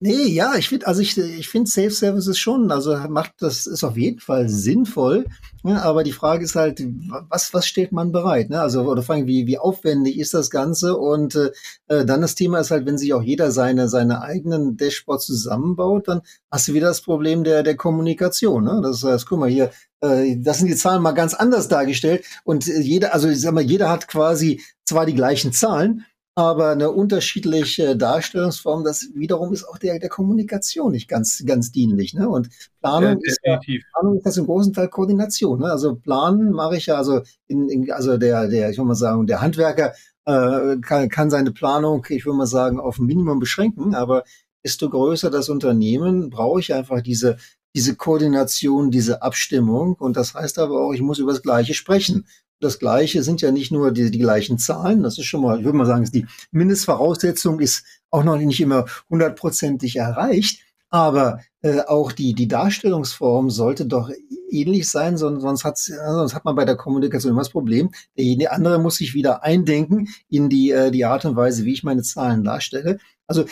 Nee, 0.00 0.26
ja, 0.26 0.56
ich 0.56 0.68
finde, 0.68 0.86
also 0.86 1.00
ich, 1.00 1.16
ich 1.16 1.48
finde 1.48 1.70
Safe 1.70 1.90
Services 1.90 2.36
schon, 2.36 2.70
also 2.70 2.94
macht 3.08 3.32
das 3.38 3.66
ist 3.66 3.84
auf 3.84 3.96
jeden 3.96 4.18
Fall 4.20 4.48
sinnvoll. 4.48 5.24
Ja, 5.62 5.82
aber 5.82 6.04
die 6.04 6.12
Frage 6.12 6.44
ist 6.44 6.56
halt, 6.56 6.82
was, 7.30 7.54
was 7.54 7.66
stellt 7.66 7.90
man 7.92 8.12
bereit? 8.12 8.50
Ne? 8.50 8.60
Also, 8.60 8.82
oder 8.82 9.08
allem, 9.08 9.26
wie, 9.26 9.46
wie 9.46 9.56
aufwendig 9.56 10.18
ist 10.18 10.34
das 10.34 10.50
Ganze? 10.50 10.98
Und 10.98 11.36
äh, 11.36 12.04
dann 12.04 12.20
das 12.20 12.34
Thema 12.34 12.58
ist 12.58 12.70
halt, 12.70 12.84
wenn 12.84 12.98
sich 12.98 13.14
auch 13.14 13.22
jeder 13.22 13.50
seine, 13.50 13.88
seine 13.88 14.20
eigenen 14.20 14.76
Dashboards 14.76 15.24
zusammenbaut, 15.26 16.08
dann 16.08 16.20
hast 16.50 16.68
du 16.68 16.74
wieder 16.74 16.88
das 16.88 17.00
Problem 17.00 17.42
der, 17.44 17.62
der 17.62 17.76
Kommunikation. 17.76 18.64
Ne? 18.64 18.80
Das 18.82 19.02
heißt, 19.02 19.26
guck 19.26 19.38
mal 19.38 19.48
hier, 19.48 19.70
äh, 20.02 20.36
das 20.38 20.58
sind 20.58 20.68
die 20.68 20.76
Zahlen 20.76 21.02
mal 21.02 21.12
ganz 21.12 21.32
anders 21.32 21.68
dargestellt. 21.68 22.26
Und 22.44 22.68
äh, 22.68 22.80
jeder, 22.80 23.14
also 23.14 23.28
ich 23.28 23.40
sag 23.40 23.54
mal, 23.54 23.62
jeder 23.62 23.88
hat 23.88 24.06
quasi 24.08 24.60
zwar 24.84 25.06
die 25.06 25.14
gleichen 25.14 25.52
Zahlen, 25.52 26.04
aber 26.36 26.70
eine 26.70 26.90
unterschiedliche 26.90 27.96
Darstellungsform, 27.96 28.82
das 28.82 29.08
wiederum 29.14 29.52
ist 29.52 29.64
auch 29.64 29.78
der, 29.78 30.00
der 30.00 30.08
Kommunikation 30.08 30.90
nicht 30.92 31.08
ganz, 31.08 31.44
ganz 31.46 31.70
dienlich. 31.70 32.12
Ne? 32.14 32.28
Und 32.28 32.48
Planung, 32.80 33.20
ja, 33.22 33.30
ist 33.30 33.38
ja, 33.44 33.60
Planung 33.92 34.16
ist 34.16 34.26
das 34.26 34.36
im 34.36 34.46
großen 34.46 34.72
Teil 34.72 34.88
Koordination. 34.88 35.60
Ne? 35.60 35.70
Also 35.70 35.94
planen 35.94 36.50
mache 36.50 36.76
ich 36.76 36.86
ja, 36.86 36.96
also, 36.96 37.22
in, 37.46 37.68
in, 37.68 37.90
also 37.92 38.18
der, 38.18 38.48
der, 38.48 38.70
ich 38.70 38.78
will 38.78 38.84
mal 38.84 38.96
sagen, 38.96 39.28
der 39.28 39.42
Handwerker 39.42 39.92
äh, 40.24 40.76
kann, 40.78 41.08
kann 41.08 41.30
seine 41.30 41.52
Planung, 41.52 42.04
ich 42.08 42.26
will 42.26 42.34
mal 42.34 42.46
sagen, 42.46 42.80
auf 42.80 42.98
ein 42.98 43.06
Minimum 43.06 43.38
beschränken, 43.38 43.94
aber 43.94 44.24
desto 44.64 44.90
größer 44.90 45.30
das 45.30 45.48
Unternehmen, 45.48 46.30
brauche 46.30 46.58
ich 46.58 46.74
einfach 46.74 47.00
diese, 47.00 47.36
diese 47.76 47.94
Koordination, 47.94 48.90
diese 48.90 49.22
Abstimmung. 49.22 49.94
Und 49.94 50.16
das 50.16 50.34
heißt 50.34 50.58
aber 50.58 50.80
auch, 50.80 50.92
ich 50.92 51.02
muss 51.02 51.18
über 51.18 51.32
das 51.32 51.42
Gleiche 51.42 51.74
sprechen 51.74 52.26
das 52.64 52.78
Gleiche 52.78 53.22
sind 53.22 53.40
ja 53.40 53.52
nicht 53.52 53.70
nur 53.70 53.92
die, 53.92 54.10
die 54.10 54.18
gleichen 54.18 54.58
Zahlen. 54.58 55.02
Das 55.02 55.18
ist 55.18 55.26
schon 55.26 55.42
mal, 55.42 55.58
ich 55.58 55.64
würde 55.64 55.78
mal 55.78 55.86
sagen, 55.86 56.08
die 56.12 56.26
Mindestvoraussetzung 56.50 57.60
ist 57.60 57.84
auch 58.10 58.24
noch 58.24 58.36
nicht 58.36 58.60
immer 58.60 58.86
hundertprozentig 59.10 59.96
erreicht. 59.96 60.60
Aber 60.90 61.40
äh, 61.62 61.80
auch 61.80 62.12
die, 62.12 62.34
die 62.34 62.46
Darstellungsform 62.46 63.50
sollte 63.50 63.84
doch 63.84 64.10
ähnlich 64.48 64.88
sein, 64.88 65.16
sonst, 65.16 65.42
sonst, 65.42 65.64
hat's, 65.64 65.86
sonst 65.86 66.34
hat 66.34 66.44
man 66.44 66.54
bei 66.54 66.64
der 66.64 66.76
Kommunikation 66.76 67.32
immer 67.32 67.40
das 67.40 67.50
Problem. 67.50 67.90
Der 68.16 68.52
andere 68.52 68.78
muss 68.78 68.96
sich 68.96 69.12
wieder 69.12 69.42
eindenken 69.42 70.08
in 70.28 70.48
die, 70.48 70.70
äh, 70.70 70.90
die 70.92 71.04
Art 71.04 71.24
und 71.24 71.34
Weise, 71.34 71.64
wie 71.64 71.72
ich 71.72 71.82
meine 71.82 72.02
Zahlen 72.02 72.44
darstelle. 72.44 72.98
Also 73.26 73.44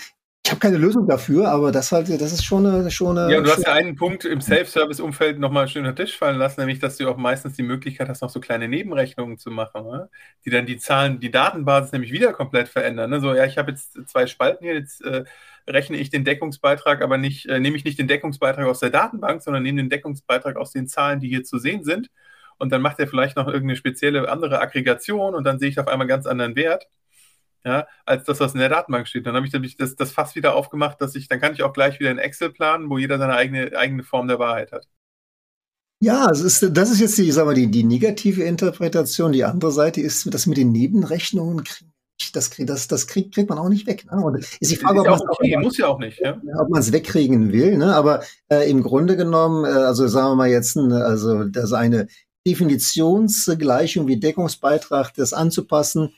habe 0.53 0.61
keine 0.61 0.77
Lösung 0.77 1.09
dafür, 1.09 1.49
aber 1.49 1.73
das 1.73 1.91
halt, 1.91 2.09
das 2.09 2.33
ist 2.33 2.45
schon 2.45 2.67
eine, 2.67 2.91
schon 2.91 3.19
eine. 3.19 3.33
Ja, 3.33 3.39
und 3.39 3.45
du 3.47 3.51
hast 3.51 3.67
ja 3.67 3.73
einen 3.73 3.97
Punkt 3.97 4.25
im 4.25 4.41
Self-Service-Umfeld 4.41 5.39
nochmal 5.39 5.67
schön 5.67 5.85
unter 5.85 5.95
den 5.95 6.07
Tisch 6.07 6.17
fallen 6.17 6.39
lassen, 6.39 6.61
nämlich, 6.61 6.79
dass 6.79 6.97
du 6.97 7.09
auch 7.09 7.17
meistens 7.17 7.55
die 7.55 7.63
Möglichkeit 7.63 8.09
hast, 8.09 8.23
noch 8.23 8.31
so 8.31 8.39
kleine 8.39 8.69
Nebenrechnungen 8.69 9.39
zu 9.39 9.51
machen, 9.51 9.85
ne? 9.85 10.09
die 10.45 10.51
dann 10.51 10.67
die 10.67 10.77
Zahlen, 10.77 11.19
die 11.19 11.31
Datenbasis 11.31 11.93
nämlich 11.93 12.13
wieder 12.13 12.33
komplett 12.33 12.69
verändern. 12.69 13.11
Ne? 13.11 13.21
So, 13.21 13.35
ja, 13.35 13.47
ich 13.47 13.59
habe 13.59 13.73
jetzt 13.73 13.99
zwei 14.09 14.27
Spalten 14.27 14.65
hier, 14.65 14.75
jetzt 14.75 15.03
äh, 15.05 15.25
rechne 15.69 15.97
ich 15.97 16.11
den 16.11 16.25
Deckungsbeitrag, 16.25 17.03
aber 17.03 17.19
nicht, 17.19 17.47
äh, 17.47 17.59
nehme 17.59 17.77
ich 17.77 17.85
nicht 17.85 17.99
den 17.99 18.09
Deckungsbeitrag 18.09 18.67
aus 18.67 18.81
der 18.81 18.91
Datenbank, 18.91 19.43
sondern 19.43 19.63
nehme 19.63 19.83
den 19.83 19.91
Deckungsbeitrag 19.91 20.57
aus 20.57 20.71
den 20.71 20.87
Zahlen, 20.87 21.19
die 21.19 21.29
hier 21.29 21.45
zu 21.45 21.59
sehen 21.59 21.83
sind. 21.83 22.11
Und 22.59 22.71
dann 22.71 22.83
macht 22.83 23.01
er 23.01 23.09
vielleicht 23.09 23.37
noch 23.37 23.47
irgendeine 23.47 23.77
spezielle 23.77 24.29
andere 24.31 24.61
Aggregation 24.61 25.35
und 25.35 25.45
dann 25.45 25.59
sehe 25.59 25.71
ich 25.71 25.81
auf 25.81 25.89
einmal 25.89 26.07
ganz 26.07 26.27
anderen 26.27 26.55
Wert 26.55 26.87
ja, 27.65 27.87
als 28.05 28.25
das, 28.25 28.41
was 28.41 28.55
in 28.55 28.61
der 28.61 28.69
Datenbank 28.69 29.07
steht. 29.07 29.27
Dann 29.27 29.37
habe 29.37 29.47
ich 29.47 29.77
das, 29.77 29.97
das 29.97 30.13
Fass 30.13 30.35
wieder 30.35 30.55
aufgemacht, 30.55 31.01
dass 31.01 31.15
ich, 31.15 31.29
dann 31.29 31.41
kann 31.41 31.53
ich 31.53 31.63
auch 31.63 31.73
gleich 31.73 32.01
wieder 32.01 32.11
in 32.11 32.19
Excel 32.19 32.51
planen, 32.51 32.91
wo 32.91 32.99
jeder 32.99 33.19
seine 33.19 33.35
eigene, 33.35 33.77
eigene 33.77 34.03
Form 34.03 34.29
der 34.29 34.39
Wahrheit 34.39 34.73
hat. 34.73 34.89
Ja, 36.01 36.29
es 36.31 36.41
ist, 36.41 36.77
das 36.77 36.91
ist 36.91 37.01
jetzt 37.01 37.17
die, 37.19 37.31
sag 37.31 37.47
mal, 37.47 37.55
die, 37.55 37.71
die 37.71 37.85
negative 37.85 38.43
Interpretation. 38.43 39.31
Die 39.31 39.45
andere 39.45 39.71
Seite 39.71 40.01
ist, 40.01 40.33
das 40.35 40.47
mit 40.47 40.57
den 40.57 40.73
Nebenrechnungen 40.73 41.63
das, 42.33 42.51
das, 42.57 42.89
das 42.89 43.07
kriegt, 43.07 43.35
kriegt 43.35 43.49
man 43.49 43.59
auch 43.59 43.69
nicht 43.69 43.87
weg. 43.87 44.05
Ne? 44.11 44.21
Und 44.23 44.37
ist 44.37 44.71
die 44.71 44.77
Frage, 44.77 45.01
ist 45.01 45.07
ob 45.09 45.19
man 45.19 45.29
okay, 45.31 45.57
muss 45.59 45.79
ja 45.79 45.87
auch 45.89 45.99
nicht, 45.99 46.21
ja? 46.21 46.41
ob 46.59 46.71
man 46.71 46.81
es 46.81 46.93
wegkriegen 46.93 47.53
will. 47.53 47.79
Ne? 47.79 47.95
Aber 47.95 48.23
äh, 48.49 48.71
im 48.71 48.83
Grunde 48.83 49.17
genommen, 49.17 49.65
äh, 49.65 49.69
also 49.69 50.07
sagen 50.07 50.31
wir 50.31 50.37
mal 50.37 50.49
jetzt, 50.49 50.77
also 50.77 51.45
das 51.45 51.73
eine 51.73 52.07
Definitionsgleichung 52.47 54.07
wie 54.07 54.19
Deckungsbeitrag, 54.19 55.15
das 55.15 55.33
anzupassen, 55.33 56.15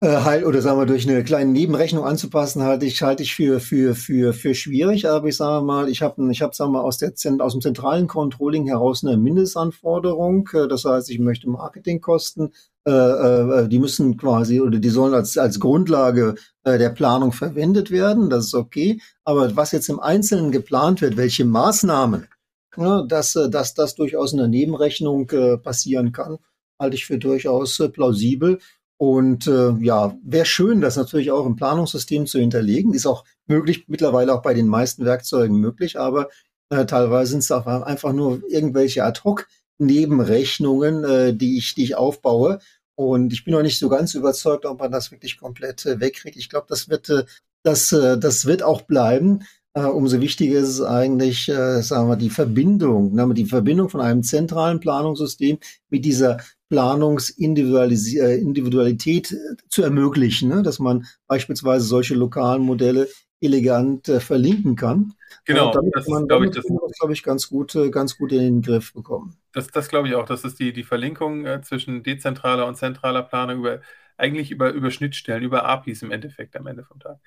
halt, 0.00 0.44
oder 0.46 0.62
sagen 0.62 0.78
wir 0.78 0.86
durch 0.86 1.08
eine 1.08 1.24
kleine 1.24 1.50
Nebenrechnung 1.50 2.04
anzupassen, 2.04 2.62
halte 2.62 2.86
ich 2.86 3.02
halte 3.02 3.24
ich 3.24 3.34
für 3.34 3.58
für 3.58 3.96
für 3.96 4.32
für 4.32 4.54
schwierig. 4.54 5.08
Aber 5.08 5.26
ich 5.26 5.36
sage 5.36 5.64
mal, 5.64 5.88
ich 5.88 6.02
habe 6.02 6.30
ich 6.30 6.40
habe 6.40 6.54
sagen 6.54 6.72
wir 6.72 6.84
aus 6.84 6.98
der 6.98 7.12
aus 7.40 7.52
dem 7.52 7.60
zentralen 7.60 8.06
Controlling 8.06 8.68
heraus 8.68 9.04
eine 9.04 9.16
Mindestanforderung. 9.16 10.48
Äh, 10.52 10.68
das 10.68 10.84
heißt, 10.84 11.10
ich 11.10 11.18
möchte 11.18 11.48
Marketingkosten, 11.50 12.52
äh, 12.86 12.92
äh, 12.92 13.68
die 13.68 13.80
müssen 13.80 14.16
quasi 14.16 14.60
oder 14.60 14.78
die 14.78 14.88
sollen 14.88 15.14
als 15.14 15.36
als 15.36 15.58
Grundlage 15.58 16.36
äh, 16.62 16.78
der 16.78 16.90
Planung 16.90 17.32
verwendet 17.32 17.90
werden. 17.90 18.30
Das 18.30 18.46
ist 18.46 18.54
okay. 18.54 19.00
Aber 19.24 19.56
was 19.56 19.72
jetzt 19.72 19.88
im 19.88 19.98
Einzelnen 19.98 20.52
geplant 20.52 21.00
wird, 21.00 21.16
welche 21.16 21.44
Maßnahmen, 21.44 22.28
ja, 22.76 23.02
dass 23.02 23.34
äh, 23.34 23.50
dass 23.50 23.74
das 23.74 23.96
durchaus 23.96 24.30
in 24.32 24.38
der 24.38 24.48
Nebenrechnung 24.48 25.28
äh, 25.30 25.58
passieren 25.58 26.12
kann, 26.12 26.38
halte 26.78 26.96
ich 26.96 27.06
für 27.06 27.18
durchaus 27.18 27.80
äh, 27.80 27.88
plausibel. 27.88 28.60
Und 28.98 29.46
äh, 29.46 29.70
ja, 29.80 30.16
wäre 30.24 30.44
schön, 30.44 30.80
das 30.80 30.96
natürlich 30.96 31.30
auch 31.30 31.46
im 31.46 31.54
Planungssystem 31.54 32.26
zu 32.26 32.40
hinterlegen. 32.40 32.92
Ist 32.92 33.06
auch 33.06 33.24
möglich, 33.46 33.84
mittlerweile 33.86 34.34
auch 34.34 34.42
bei 34.42 34.54
den 34.54 34.66
meisten 34.66 35.04
Werkzeugen 35.04 35.58
möglich, 35.58 35.98
aber 35.98 36.28
äh, 36.70 36.84
teilweise 36.84 37.30
sind 37.30 37.40
es 37.40 37.52
einfach 37.52 38.12
nur 38.12 38.42
irgendwelche 38.48 39.04
Ad-Hoc-Nebenrechnungen, 39.04 41.04
äh, 41.04 41.32
die, 41.32 41.58
ich, 41.58 41.74
die 41.74 41.84
ich 41.84 41.96
aufbaue. 41.96 42.58
Und 42.96 43.32
ich 43.32 43.44
bin 43.44 43.54
noch 43.54 43.62
nicht 43.62 43.78
so 43.78 43.88
ganz 43.88 44.14
überzeugt, 44.14 44.66
ob 44.66 44.80
man 44.80 44.90
das 44.90 45.12
wirklich 45.12 45.38
komplett 45.38 45.86
äh, 45.86 46.00
wegkriegt. 46.00 46.36
Ich 46.36 46.48
glaube, 46.48 46.66
das 46.68 46.88
wird, 46.88 47.08
äh, 47.08 47.24
das, 47.62 47.92
äh, 47.92 48.18
das 48.18 48.46
wird 48.46 48.64
auch 48.64 48.82
bleiben. 48.82 49.44
Äh, 49.78 49.86
umso 49.86 50.20
wichtiger 50.20 50.58
ist 50.58 50.68
es 50.68 50.82
eigentlich, 50.82 51.48
äh, 51.48 51.80
sagen 51.82 52.08
wir, 52.08 52.16
die 52.16 52.30
Verbindung, 52.30 53.14
ne, 53.14 53.32
die 53.34 53.44
Verbindung 53.44 53.88
von 53.88 54.00
einem 54.00 54.24
zentralen 54.24 54.80
Planungssystem 54.80 55.58
mit 55.88 56.04
dieser 56.04 56.38
Planungsindividualität 56.68 59.30
äh, 59.32 59.36
zu 59.68 59.82
ermöglichen, 59.82 60.48
ne? 60.48 60.62
dass 60.62 60.80
man 60.80 61.06
beispielsweise 61.28 61.84
solche 61.84 62.14
lokalen 62.14 62.62
Modelle 62.62 63.08
elegant 63.40 64.08
äh, 64.08 64.18
verlinken 64.20 64.74
kann. 64.74 65.12
Genau, 65.44 65.70
damit 65.70 65.94
das 65.94 66.08
man, 66.08 66.26
glaube 66.26 66.46
ich, 66.46 66.52
das, 66.52 66.64
glaube 66.64 67.12
ich, 67.12 67.22
ganz 67.22 67.48
gut, 67.48 67.76
äh, 67.76 67.90
ganz 67.90 68.18
gut 68.18 68.32
in 68.32 68.40
den 68.40 68.62
Griff 68.62 68.92
bekommen. 68.92 69.36
Das, 69.52 69.68
das 69.68 69.88
glaube 69.88 70.08
ich 70.08 70.16
auch. 70.16 70.26
Das 70.26 70.42
ist 70.44 70.58
die, 70.58 70.72
die 70.72 70.82
Verlinkung 70.82 71.46
äh, 71.46 71.62
zwischen 71.62 72.02
dezentraler 72.02 72.66
und 72.66 72.74
zentraler 72.76 73.22
Planung 73.22 73.58
über 73.58 73.80
eigentlich 74.18 74.50
über, 74.50 74.70
über 74.70 74.90
Schnittstellen, 74.90 75.44
über 75.44 75.64
APIs 75.64 76.02
im 76.02 76.10
Endeffekt 76.10 76.56
am 76.56 76.66
Ende 76.66 76.84
vom 76.84 76.98
Tag. 76.98 77.18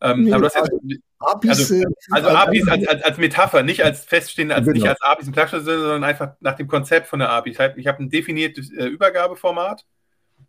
Ähm, 0.00 0.24
nee, 0.24 0.32
aber 0.32 0.42
du 0.42 0.54
hast 0.54 0.54
jetzt, 0.54 1.02
APIs, 1.18 1.72
also, 1.72 1.84
also 2.10 2.28
APIs 2.28 2.68
als, 2.68 2.86
als, 2.86 3.02
als, 3.02 3.18
Metapher, 3.18 3.62
nicht 3.62 3.84
als 3.84 4.04
feststehende, 4.04 4.54
als, 4.54 4.64
genau. 4.64 4.74
nicht 4.74 4.88
als 4.88 5.02
APIs 5.02 5.26
im 5.26 5.32
Klatschen, 5.32 5.64
sondern 5.64 6.04
einfach 6.04 6.34
nach 6.40 6.54
dem 6.54 6.68
Konzept 6.68 7.08
von 7.08 7.18
der 7.18 7.30
API. 7.30 7.50
Ich 7.50 7.58
habe 7.58 7.82
hab 7.82 7.98
ein 7.98 8.08
definiertes 8.08 8.70
äh, 8.72 8.86
Übergabeformat, 8.86 9.84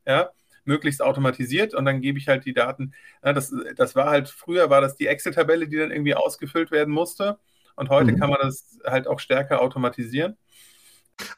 ja, 0.06 0.30
möglichst 0.66 1.02
automatisiert 1.02 1.74
und 1.74 1.86
dann 1.86 2.02
gebe 2.02 2.20
ich 2.20 2.28
halt 2.28 2.46
die 2.46 2.54
Daten. 2.54 2.94
Ja, 3.24 3.34
das, 3.34 3.54
das 3.76 3.96
war 3.96 4.10
halt, 4.10 4.30
früher 4.30 4.70
war 4.70 4.82
das 4.82 4.96
die 4.96 5.08
Excel-Tabelle, 5.08 5.68
die 5.68 5.78
dann 5.78 5.92
irgendwie 5.92 6.14
ausgefüllt 6.14 6.72
werden 6.72 6.94
musste 6.94 7.40
und 7.76 7.90
heute 7.90 8.12
mhm. 8.12 8.20
kann 8.20 8.30
man 8.30 8.40
das 8.42 8.78
halt 8.86 9.08
auch 9.08 9.20
stärker 9.20 9.62
automatisieren. 9.62 10.38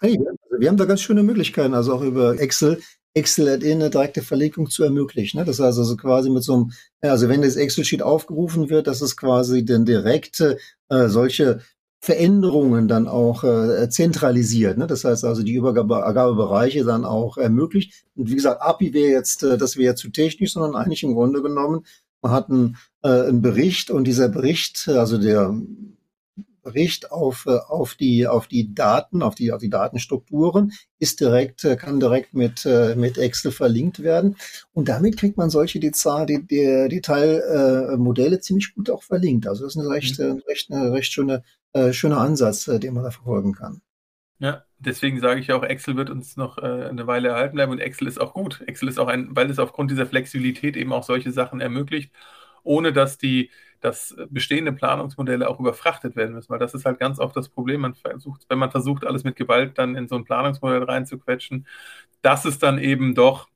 Hey, 0.02 0.18
also 0.18 0.60
wir 0.60 0.68
haben 0.68 0.78
da 0.78 0.86
ganz 0.86 1.02
schöne 1.02 1.24
Möglichkeiten, 1.24 1.74
also 1.74 1.94
auch 1.94 2.02
über 2.02 2.38
Excel 2.38 2.82
Excel-Add-in 3.14 3.82
eine 3.82 3.90
direkte 3.90 4.22
Verlinkung 4.22 4.70
zu 4.70 4.84
ermöglichen. 4.84 5.40
Ne? 5.40 5.46
Das 5.46 5.60
heißt 5.60 5.78
also 5.78 5.98
quasi 5.98 6.30
mit 6.30 6.44
so 6.44 6.54
einem, 6.54 6.72
also 7.02 7.30
wenn 7.30 7.42
das 7.42 7.56
Excel-Sheet 7.56 8.02
aufgerufen 8.02 8.70
wird, 8.70 8.88
dass 8.88 9.02
es 9.02 9.18
quasi 9.18 9.66
dann 9.66 9.86
direkt 9.86 10.40
äh, 10.42 11.08
solche 11.08 11.62
Veränderungen 12.02 12.88
dann 12.88 13.08
auch 13.08 13.44
äh, 13.44 13.90
zentralisiert. 13.90 14.78
Ne? 14.78 14.88
Das 14.88 15.04
heißt 15.04 15.26
also 15.26 15.44
die 15.44 15.56
Übergabebereiche 15.56 16.86
dann 16.86 17.04
auch 17.04 17.38
ermöglicht. 17.38 18.06
Und 18.16 18.30
wie 18.30 18.36
gesagt, 18.36 18.62
API 18.62 18.94
wäre 18.94 19.12
jetzt, 19.12 19.44
äh, 19.44 19.58
das 19.58 19.76
wäre 19.76 19.96
zu 19.96 20.10
technisch, 20.10 20.54
sondern 20.54 20.76
eigentlich 20.76 21.04
im 21.04 21.14
Grunde 21.14 21.42
genommen, 21.42 21.86
man 22.22 22.32
hat 22.32 22.50
einen, 22.50 22.78
äh, 23.04 23.10
einen 23.10 23.42
Bericht 23.42 23.92
und 23.92 24.06
dieser 24.06 24.30
Bericht, 24.30 24.88
also 24.88 25.18
der 25.18 25.54
Bericht 26.70 27.12
auf, 27.12 27.46
äh, 27.48 27.58
auf, 27.68 27.96
die, 27.96 28.28
auf 28.28 28.48
die 28.48 28.74
Daten, 28.74 29.22
auf 29.22 29.36
die, 29.36 29.52
auf 29.52 29.60
die 29.60 29.70
Datenstrukturen, 29.70 30.72
ist 31.00 31.20
direkt, 31.20 31.66
äh, 31.66 31.76
kann 31.76 32.00
direkt 32.00 32.34
mit, 32.34 32.66
äh, 32.66 32.96
mit 32.96 33.18
Excel 33.18 33.52
verlinkt 33.52 34.04
werden. 34.04 34.38
Und 34.74 34.88
damit 34.88 35.18
kriegt 35.18 35.38
man 35.38 35.50
solche 35.50 35.80
Detail, 35.80 36.28
Detailmodelle 36.28 38.40
ziemlich 38.40 38.74
gut 38.76 38.90
auch 38.90 39.04
verlinkt. 39.04 39.48
Also 39.48 39.64
das 39.64 39.76
ist 39.76 39.82
ein 39.82 39.92
recht, 39.92 40.20
mhm. 40.20 40.42
recht, 40.48 40.70
ein 40.70 40.92
recht 40.92 41.12
schöner, 41.12 41.44
schöner 41.92 42.18
Ansatz, 42.18 42.66
den 42.66 42.94
man 42.94 43.04
da 43.04 43.12
verfolgen 43.12 43.54
kann. 43.54 43.82
Ja, 44.40 44.64
deswegen 44.78 45.20
sage 45.20 45.42
ich 45.42 45.52
auch, 45.52 45.64
Excel 45.64 45.98
wird 45.98 46.10
uns 46.10 46.38
noch 46.38 46.58
äh, 46.58 46.62
eine 46.62 47.08
Weile 47.08 47.30
erhalten 47.30 47.56
bleiben 47.56 47.74
und 47.74 47.80
Excel 47.80 48.08
ist 48.08 48.22
auch 48.22 48.34
gut. 48.34 48.62
Excel 48.68 48.88
ist 48.88 48.98
auch 48.98 49.08
ein, 49.08 49.36
weil 49.36 49.50
es 49.50 49.60
aufgrund 49.60 49.92
dieser 49.92 50.06
Flexibilität 50.06 50.78
eben 50.78 50.94
auch 50.94 51.04
solche 51.04 51.32
Sachen 51.32 51.60
ermöglicht, 51.60 52.14
ohne 52.64 52.94
dass 52.94 53.18
die 53.18 53.50
dass 53.82 54.16
bestehende 54.30 54.74
Planungsmodelle 54.74 55.50
auch 55.50 55.60
überfrachtet 55.60 56.16
werden 56.16 56.36
müssen, 56.36 56.50
weil 56.50 56.60
das 56.60 56.74
ist 56.74 56.86
halt 56.86 57.00
ganz 57.00 57.20
oft 57.20 57.36
das 57.36 57.50
Problem. 57.50 57.82
Man 57.82 57.96
versucht, 57.96 58.46
wenn 58.50 58.60
man 58.60 58.72
versucht, 58.72 59.06
alles 59.06 59.24
mit 59.24 59.36
Gewalt 59.36 59.78
dann 59.78 59.96
in 59.96 60.08
so 60.08 60.16
ein 60.16 60.26
Planungsmodell 60.26 60.84
reinzuquetschen, 60.84 61.66
dass 62.22 62.46
es 62.46 62.60
dann 62.60 62.78
eben 62.78 63.16
doch, 63.16 63.48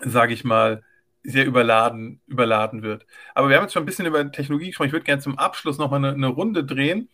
sage 0.00 0.32
ich 0.32 0.44
mal, 0.44 0.82
sehr 1.22 1.44
überladen, 1.46 2.20
überladen 2.26 2.82
wird. 2.82 3.06
Aber 3.34 3.48
wir 3.48 3.56
haben 3.56 3.64
jetzt 3.64 3.72
schon 3.74 3.82
ein 3.82 3.86
bisschen 3.86 4.06
über 4.06 4.30
Technologie 4.32 4.68
gesprochen. 4.68 4.86
Ich 4.86 4.92
würde 4.92 5.04
gerne 5.04 5.20
zum 5.20 5.38
Abschluss 5.38 5.78
nochmal 5.78 5.98
eine, 6.04 6.14
eine 6.14 6.28
Runde 6.28 6.64
drehen 6.64 7.08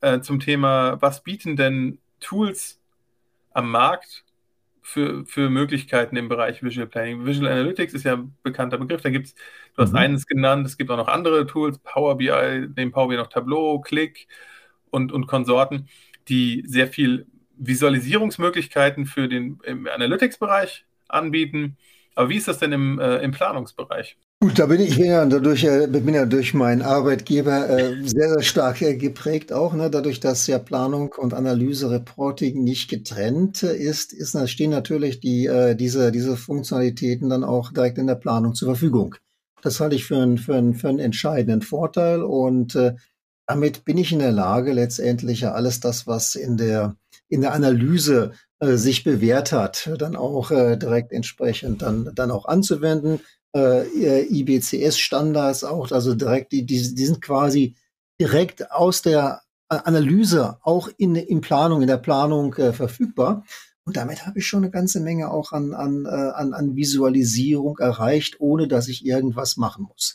äh, 0.00 0.20
zum 0.20 0.40
Thema, 0.40 1.00
was 1.00 1.22
bieten 1.22 1.56
denn 1.56 1.98
Tools 2.20 2.80
am 3.52 3.70
Markt 3.70 4.24
für, 4.88 5.26
für 5.26 5.50
Möglichkeiten 5.50 6.16
im 6.16 6.30
Bereich 6.30 6.62
Visual 6.62 6.86
Planning. 6.86 7.26
Visual 7.26 7.52
Analytics 7.52 7.92
ist 7.92 8.04
ja 8.04 8.14
ein 8.14 8.34
bekannter 8.42 8.78
Begriff. 8.78 9.02
Da 9.02 9.10
gibt's, 9.10 9.34
du 9.74 9.82
hast 9.82 9.90
mhm. 9.90 9.98
eines 9.98 10.26
genannt, 10.26 10.66
es 10.66 10.78
gibt 10.78 10.90
auch 10.90 10.96
noch 10.96 11.08
andere 11.08 11.46
Tools, 11.46 11.78
Power 11.80 12.16
BI, 12.16 12.68
neben 12.74 12.90
Power 12.90 13.08
BI 13.08 13.16
noch 13.16 13.26
Tableau, 13.26 13.80
Click 13.80 14.28
und, 14.90 15.12
und 15.12 15.26
Konsorten, 15.26 15.88
die 16.28 16.64
sehr 16.66 16.88
viel 16.88 17.26
Visualisierungsmöglichkeiten 17.58 19.04
für 19.04 19.28
den 19.28 19.60
Analytics-Bereich 19.66 20.86
anbieten. 21.06 21.76
Aber 22.14 22.30
wie 22.30 22.36
ist 22.36 22.48
das 22.48 22.58
denn 22.58 22.72
im, 22.72 22.98
äh, 22.98 23.18
im 23.18 23.32
Planungsbereich? 23.32 24.16
Gut, 24.40 24.56
da 24.60 24.66
bin 24.66 24.80
ich, 24.80 24.94
bin 24.94 25.06
ja 25.06 25.26
dadurch, 25.26 25.64
äh, 25.64 25.88
bin 25.88 26.14
ja 26.14 26.24
durch 26.24 26.54
meinen 26.54 26.80
Arbeitgeber 26.80 27.68
äh, 27.70 28.06
sehr, 28.06 28.28
sehr 28.28 28.42
stark 28.42 28.80
äh, 28.82 28.94
geprägt 28.94 29.52
auch, 29.52 29.74
ne? 29.74 29.90
dadurch, 29.90 30.20
dass 30.20 30.46
ja 30.46 30.60
Planung 30.60 31.12
und 31.18 31.34
Analyse, 31.34 31.90
Reporting 31.90 32.62
nicht 32.62 32.88
getrennt 32.88 33.64
ist, 33.64 34.12
ist 34.12 34.38
stehen 34.48 34.70
natürlich 34.70 35.18
die, 35.18 35.46
äh, 35.46 35.74
diese, 35.74 36.12
diese 36.12 36.36
Funktionalitäten 36.36 37.28
dann 37.28 37.42
auch 37.42 37.72
direkt 37.72 37.98
in 37.98 38.06
der 38.06 38.14
Planung 38.14 38.54
zur 38.54 38.68
Verfügung. 38.68 39.16
Das 39.60 39.80
halte 39.80 39.96
ich 39.96 40.04
für, 40.04 40.18
einen 40.18 40.38
für, 40.38 40.54
einen 40.54 40.74
für 40.74 40.88
einen 40.88 41.00
entscheidenden 41.00 41.62
Vorteil 41.62 42.22
und 42.22 42.76
äh, 42.76 42.94
damit 43.48 43.84
bin 43.84 43.98
ich 43.98 44.12
in 44.12 44.20
der 44.20 44.30
Lage, 44.30 44.72
letztendlich 44.72 45.40
ja 45.40 45.52
alles 45.52 45.80
das, 45.80 46.06
was 46.06 46.36
in 46.36 46.56
der, 46.56 46.94
in 47.28 47.40
der 47.40 47.54
Analyse 47.54 48.30
äh, 48.60 48.76
sich 48.76 49.02
bewährt 49.02 49.50
hat, 49.50 49.90
dann 49.98 50.14
auch 50.14 50.52
äh, 50.52 50.76
direkt 50.76 51.10
entsprechend 51.10 51.82
dann, 51.82 52.12
dann 52.14 52.30
auch 52.30 52.44
anzuwenden 52.44 53.18
äh, 53.56 54.22
IBCS-Standards 54.22 55.64
auch, 55.64 55.90
also 55.90 56.14
direkt, 56.14 56.52
die, 56.52 56.66
die, 56.66 56.94
die 56.94 57.06
sind 57.06 57.20
quasi 57.22 57.74
direkt 58.20 58.70
aus 58.70 59.02
der 59.02 59.42
Analyse 59.68 60.58
auch 60.62 60.88
in, 60.96 61.14
in 61.14 61.40
Planung, 61.40 61.82
in 61.82 61.88
der 61.88 61.98
Planung 61.98 62.54
äh, 62.54 62.72
verfügbar. 62.72 63.44
Und 63.84 63.96
damit 63.96 64.26
habe 64.26 64.38
ich 64.38 64.46
schon 64.46 64.64
eine 64.64 64.70
ganze 64.70 65.00
Menge 65.00 65.30
auch 65.30 65.52
an, 65.52 65.72
an, 65.72 66.04
äh, 66.04 66.08
an, 66.08 66.52
an 66.52 66.76
Visualisierung 66.76 67.78
erreicht, 67.78 68.36
ohne 68.38 68.68
dass 68.68 68.88
ich 68.88 69.04
irgendwas 69.04 69.56
machen 69.56 69.86
muss. 69.88 70.14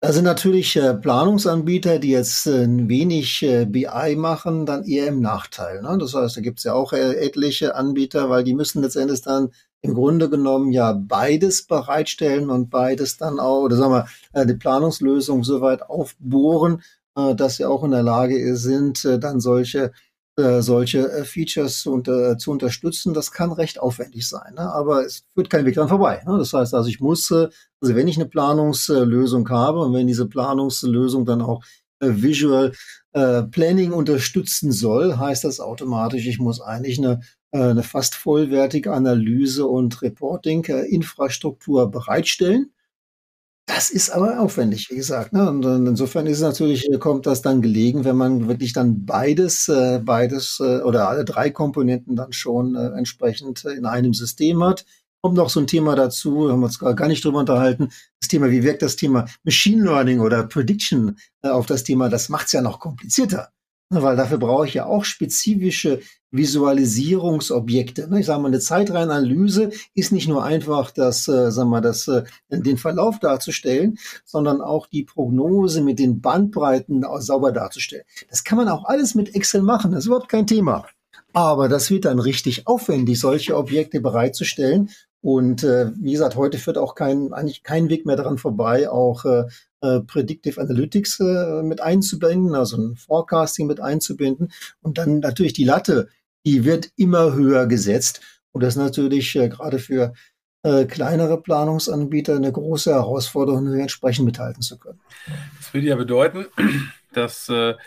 Da 0.00 0.12
sind 0.12 0.24
natürlich 0.24 0.76
äh, 0.76 0.94
Planungsanbieter, 0.94 1.98
die 1.98 2.10
jetzt 2.10 2.46
äh, 2.46 2.66
wenig 2.68 3.42
äh, 3.42 3.64
BI 3.64 4.14
machen, 4.16 4.64
dann 4.64 4.84
eher 4.84 5.08
im 5.08 5.20
Nachteil. 5.20 5.82
Ne? 5.82 5.98
Das 5.98 6.14
heißt, 6.14 6.36
da 6.36 6.40
gibt 6.40 6.58
es 6.58 6.64
ja 6.64 6.74
auch 6.74 6.92
äh, 6.92 7.14
etliche 7.16 7.74
Anbieter, 7.74 8.30
weil 8.30 8.44
die 8.44 8.54
müssen 8.54 8.80
letztendlich 8.80 9.22
dann 9.22 9.50
im 9.82 9.94
Grunde 9.94 10.28
genommen 10.28 10.72
ja 10.72 10.92
beides 10.92 11.66
bereitstellen 11.66 12.50
und 12.50 12.70
beides 12.70 13.16
dann 13.16 13.38
auch, 13.38 13.62
oder 13.62 13.76
sagen 13.76 13.92
wir, 13.92 14.06
äh, 14.32 14.46
die 14.46 14.54
Planungslösung 14.54 15.44
soweit 15.44 15.82
aufbohren, 15.82 16.82
äh, 17.16 17.34
dass 17.34 17.56
sie 17.56 17.64
auch 17.64 17.84
in 17.84 17.92
der 17.92 18.02
Lage 18.02 18.56
sind, 18.56 19.04
äh, 19.04 19.18
dann 19.18 19.40
solche 19.40 19.92
solche 20.60 21.24
Features 21.24 21.80
zu, 21.80 21.92
unter, 21.92 22.38
zu 22.38 22.52
unterstützen, 22.52 23.12
das 23.12 23.32
kann 23.32 23.50
recht 23.50 23.80
aufwendig 23.80 24.28
sein. 24.28 24.54
Ne? 24.54 24.72
Aber 24.72 25.04
es 25.04 25.24
führt 25.34 25.50
kein 25.50 25.66
Weg 25.66 25.74
dran 25.74 25.88
vorbei. 25.88 26.22
Ne? 26.24 26.38
Das 26.38 26.52
heißt 26.52 26.74
also, 26.74 26.88
ich 26.88 27.00
muss, 27.00 27.32
also 27.32 27.50
wenn 27.80 28.06
ich 28.06 28.18
eine 28.18 28.28
Planungslösung 28.28 29.48
habe 29.48 29.80
und 29.80 29.94
wenn 29.94 30.06
diese 30.06 30.28
Planungslösung 30.28 31.24
dann 31.24 31.42
auch 31.42 31.64
Visual 31.98 32.72
Planning 33.12 33.90
unterstützen 33.90 34.70
soll, 34.70 35.16
heißt 35.16 35.42
das 35.42 35.58
automatisch, 35.58 36.24
ich 36.24 36.38
muss 36.38 36.60
eigentlich 36.60 36.98
eine 36.98 37.18
eine 37.52 37.82
fast 37.82 38.14
vollwertige 38.14 38.92
Analyse 38.92 39.66
und 39.66 40.02
Reporting-Infrastruktur 40.02 41.90
bereitstellen. 41.90 42.72
Das 43.66 43.90
ist 43.90 44.08
aber 44.10 44.40
aufwendig, 44.40 44.88
wie 44.90 44.96
gesagt. 44.96 45.34
Ne? 45.34 45.48
Und 45.48 45.62
insofern 45.86 46.26
ist 46.26 46.38
es 46.38 46.42
natürlich, 46.42 46.90
äh, 46.90 46.96
kommt 46.96 47.26
das 47.26 47.42
dann 47.42 47.60
gelegen, 47.60 48.04
wenn 48.04 48.16
man 48.16 48.48
wirklich 48.48 48.72
dann 48.72 49.04
beides, 49.04 49.68
äh, 49.68 50.00
beides 50.02 50.58
oder 50.60 51.08
alle 51.08 51.24
drei 51.26 51.50
Komponenten 51.50 52.16
dann 52.16 52.32
schon 52.32 52.74
entsprechend 52.74 53.64
in 53.64 53.84
einem 53.84 54.14
System 54.14 54.64
hat. 54.64 54.86
Kommt 55.20 55.36
noch 55.36 55.50
so 55.50 55.60
ein 55.60 55.66
Thema 55.66 55.96
dazu, 55.96 56.50
haben 56.50 56.60
wir 56.60 56.66
uns 56.66 56.78
gar 56.78 57.08
nicht 57.08 57.24
drüber 57.24 57.40
unterhalten. 57.40 57.90
Das 58.20 58.28
Thema, 58.28 58.50
wie 58.50 58.62
wirkt 58.62 58.82
das 58.82 58.96
Thema 58.96 59.26
Machine 59.44 59.84
Learning 59.84 60.20
oder 60.20 60.44
Prediction 60.44 61.18
auf 61.42 61.66
das 61.66 61.84
Thema? 61.84 62.08
Das 62.08 62.28
macht 62.28 62.46
es 62.46 62.52
ja 62.52 62.62
noch 62.62 62.78
komplizierter. 62.80 63.50
Ne, 63.90 64.02
weil 64.02 64.16
dafür 64.16 64.36
brauche 64.36 64.66
ich 64.66 64.74
ja 64.74 64.84
auch 64.84 65.04
spezifische 65.04 66.00
Visualisierungsobjekte. 66.30 68.08
Ne? 68.08 68.20
Ich 68.20 68.26
sage 68.26 68.42
mal, 68.42 68.48
eine 68.48 68.60
Zeitreihenanalyse 68.60 69.70
ist 69.94 70.12
nicht 70.12 70.28
nur 70.28 70.44
einfach 70.44 70.90
das, 70.90 71.26
äh, 71.26 71.50
sagen 71.50 71.70
wir, 71.70 71.80
das, 71.80 72.06
äh, 72.06 72.24
den 72.50 72.76
Verlauf 72.76 73.18
darzustellen, 73.18 73.96
sondern 74.26 74.60
auch 74.60 74.88
die 74.88 75.04
Prognose 75.04 75.80
mit 75.80 75.98
den 75.98 76.20
Bandbreiten 76.20 77.02
sauber 77.20 77.50
darzustellen. 77.50 78.04
Das 78.28 78.44
kann 78.44 78.58
man 78.58 78.68
auch 78.68 78.84
alles 78.84 79.14
mit 79.14 79.34
Excel 79.34 79.62
machen, 79.62 79.92
das 79.92 80.00
ist 80.00 80.06
überhaupt 80.06 80.28
kein 80.28 80.46
Thema. 80.46 80.84
Aber 81.32 81.68
das 81.68 81.90
wird 81.90 82.04
dann 82.04 82.18
richtig 82.18 82.66
aufwendig, 82.66 83.18
solche 83.18 83.56
Objekte 83.56 84.00
bereitzustellen. 84.02 84.90
Und 85.20 85.64
äh, 85.64 85.90
wie 85.96 86.12
gesagt, 86.12 86.36
heute 86.36 86.58
führt 86.58 86.78
auch 86.78 86.94
kein, 86.94 87.32
eigentlich 87.32 87.62
kein 87.62 87.88
Weg 87.88 88.06
mehr 88.06 88.16
daran 88.16 88.38
vorbei, 88.38 88.90
auch 88.90 89.24
äh, 89.24 89.44
äh, 89.80 90.00
Predictive 90.00 90.60
Analytics 90.60 91.20
äh, 91.20 91.62
mit 91.62 91.80
einzubinden, 91.80 92.54
also 92.56 92.76
ein 92.76 92.96
Forecasting 92.96 93.68
mit 93.68 93.80
einzubinden. 93.80 94.52
Und 94.80 94.98
dann 94.98 95.20
natürlich 95.20 95.52
die 95.52 95.64
Latte, 95.64 96.08
die 96.44 96.64
wird 96.64 96.90
immer 96.96 97.34
höher 97.34 97.66
gesetzt. 97.66 98.20
Und 98.50 98.62
das 98.62 98.74
ist 98.74 98.82
natürlich 98.82 99.34
äh, 99.36 99.48
gerade 99.48 99.78
für 99.78 100.12
kleinere 100.88 101.40
Planungsanbieter 101.40 102.34
eine 102.34 102.50
große 102.50 102.92
Herausforderung, 102.92 103.72
entsprechend 103.74 104.26
mithalten 104.26 104.60
zu 104.60 104.76
können. 104.76 105.00
Das 105.56 105.72
würde 105.72 105.86
ja 105.86 105.94
bedeuten, 105.94 106.46
dass 107.12 107.46
der, 107.46 107.78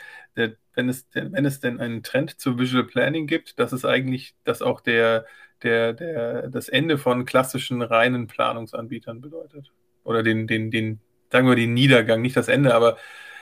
wenn, 0.74 0.88
es, 0.88 1.06
wenn 1.14 1.46
es 1.46 1.60
denn 1.60 1.82
einen 1.82 2.02
Trend 2.02 2.40
zu 2.40 2.58
Visual 2.58 2.86
Planning 2.86 3.28
gibt, 3.28 3.60
dass 3.60 3.74
es 3.74 3.84
eigentlich, 3.84 4.36
dass 4.46 4.62
auch 4.62 4.80
der, 4.80 5.26
der, 5.64 5.92
der, 5.92 6.48
das 6.48 6.70
Ende 6.70 6.98
von 6.98 7.26
klassischen 7.26 7.82
reinen 7.82 8.28
Planungsanbietern 8.28 9.20
bedeutet. 9.20 9.74
Oder 10.06 10.24
den, 10.24 10.48
den, 10.48 10.72
den, 10.72 11.02
sagen 11.32 11.48
wir, 11.48 11.56
den 11.56 11.74
Niedergang, 11.74 12.22
nicht 12.22 12.38
das 12.38 12.48
Ende, 12.48 12.74
aber 12.74 12.98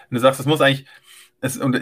wenn 0.10 0.16
du 0.16 0.22
sagst, 0.22 0.40
es 0.40 0.46
muss 0.46 0.62
eigentlich, 0.62 0.86
es, 1.42 1.58
und 1.58 1.80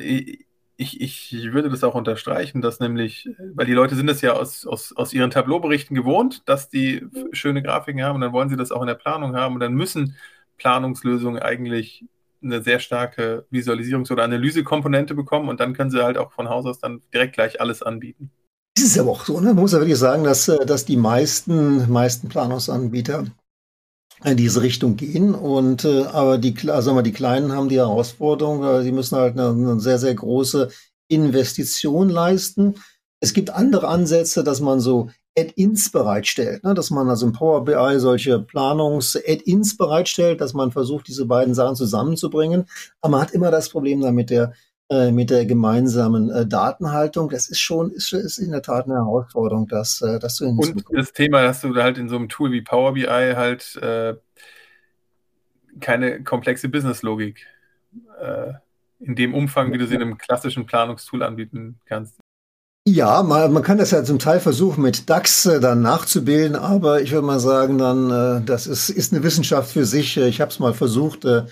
ich, 0.78 1.02
ich 1.02 1.52
würde 1.54 1.70
das 1.70 1.84
auch 1.84 1.96
unterstreichen, 1.96 2.62
dass 2.62 2.80
nämlich, 2.80 3.30
weil 3.56 3.66
die 3.66 3.74
Leute 3.74 3.96
sind 3.96 4.10
es 4.10 4.22
ja 4.22 4.34
aus, 4.34 4.66
aus, 4.66 4.96
aus 4.96 5.14
ihren 5.14 5.32
Tableauberichten 5.32 5.96
gewohnt, 5.96 6.48
dass 6.48 6.70
die 6.70 7.06
schöne 7.32 7.64
Grafiken 7.64 8.04
haben 8.04 8.16
und 8.16 8.22
dann 8.22 8.34
wollen 8.34 8.50
sie 8.50 8.58
das 8.58 8.72
auch 8.72 8.82
in 8.82 8.88
der 8.88 8.96
Planung 8.96 9.36
haben 9.36 9.56
und 9.56 9.60
dann 9.60 9.74
müssen 9.74 10.16
Planungslösungen 10.58 11.42
eigentlich 11.42 12.06
eine 12.44 12.62
sehr 12.62 12.80
starke 12.80 13.46
Visualisierungs- 13.52 14.12
oder 14.12 14.24
Analysekomponente 14.24 15.16
bekommen 15.16 15.50
und 15.50 15.60
dann 15.60 15.74
können 15.74 15.90
sie 15.90 16.04
halt 16.04 16.18
auch 16.18 16.32
von 16.32 16.50
Haus 16.50 16.66
aus 16.66 16.80
dann 16.80 17.02
direkt 17.12 17.34
gleich 17.34 17.60
alles 17.60 17.82
anbieten. 17.82 18.32
Es 18.78 18.84
ist 18.84 19.00
aber 19.00 19.10
auch 19.10 19.26
so, 19.26 19.40
ne? 19.40 19.48
man 19.48 19.56
muss 19.56 19.74
ja 19.74 19.80
wirklich 19.80 19.98
sagen, 19.98 20.24
dass, 20.24 20.48
äh, 20.48 20.64
dass 20.66 20.86
die 20.86 20.98
meisten, 20.98 21.92
meisten 21.92 22.30
Planungsanbieter 22.30 23.26
in 24.24 24.38
diese 24.38 24.62
Richtung 24.62 24.96
gehen. 24.96 25.34
Und 25.34 25.86
äh, 25.86 26.04
aber 26.04 26.38
die, 26.38 26.56
also 26.70 27.00
die 27.02 27.12
Kleinen 27.12 27.52
haben 27.52 27.70
die 27.70 27.78
Herausforderung, 27.78 28.64
äh, 28.64 28.84
sie 28.84 28.92
müssen 28.92 29.18
halt 29.18 29.38
eine, 29.38 29.50
eine 29.50 29.80
sehr, 29.80 30.00
sehr 30.00 30.16
große 30.16 30.70
Investition 31.08 32.10
leisten. 32.10 32.76
Es 33.20 33.34
gibt 33.34 33.50
andere 33.50 33.88
Ansätze, 33.88 34.44
dass 34.44 34.60
man 34.60 34.80
so 34.80 35.10
Add-ins 35.38 35.92
bereitstellt, 35.92 36.64
ne? 36.64 36.74
dass 36.74 36.90
man 36.90 37.10
also 37.10 37.28
im 37.28 37.34
Power 37.34 37.64
BI 37.64 38.00
solche 38.00 38.40
Planungs-Add-ins 38.40 39.78
bereitstellt, 39.78 40.42
dass 40.42 40.54
man 40.54 40.72
versucht, 40.72 41.08
diese 41.08 41.26
beiden 41.26 41.54
Sachen 41.54 41.76
zusammenzubringen. 41.76 42.66
Aber 43.02 43.12
man 43.12 43.22
hat 43.22 43.32
immer 43.32 43.52
das 43.52 43.70
Problem 43.70 44.02
damit 44.02 44.32
der 44.32 44.54
äh, 44.90 45.12
mit 45.12 45.30
der 45.30 45.46
gemeinsamen 45.46 46.30
äh, 46.30 46.46
Datenhaltung. 46.46 47.30
Das 47.30 47.50
ist 47.50 47.60
schon, 47.60 47.92
ist, 47.92 48.14
ist 48.14 48.38
in 48.38 48.52
der 48.52 48.62
Tat 48.62 48.86
eine 48.86 48.96
Herausforderung, 48.96 49.68
das, 49.68 50.02
äh, 50.02 50.18
das 50.20 50.36
zu 50.36 50.48
Und 50.48 50.86
das 50.92 51.12
Thema, 51.12 51.42
dass 51.42 51.62
du 51.62 51.76
halt 51.76 51.98
in 51.98 52.08
so 52.08 52.16
einem 52.16 52.30
Tool 52.30 52.52
wie 52.52 52.62
Power 52.62 52.94
BI 52.94 53.06
halt 53.06 53.76
äh, 53.78 54.16
keine 55.80 56.24
komplexe 56.24 56.70
Businesslogik 56.70 57.46
äh, 58.22 58.54
in 59.00 59.16
dem 59.16 59.34
Umfang, 59.34 59.74
wie 59.74 59.78
du 59.78 59.86
sie 59.86 59.96
in 59.96 60.02
einem 60.02 60.18
klassischen 60.18 60.66
Planungstool 60.66 61.22
anbieten 61.22 61.80
kannst. 61.86 62.16
Ja, 62.88 63.22
man, 63.22 63.52
man 63.52 63.64
kann 63.64 63.78
das 63.78 63.92
ja 63.92 64.06
zum 64.06 64.18
Teil 64.18 64.40
versuchen, 64.40 64.82
mit 64.82 65.10
DAX 65.10 65.46
äh, 65.46 65.60
dann 65.60 65.82
nachzubilden, 65.82 66.56
aber 66.56 67.02
ich 67.02 67.12
würde 67.12 67.28
mal 67.28 67.42
sagen, 67.42 67.78
dann, 67.78 68.10
äh, 68.10 68.46
das 68.46 68.66
ist, 68.66 68.90
ist 68.90 69.12
eine 69.12 69.24
Wissenschaft 69.24 69.74
für 69.74 69.84
sich. 69.84 70.16
Ich 70.16 70.40
habe 70.40 70.52
es 70.52 70.60
mal 70.60 70.74
versucht. 70.74 71.26
Äh, 71.26 71.44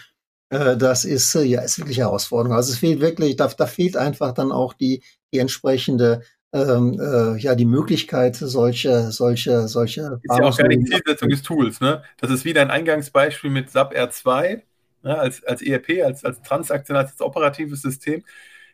äh, 0.50 0.78
das 0.78 1.06
ist, 1.06 1.36
äh, 1.36 1.44
ja, 1.44 1.62
ist 1.62 1.80
wirklich 1.80 2.00
Herausforderung. 2.00 2.56
Also 2.56 2.72
es 2.72 2.80
fehlt 2.80 3.00
wirklich, 3.00 3.36
da, 3.36 3.48
da 3.48 3.68
fehlt 3.68 3.98
einfach 3.98 4.34
dann 4.34 4.52
auch 4.52 4.74
die, 4.74 5.04
die 5.34 5.40
entsprechende 5.40 6.22
ähm, 6.54 7.00
äh, 7.00 7.38
ja 7.38 7.54
die 7.56 7.66
Möglichkeit, 7.66 8.36
solche, 8.36 9.12
solche, 9.12 9.68
solche. 9.68 10.20
Ist 10.24 10.38
ja 10.38 10.46
auch 10.46 10.58
gar 10.58 10.68
nicht 10.68 10.88
Zielsetzung 10.88 11.30
des 11.30 11.42
Tools, 11.42 11.82
ne? 11.82 12.04
Das 12.18 12.32
ist 12.32 12.46
wieder 12.46 12.62
ein 12.62 12.72
Eingangsbeispiel 12.72 13.50
mit 13.50 13.70
SAP 13.70 13.94
R2 13.94 14.62
ne, 15.04 15.18
als, 15.18 15.44
als 15.44 15.62
ERP, 15.62 16.04
als, 16.04 16.24
als 16.24 16.42
transaktionales, 16.42 17.12
als 17.12 17.22
operatives 17.22 17.82
System. 17.82 18.24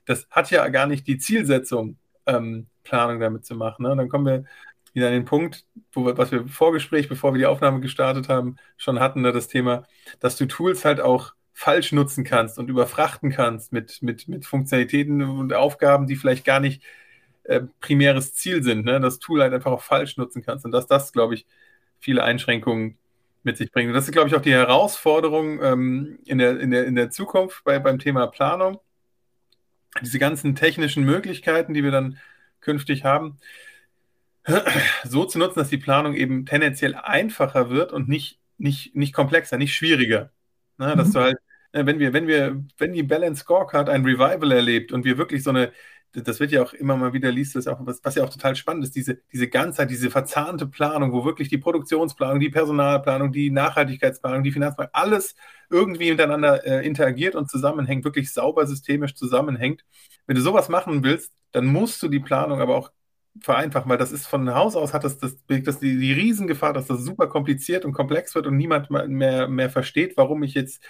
Das 0.06 0.28
hat 0.30 0.52
ja 0.52 0.68
gar 0.70 0.88
nicht 0.88 1.08
die 1.08 1.18
Zielsetzung, 1.18 1.98
ähm, 2.26 2.68
Planung 2.84 3.20
damit 3.20 3.46
zu 3.46 3.56
machen. 3.56 3.84
Ne? 3.84 3.96
Dann 3.96 4.10
kommen 4.10 4.26
wir 4.26 4.44
wieder 4.94 5.08
an 5.08 5.14
den 5.14 5.26
Punkt, 5.26 5.66
wo 5.92 6.06
wir, 6.06 6.18
was 6.18 6.32
wir 6.32 6.42
im 6.42 6.50
Vorgespräch, 6.50 7.08
bevor 7.08 7.34
wir 7.34 7.40
die 7.40 7.46
Aufnahme 7.46 7.80
gestartet 7.80 8.30
haben, 8.30 8.58
schon 8.78 9.00
hatten, 9.00 9.22
ne, 9.22 9.32
das 9.32 9.48
Thema, 9.48 9.84
dass 10.20 10.36
du 10.36 10.46
Tools 10.46 10.86
halt 10.86 11.00
auch 11.00 11.34
falsch 11.54 11.92
nutzen 11.92 12.24
kannst 12.24 12.58
und 12.58 12.70
überfrachten 12.70 13.32
kannst 13.32 13.74
mit, 13.74 14.02
mit, 14.02 14.28
mit 14.28 14.46
Funktionalitäten 14.46 15.22
und 15.22 15.54
Aufgaben, 15.54 16.08
die 16.08 16.16
vielleicht 16.16 16.46
gar 16.46 16.60
nicht 16.60 16.82
äh, 17.44 17.62
primäres 17.80 18.34
Ziel 18.34 18.64
sind, 18.64 18.86
ne? 18.86 19.00
das 19.00 19.20
Tool 19.20 19.42
halt 19.42 19.54
einfach 19.54 19.72
auch 19.72 19.82
falsch 19.82 20.18
nutzen 20.18 20.44
kannst 20.44 20.66
und 20.66 20.72
dass 20.72 20.88
das, 20.88 21.12
glaube 21.12 21.36
ich, 21.36 21.46
viele 22.00 22.24
Einschränkungen 22.24 22.98
mit 23.44 23.58
sich 23.58 23.72
bringt. 23.72 23.90
Und 23.90 23.96
das 23.96 24.06
ist, 24.06 24.12
glaube 24.12 24.30
ich, 24.30 24.36
auch 24.36 24.42
die 24.42 24.54
Herausforderung 24.54 25.62
ähm, 25.62 26.20
in, 26.26 26.38
der, 26.38 26.60
in, 26.60 26.72
der, 26.72 26.86
in 26.86 26.96
der 26.96 27.10
Zukunft 27.10 27.64
bei, 27.64 27.80
beim 27.80 28.00
Thema 28.00 28.28
Planung. 28.28 28.80
Diese 30.02 30.20
ganzen 30.20 30.56
technischen 30.56 31.04
Möglichkeiten, 31.04 31.74
die 31.74 31.84
wir 31.84 31.92
dann 31.92 32.18
künftig 32.62 33.04
haben, 33.04 33.38
so 35.04 35.26
zu 35.26 35.40
nutzen, 35.40 35.60
dass 35.60 35.70
die 35.70 35.78
Planung 35.78 36.16
eben 36.16 36.46
tendenziell 36.46 36.96
einfacher 36.96 37.70
wird 37.70 37.92
und 37.92 38.08
nicht, 38.08 38.40
nicht, 38.58 38.96
nicht 38.96 39.14
komplexer, 39.14 39.58
nicht 39.58 39.76
schwieriger. 39.76 40.32
Ne? 40.78 40.96
Dass 40.96 41.10
mhm. 41.10 41.14
du 41.14 41.20
halt, 41.20 41.38
äh, 41.74 41.86
wenn 41.86 42.00
wir, 42.00 42.14
wenn 42.14 42.28
wir, 42.28 42.64
wenn 42.78 42.94
die 42.94 43.04
Balance 43.04 43.42
Scorecard 43.42 43.90
ein 43.90 44.04
Revival 44.04 44.52
erlebt 44.52 44.92
und 44.92 45.06
wir 45.06 45.18
wirklich 45.18 45.44
so 45.44 45.50
eine, 45.52 45.72
das 46.14 46.40
wird 46.40 46.52
ja 46.52 46.62
auch 46.62 46.74
immer 46.74 46.98
mal 46.98 47.14
wieder, 47.14 47.32
liest 47.32 47.56
das 47.56 47.68
auch, 47.68 47.80
was, 47.82 48.04
was 48.04 48.16
ja 48.16 48.24
auch 48.24 48.30
total 48.30 48.56
spannend 48.56 48.84
ist, 48.84 48.96
diese, 48.96 49.22
diese 49.32 49.48
Ganzheit, 49.48 49.90
diese 49.90 50.10
verzahnte 50.10 50.68
Planung, 50.68 51.14
wo 51.14 51.24
wirklich 51.24 51.48
die 51.48 51.58
Produktionsplanung, 51.58 52.40
die 52.40 52.50
Personalplanung, 52.50 53.32
die 53.32 53.50
Nachhaltigkeitsplanung, 53.50 54.44
die 54.44 54.52
Finanzplanung, 54.52 54.92
alles 54.94 55.36
irgendwie 55.70 56.12
miteinander 56.12 56.66
äh, 56.66 56.86
interagiert 56.86 57.36
und 57.36 57.50
zusammenhängt, 57.50 58.04
wirklich 58.04 58.34
sauber 58.34 58.68
systemisch 58.68 59.16
zusammenhängt. 59.16 59.86
Wenn 60.28 60.36
du 60.36 60.42
sowas 60.42 60.68
machen 60.68 61.04
willst, 61.04 61.32
dann 61.54 61.66
musst 61.66 62.04
du 62.04 62.10
die 62.10 62.20
Planung 62.20 62.60
aber 62.60 62.76
auch 62.76 62.92
vereinfachen, 63.40 63.90
weil 63.90 63.98
das 63.98 64.12
ist 64.12 64.28
von 64.28 64.54
Haus 64.54 64.76
aus 64.76 64.94
hat 64.94 65.04
das, 65.04 65.18
das, 65.18 65.36
das 65.48 65.80
die, 65.80 65.98
die 65.98 66.14
Riesengefahr, 66.14 66.74
dass 66.74 66.88
das 66.88 67.02
super 67.02 67.28
kompliziert 67.28 67.86
und 67.86 67.94
komplex 67.94 68.36
wird 68.36 68.48
und 68.48 68.58
niemand 68.58 68.90
mehr, 68.90 69.48
mehr 69.48 69.70
versteht, 69.70 70.18
warum 70.18 70.44
ich 70.44 70.54
jetzt 70.54 70.82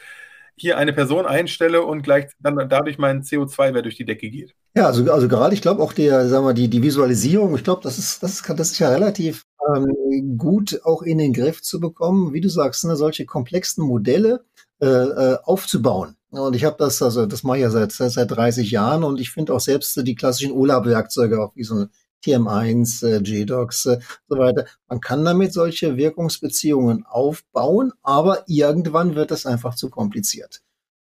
hier 0.56 0.78
eine 0.78 0.94
Person 0.94 1.26
einstelle 1.26 1.84
und 1.84 2.04
gleich 2.04 2.28
dann 2.40 2.70
dadurch 2.70 2.98
mein 2.98 3.24
CO2-Wert 3.24 3.86
durch 3.86 3.96
die 3.96 4.06
Decke 4.06 4.30
geht. 4.30 4.54
Ja, 4.76 4.86
also, 4.88 5.12
also 5.12 5.28
gerade, 5.28 5.54
ich 5.54 5.62
glaube 5.62 5.82
auch 5.82 5.94
der, 5.94 6.28
sagen 6.28 6.46
wir, 6.46 6.54
die, 6.54 6.68
die 6.68 6.84
Visualisierung, 6.84 7.56
ich 7.56 7.64
glaube, 7.64 7.82
das 7.84 7.98
ist, 7.98 8.22
das 8.22 8.34
ist, 8.34 8.50
das 8.50 8.72
ist 8.72 8.80
ja 8.80 8.90
relativ 8.90 9.46
ähm, 9.76 10.38
gut 10.38 10.82
auch 10.84 11.02
in 11.02 11.18
den 11.18 11.34
Griff 11.34 11.62
zu 11.62 11.80
bekommen, 11.80 12.34
wie 12.34 12.42
du 12.42 12.50
sagst, 12.50 12.86
ne, 12.86 12.96
solche 12.96 13.26
komplexen 13.26 13.86
Modelle 13.86 14.46
äh, 14.82 14.88
äh, 14.88 15.38
aufzubauen. 15.44 16.16
Und 16.30 16.56
ich 16.56 16.64
habe 16.64 16.78
das, 16.80 17.02
also 17.02 17.26
das 17.26 17.44
mache 17.44 17.58
ich 17.58 17.64
ja 17.64 17.70
seit, 17.70 17.92
seit 17.92 18.32
30 18.32 18.72
Jahren 18.72 19.04
und 19.04 19.20
ich 19.20 19.32
finde 19.32 19.54
auch 19.54 19.60
selbst 19.60 19.96
die 20.08 20.16
klassischen 20.16 20.54
OLAP-Werkzeuge, 20.54 21.42
auch 21.42 21.56
wie 21.56 21.64
so 21.64 21.76
ein 21.76 21.90
TM1, 22.24 23.06
äh, 23.06 23.18
JDocs, 23.18 23.86
äh, 23.88 24.00
so 24.28 24.38
weiter. 24.38 24.66
Man 24.88 25.02
kann 25.02 25.26
damit 25.26 25.54
solche 25.54 25.98
Wirkungsbeziehungen 25.98 27.06
aufbauen, 27.06 27.94
aber 28.02 28.44
irgendwann 28.48 29.16
wird 29.16 29.32
das 29.32 29.46
einfach 29.46 29.76
zu 29.76 29.90
kompliziert. 29.90 30.62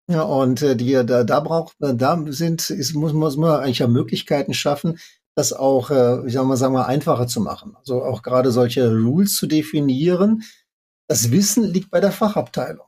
Ja, 0.09 0.23
und 0.23 0.61
äh, 0.63 0.75
die, 0.75 0.93
da, 1.05 1.23
da 1.23 1.39
braucht, 1.39 1.75
da 1.79 2.23
sind, 2.27 2.69
ist, 2.71 2.95
muss, 2.95 3.13
muss 3.13 3.37
man 3.37 3.59
eigentlich 3.61 3.79
ja 3.79 3.87
Möglichkeiten 3.87 4.55
schaffen, 4.55 4.97
das 5.35 5.53
auch, 5.53 5.91
äh, 5.91 6.25
ich 6.27 6.33
sag 6.33 6.45
mal, 6.45 6.57
sagen 6.57 6.73
wir, 6.73 6.87
einfacher 6.87 7.27
zu 7.27 7.41
machen. 7.41 7.75
Also 7.77 8.03
auch 8.03 8.23
gerade 8.23 8.51
solche 8.51 8.91
Rules 8.91 9.35
zu 9.35 9.47
definieren. 9.47 10.43
Das 11.07 11.31
Wissen 11.31 11.63
liegt 11.63 11.91
bei 11.91 11.99
der 11.99 12.11
Fachabteilung. 12.11 12.87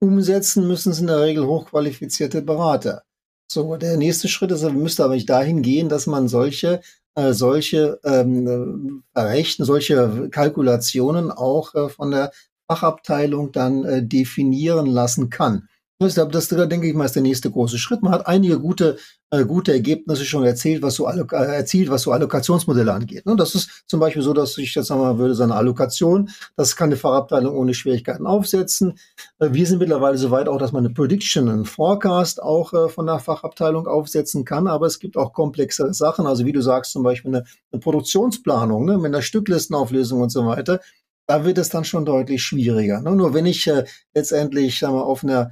Umsetzen 0.00 0.66
müssen 0.66 0.92
es 0.92 1.00
in 1.00 1.06
der 1.06 1.20
Regel 1.20 1.46
hochqualifizierte 1.46 2.42
Berater. 2.42 3.04
So, 3.50 3.76
der 3.76 3.96
nächste 3.96 4.28
Schritt 4.28 4.50
ist, 4.50 4.62
müsste 4.72 5.04
aber 5.04 5.14
nicht 5.14 5.28
dahin 5.28 5.62
gehen, 5.62 5.88
dass 5.88 6.06
man 6.06 6.28
solche 6.28 6.80
äh, 7.14 7.32
solche 7.32 8.00
ähm, 8.04 9.04
Verrechten, 9.12 9.64
solche 9.64 10.28
Kalkulationen 10.30 11.30
auch 11.30 11.74
äh, 11.74 11.88
von 11.88 12.10
der 12.10 12.32
Fachabteilung 12.68 13.52
dann 13.52 13.84
äh, 13.84 14.06
definieren 14.06 14.86
lassen 14.86 15.30
kann. 15.30 15.68
Das, 16.00 16.14
das, 16.14 16.48
denke 16.48 16.88
ich 16.88 16.94
mal, 16.94 17.04
ist 17.04 17.14
der 17.14 17.22
nächste 17.22 17.52
große 17.52 17.78
Schritt. 17.78 18.02
Man 18.02 18.12
hat 18.12 18.26
einige 18.26 18.58
gute, 18.58 18.98
äh, 19.30 19.44
gute 19.44 19.72
Ergebnisse 19.72 20.24
schon 20.24 20.42
erzählt, 20.44 20.82
was 20.82 20.96
so 20.96 21.06
äh, 21.06 21.24
erzielt, 21.30 21.88
was 21.88 22.02
so 22.02 22.10
Allokationsmodelle 22.10 22.92
angeht. 22.92 23.26
Ne? 23.26 23.36
Das 23.36 23.54
ist 23.54 23.84
zum 23.86 24.00
Beispiel 24.00 24.22
so, 24.22 24.32
dass 24.32 24.58
ich 24.58 24.74
jetzt 24.74 24.88
sagen 24.88 25.18
würde, 25.18 25.36
seine 25.36 25.54
Allokation, 25.54 26.30
das 26.56 26.74
kann 26.74 26.88
eine 26.88 26.96
Fachabteilung 26.96 27.56
ohne 27.56 27.74
Schwierigkeiten 27.74 28.26
aufsetzen. 28.26 28.98
Äh, 29.38 29.50
wir 29.52 29.66
sind 29.68 29.78
mittlerweile 29.78 30.18
so 30.18 30.32
weit 30.32 30.48
auch, 30.48 30.58
dass 30.58 30.72
man 30.72 30.84
eine 30.84 30.92
Prediction, 30.92 31.48
einen 31.48 31.64
Forecast 31.64 32.42
auch 32.42 32.72
äh, 32.72 32.88
von 32.88 33.06
der 33.06 33.20
Fachabteilung 33.20 33.86
aufsetzen 33.86 34.44
kann. 34.44 34.66
Aber 34.66 34.86
es 34.86 34.98
gibt 34.98 35.16
auch 35.16 35.32
komplexere 35.32 35.94
Sachen. 35.94 36.26
Also 36.26 36.44
wie 36.44 36.52
du 36.52 36.60
sagst, 36.60 36.90
zum 36.90 37.04
Beispiel 37.04 37.36
eine, 37.36 37.44
eine 37.70 37.80
Produktionsplanung 37.80 38.84
ne? 38.84 38.96
mit 38.98 39.06
einer 39.06 39.22
Stücklistenauflösung 39.22 40.22
und 40.22 40.30
so 40.30 40.44
weiter 40.44 40.80
da 41.26 41.46
wird 41.46 41.56
es 41.56 41.70
dann 41.70 41.86
schon 41.86 42.04
deutlich 42.04 42.42
schwieriger. 42.42 43.00
Ne? 43.00 43.16
Nur 43.16 43.32
wenn 43.32 43.46
ich 43.46 43.66
äh, 43.66 43.84
letztendlich 44.14 44.78
sagen 44.78 44.94
wir, 44.94 45.06
auf 45.06 45.24
einer 45.24 45.50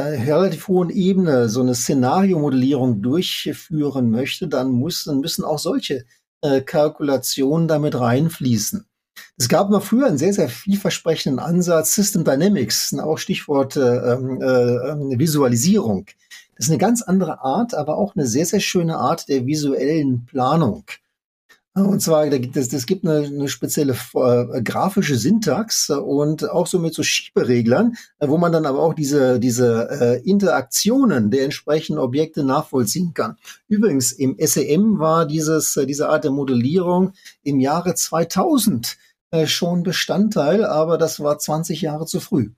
relativ 0.00 0.68
hohen 0.68 0.90
Ebene 0.90 1.48
so 1.48 1.60
eine 1.60 1.74
Szenariomodellierung 1.74 3.02
durchführen 3.02 4.10
möchte, 4.10 4.48
dann, 4.48 4.70
muss, 4.70 5.04
dann 5.04 5.20
müssen 5.20 5.44
auch 5.44 5.58
solche 5.58 6.04
äh, 6.42 6.60
Kalkulationen 6.60 7.68
damit 7.68 7.98
reinfließen. 7.98 8.84
Es 9.36 9.48
gab 9.48 9.70
mal 9.70 9.80
früher 9.80 10.06
einen 10.06 10.18
sehr, 10.18 10.32
sehr 10.32 10.48
vielversprechenden 10.48 11.38
Ansatz, 11.38 11.94
System 11.94 12.24
Dynamics, 12.24 12.96
auch 12.98 13.18
Stichwort 13.18 13.76
äh, 13.76 13.80
ähm, 13.80 14.40
äh, 14.42 15.18
Visualisierung. 15.18 16.06
Das 16.56 16.66
ist 16.66 16.70
eine 16.70 16.78
ganz 16.78 17.02
andere 17.02 17.40
Art, 17.42 17.74
aber 17.74 17.98
auch 17.98 18.16
eine 18.16 18.26
sehr, 18.26 18.46
sehr 18.46 18.60
schöne 18.60 18.98
Art 18.98 19.28
der 19.28 19.46
visuellen 19.46 20.26
Planung. 20.26 20.84
Und 21.86 22.00
zwar, 22.00 22.28
das, 22.28 22.68
das 22.68 22.86
gibt 22.86 23.06
eine, 23.06 23.26
eine 23.26 23.48
spezielle 23.48 23.94
äh, 24.14 24.62
grafische 24.62 25.16
Syntax 25.16 25.90
und 25.90 26.48
auch 26.48 26.66
so 26.66 26.78
mit 26.78 26.94
so 26.94 27.02
Schiebereglern, 27.02 27.96
äh, 28.18 28.28
wo 28.28 28.38
man 28.38 28.52
dann 28.52 28.66
aber 28.66 28.80
auch 28.80 28.94
diese, 28.94 29.40
diese 29.40 29.88
äh, 29.90 30.28
Interaktionen 30.28 31.30
der 31.30 31.44
entsprechenden 31.44 31.98
Objekte 31.98 32.44
nachvollziehen 32.44 33.14
kann. 33.14 33.36
Übrigens, 33.68 34.12
im 34.12 34.36
SEM 34.38 34.98
war 34.98 35.26
dieses, 35.26 35.76
äh, 35.76 35.86
diese 35.86 36.08
Art 36.08 36.24
der 36.24 36.30
Modellierung 36.30 37.12
im 37.42 37.60
Jahre 37.60 37.94
2000 37.94 38.96
äh, 39.30 39.46
schon 39.46 39.82
Bestandteil, 39.82 40.64
aber 40.64 40.98
das 40.98 41.20
war 41.20 41.38
20 41.38 41.82
Jahre 41.82 42.06
zu 42.06 42.20
früh. 42.20 42.50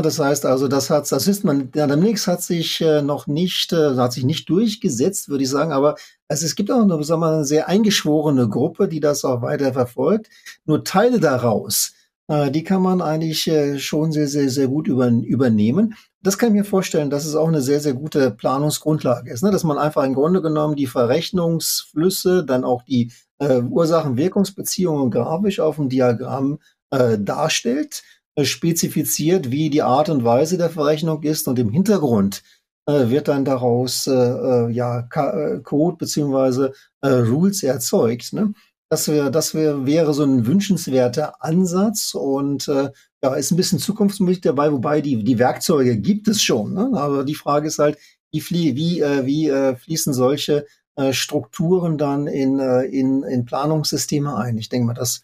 Das 0.00 0.18
heißt 0.18 0.46
also, 0.46 0.68
das 0.68 0.88
hat, 0.88 1.10
das 1.12 1.28
ist 1.28 1.44
man, 1.44 1.70
ja, 1.74 1.86
demnächst 1.86 2.26
hat 2.26 2.42
sich 2.42 2.80
äh, 2.80 3.02
noch 3.02 3.26
nicht, 3.26 3.72
äh, 3.74 3.96
hat 3.96 4.14
sich 4.14 4.24
nicht 4.24 4.48
durchgesetzt, 4.48 5.28
würde 5.28 5.44
ich 5.44 5.50
sagen, 5.50 5.72
aber 5.72 5.96
also 6.28 6.46
es 6.46 6.54
gibt 6.54 6.70
auch 6.70 6.80
eine, 6.80 7.02
sagen 7.04 7.20
wir, 7.20 7.28
eine 7.28 7.44
sehr 7.44 7.68
eingeschworene 7.68 8.48
Gruppe, 8.48 8.88
die 8.88 9.00
das 9.00 9.22
auch 9.24 9.42
weiter 9.42 9.74
verfolgt. 9.74 10.30
Nur 10.64 10.82
Teile 10.82 11.20
daraus, 11.20 11.92
äh, 12.28 12.50
die 12.50 12.64
kann 12.64 12.80
man 12.80 13.02
eigentlich 13.02 13.46
äh, 13.48 13.78
schon 13.78 14.12
sehr, 14.12 14.28
sehr, 14.28 14.48
sehr 14.48 14.68
gut 14.68 14.88
über, 14.88 15.08
übernehmen. 15.08 15.94
Das 16.22 16.38
kann 16.38 16.50
ich 16.50 16.54
mir 16.54 16.64
vorstellen, 16.64 17.10
dass 17.10 17.26
es 17.26 17.34
auch 17.34 17.48
eine 17.48 17.60
sehr, 17.60 17.80
sehr 17.80 17.94
gute 17.94 18.30
Planungsgrundlage 18.30 19.30
ist, 19.30 19.42
ne? 19.42 19.50
dass 19.50 19.64
man 19.64 19.76
einfach 19.76 20.04
im 20.04 20.14
Grunde 20.14 20.40
genommen 20.40 20.76
die 20.76 20.86
Verrechnungsflüsse, 20.86 22.44
dann 22.46 22.64
auch 22.64 22.82
die 22.82 23.12
äh, 23.40 23.60
Ursachen-Wirkungsbeziehungen 23.60 25.10
grafisch 25.10 25.60
auf 25.60 25.76
dem 25.76 25.90
Diagramm 25.90 26.60
äh, 26.90 27.18
darstellt 27.18 28.02
spezifiziert, 28.40 29.50
wie 29.50 29.70
die 29.70 29.82
Art 29.82 30.08
und 30.08 30.24
Weise 30.24 30.56
der 30.56 30.70
Verrechnung 30.70 31.22
ist 31.22 31.48
und 31.48 31.58
im 31.58 31.70
Hintergrund 31.70 32.42
äh, 32.86 33.08
wird 33.10 33.28
dann 33.28 33.44
daraus 33.44 34.06
äh, 34.06 34.12
äh 34.12 34.70
ja 34.70 35.06
äh, 35.14 35.60
Code 35.60 35.96
beziehungsweise 35.98 36.72
äh, 37.02 37.08
Rules 37.08 37.62
erzeugt. 37.62 38.32
Ne? 38.32 38.54
Das 38.90 39.08
wäre 39.08 39.30
das 39.30 39.54
wär, 39.54 39.86
wäre 39.86 40.14
so 40.14 40.24
ein 40.24 40.46
wünschenswerter 40.46 41.42
Ansatz 41.44 42.14
und 42.14 42.68
äh, 42.68 42.90
ja 43.22 43.34
ist 43.34 43.52
ein 43.52 43.56
bisschen 43.56 43.78
Zukunftsmusik 43.78 44.42
dabei, 44.42 44.72
wobei 44.72 45.00
die 45.00 45.22
die 45.22 45.38
Werkzeuge 45.38 45.98
gibt 45.98 46.28
es 46.28 46.42
schon. 46.42 46.74
Ne? 46.74 46.90
Aber 46.94 47.24
die 47.24 47.34
Frage 47.34 47.68
ist 47.68 47.78
halt, 47.78 47.98
wie, 48.32 48.40
flie 48.40 48.74
wie, 48.76 49.00
äh, 49.00 49.26
wie 49.26 49.48
äh, 49.48 49.76
fließen 49.76 50.14
solche 50.14 50.66
äh, 50.96 51.12
Strukturen 51.12 51.98
dann 51.98 52.26
in, 52.26 52.58
äh, 52.58 52.82
in, 52.84 53.22
in 53.22 53.44
Planungssysteme 53.44 54.36
ein. 54.36 54.58
Ich 54.58 54.68
denke 54.68 54.86
mal, 54.86 54.94
das 54.94 55.22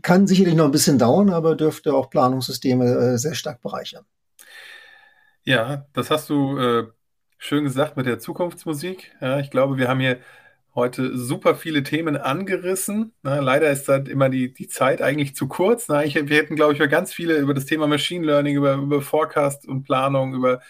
kann 0.00 0.26
sicherlich 0.26 0.54
noch 0.54 0.64
ein 0.66 0.70
bisschen 0.70 0.98
dauern, 0.98 1.30
aber 1.30 1.54
dürfte 1.54 1.94
auch 1.94 2.08
Planungssysteme 2.08 2.86
äh, 2.86 3.18
sehr 3.18 3.34
stark 3.34 3.60
bereichern. 3.60 4.04
Ja, 5.44 5.86
das 5.92 6.10
hast 6.10 6.30
du 6.30 6.56
äh, 6.56 6.86
schön 7.38 7.64
gesagt 7.64 7.96
mit 7.96 8.06
der 8.06 8.18
Zukunftsmusik. 8.18 9.12
Ja, 9.20 9.40
ich 9.40 9.50
glaube, 9.50 9.76
wir 9.76 9.88
haben 9.88 10.00
hier 10.00 10.18
heute 10.74 11.16
super 11.18 11.54
viele 11.54 11.82
Themen 11.82 12.16
angerissen. 12.16 13.12
Na, 13.22 13.40
leider 13.40 13.70
ist 13.70 13.88
halt 13.88 14.08
immer 14.08 14.28
die, 14.28 14.54
die 14.54 14.68
Zeit 14.68 15.02
eigentlich 15.02 15.34
zu 15.34 15.48
kurz. 15.48 15.88
Na, 15.88 16.04
ich, 16.04 16.14
wir 16.14 16.36
hätten, 16.36 16.56
glaube 16.56 16.72
ich, 16.72 16.90
ganz 16.90 17.12
viele 17.12 17.36
über 17.38 17.54
das 17.54 17.66
Thema 17.66 17.86
Machine 17.86 18.24
Learning, 18.24 18.56
über, 18.56 18.74
über 18.74 19.02
Forecast 19.02 19.66
und 19.66 19.82
Planung, 19.82 20.34
über 20.34 20.60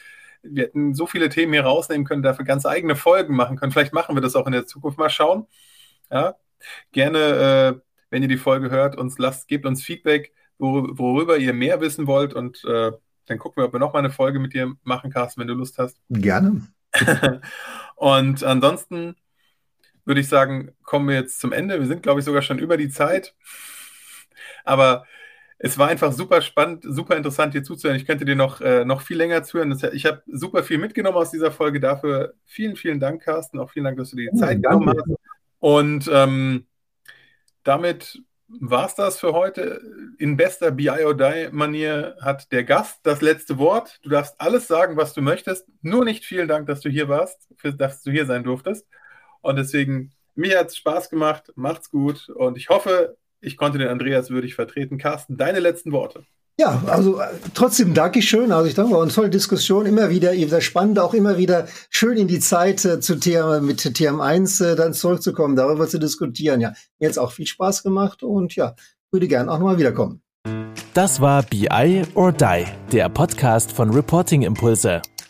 wir 0.43 0.65
hätten 0.65 0.95
so 0.95 1.07
viele 1.07 1.29
Themen 1.29 1.53
hier 1.53 1.63
rausnehmen 1.63 2.05
können, 2.05 2.23
dafür 2.23 2.45
ganz 2.45 2.67
eigene 2.67 2.97
Folgen 2.97 3.37
machen 3.37 3.57
können. 3.57 3.71
Vielleicht 3.71 3.93
machen 3.93 4.17
wir 4.17 4.23
das 4.23 4.35
auch 4.35 4.47
in 4.47 4.53
der 4.53 4.67
Zukunft. 4.67 4.99
Mal 4.99 5.11
schauen. 5.11 5.47
Ja, 6.11 6.35
gerne, 6.93 7.19
äh, 7.77 7.92
wenn 8.13 8.23
ihr 8.23 8.29
die 8.29 8.37
Folge 8.37 8.71
hört, 8.71 8.97
uns 8.97 9.19
lasst, 9.19 9.49
gebt 9.49 9.65
uns 9.65 9.83
Feedback, 9.83 10.35
wor 10.59 10.99
worüber 10.99 11.39
ihr 11.39 11.55
mehr 11.55 11.81
wissen 11.81 12.07
wollt 12.07 12.35
und 12.35 12.63
äh, 12.65 12.93
dann 13.27 13.39
gucken 13.39 13.63
wir, 13.63 13.67
ob 13.67 13.73
wir 13.73 13.81
noch 13.81 13.95
mal 13.95 14.01
eine 14.01 14.11
Folge 14.11 14.39
mit 14.39 14.53
dir 14.53 14.75
machen, 14.85 15.11
Carsten, 15.11 15.41
wenn 15.41 15.49
du 15.49 15.55
Lust 15.55 15.79
hast. 15.79 15.97
Gerne. 16.11 16.69
und 17.97 18.45
ansonsten 18.45 19.17
würde 20.05 20.21
ich 20.21 20.29
sagen, 20.29 20.73
kommen 20.83 21.09
wir 21.09 21.15
jetzt 21.15 21.41
zum 21.41 21.53
Ende. 21.53 21.81
Wir 21.81 21.87
sind, 21.87 22.03
glaube 22.03 22.21
ich, 22.21 22.27
sogar 22.27 22.43
schon 22.43 22.59
über 22.59 22.77
die 22.77 22.91
Zeit. 22.91 23.35
Aber 24.65 25.07
es 25.59 25.79
war 25.79 25.89
einfach 25.89 26.13
super 26.13 26.43
spannend, 26.43 26.85
super 26.87 27.17
interessant, 27.17 27.55
dir 27.55 27.63
zuzuhören. 27.63 27.99
Ich 27.99 28.07
könnte 28.07 28.27
dir 28.27 28.37
noch, 28.37 28.61
äh, 28.61 28.85
noch 28.85 29.01
viel 29.01 29.17
länger 29.17 29.45
zuhören. 29.45 29.79
ich 29.95 30.05
habe 30.05 30.23
super 30.27 30.65
viel 30.65 30.77
mitgenommen 30.77 31.17
aus 31.17 31.31
dieser 31.31 31.51
Folge. 31.51 31.81
Dafür 31.81 32.35
vielen, 32.45 32.77
vielen 32.77 33.01
Dank, 33.01 33.23
Carsten. 33.23 33.59
Auch 33.59 33.71
vielen 33.71 33.85
Dank, 33.85 33.97
dass 33.97 34.11
du 34.11 34.17
dir 34.17 34.31
die 34.31 34.39
Zeit 34.39 34.61
ja, 34.63 34.71
genommen 34.71 34.99
hast. 34.99 35.17
Und 35.61 36.11
ähm, 36.13 36.67
damit 37.65 38.23
war 38.61 38.87
es 38.87 38.95
das 38.95 39.19
für 39.19 39.33
heute. 39.33 39.81
In 40.19 40.37
bester 40.37 40.71
BI 40.71 40.91
or 40.91 41.17
Die-Manier 41.17 42.17
hat 42.21 42.53
der 42.53 42.65
Gast 42.65 43.01
das 43.03 43.21
letzte 43.23 43.59
Wort. 43.59 43.99
Du 44.03 44.11
darfst 44.11 44.41
alles 44.41 44.67
sagen, 44.69 44.97
was 44.97 45.15
du 45.15 45.23
möchtest. 45.23 45.67
Nur 45.81 46.05
nicht 46.05 46.25
vielen 46.25 46.49
Dank, 46.49 46.67
dass 46.67 46.81
du 46.81 46.91
hier 46.91 47.09
warst, 47.09 47.49
dass 47.79 48.03
du 48.03 48.11
hier 48.11 48.27
sein 48.27 48.45
durftest. 48.45 48.87
Und 49.41 49.57
deswegen, 49.57 50.13
mir 50.35 50.59
hat 50.59 50.69
es 50.69 50.77
Spaß 50.77 51.09
gemacht. 51.09 51.53
Macht's 51.57 51.91
gut. 51.91 52.29
Und 52.29 52.57
ich 52.57 52.69
hoffe, 52.69 53.17
ich 53.41 53.57
konnte 53.57 53.79
den 53.79 53.89
Andreas 53.89 54.31
würdig 54.31 54.55
vertreten. 54.55 54.99
Carsten, 54.99 55.37
deine 55.37 55.61
letzten 55.61 55.93
Worte. 55.93 56.25
Ja, 56.59 56.83
also 56.87 57.19
äh, 57.19 57.29
trotzdem 57.55 57.95
Dankeschön. 57.95 58.53
Also 58.53 58.69
ich 58.69 58.75
denke, 58.75 58.93
war 58.93 59.03
eine 59.03 59.11
tolle 59.11 59.31
Diskussion, 59.31 59.87
immer 59.87 60.11
wieder, 60.11 60.33
wieder 60.33 60.61
spannend, 60.61 60.99
auch 60.99 61.15
immer 61.15 61.39
wieder 61.39 61.67
schön 61.89 62.19
in 62.19 62.29
die 62.29 62.41
Zeit 62.41 62.85
äh, 62.85 63.01
zu 63.01 63.19
TM, 63.19 63.65
mit 63.65 63.81
TM1 63.81 64.65
äh, 64.65 64.77
dann 64.77 64.93
zurückzukommen, 64.93 65.57
darüber 65.57 65.89
zu 65.89 65.99
diskutieren. 65.99 66.61
Ja, 66.61 66.75
hat 67.03 67.19
auch 67.19 67.33
viel 67.33 67.47
Spaß 67.47 67.83
gemacht 67.83 68.23
und 68.23 68.55
ja, 68.55 68.75
würde 69.11 69.29
gern 69.29 69.49
auch 69.49 69.59
nochmal 69.59 69.79
wiederkommen. 69.79 70.23
Das 70.95 71.21
war 71.21 71.43
BI 71.43 72.03
or 72.15 72.33
Die, 72.33 72.67
der 72.93 73.09
Podcast 73.09 73.73
von 73.73 73.91
Reporting 73.91 74.43
Impulse. 74.43 75.01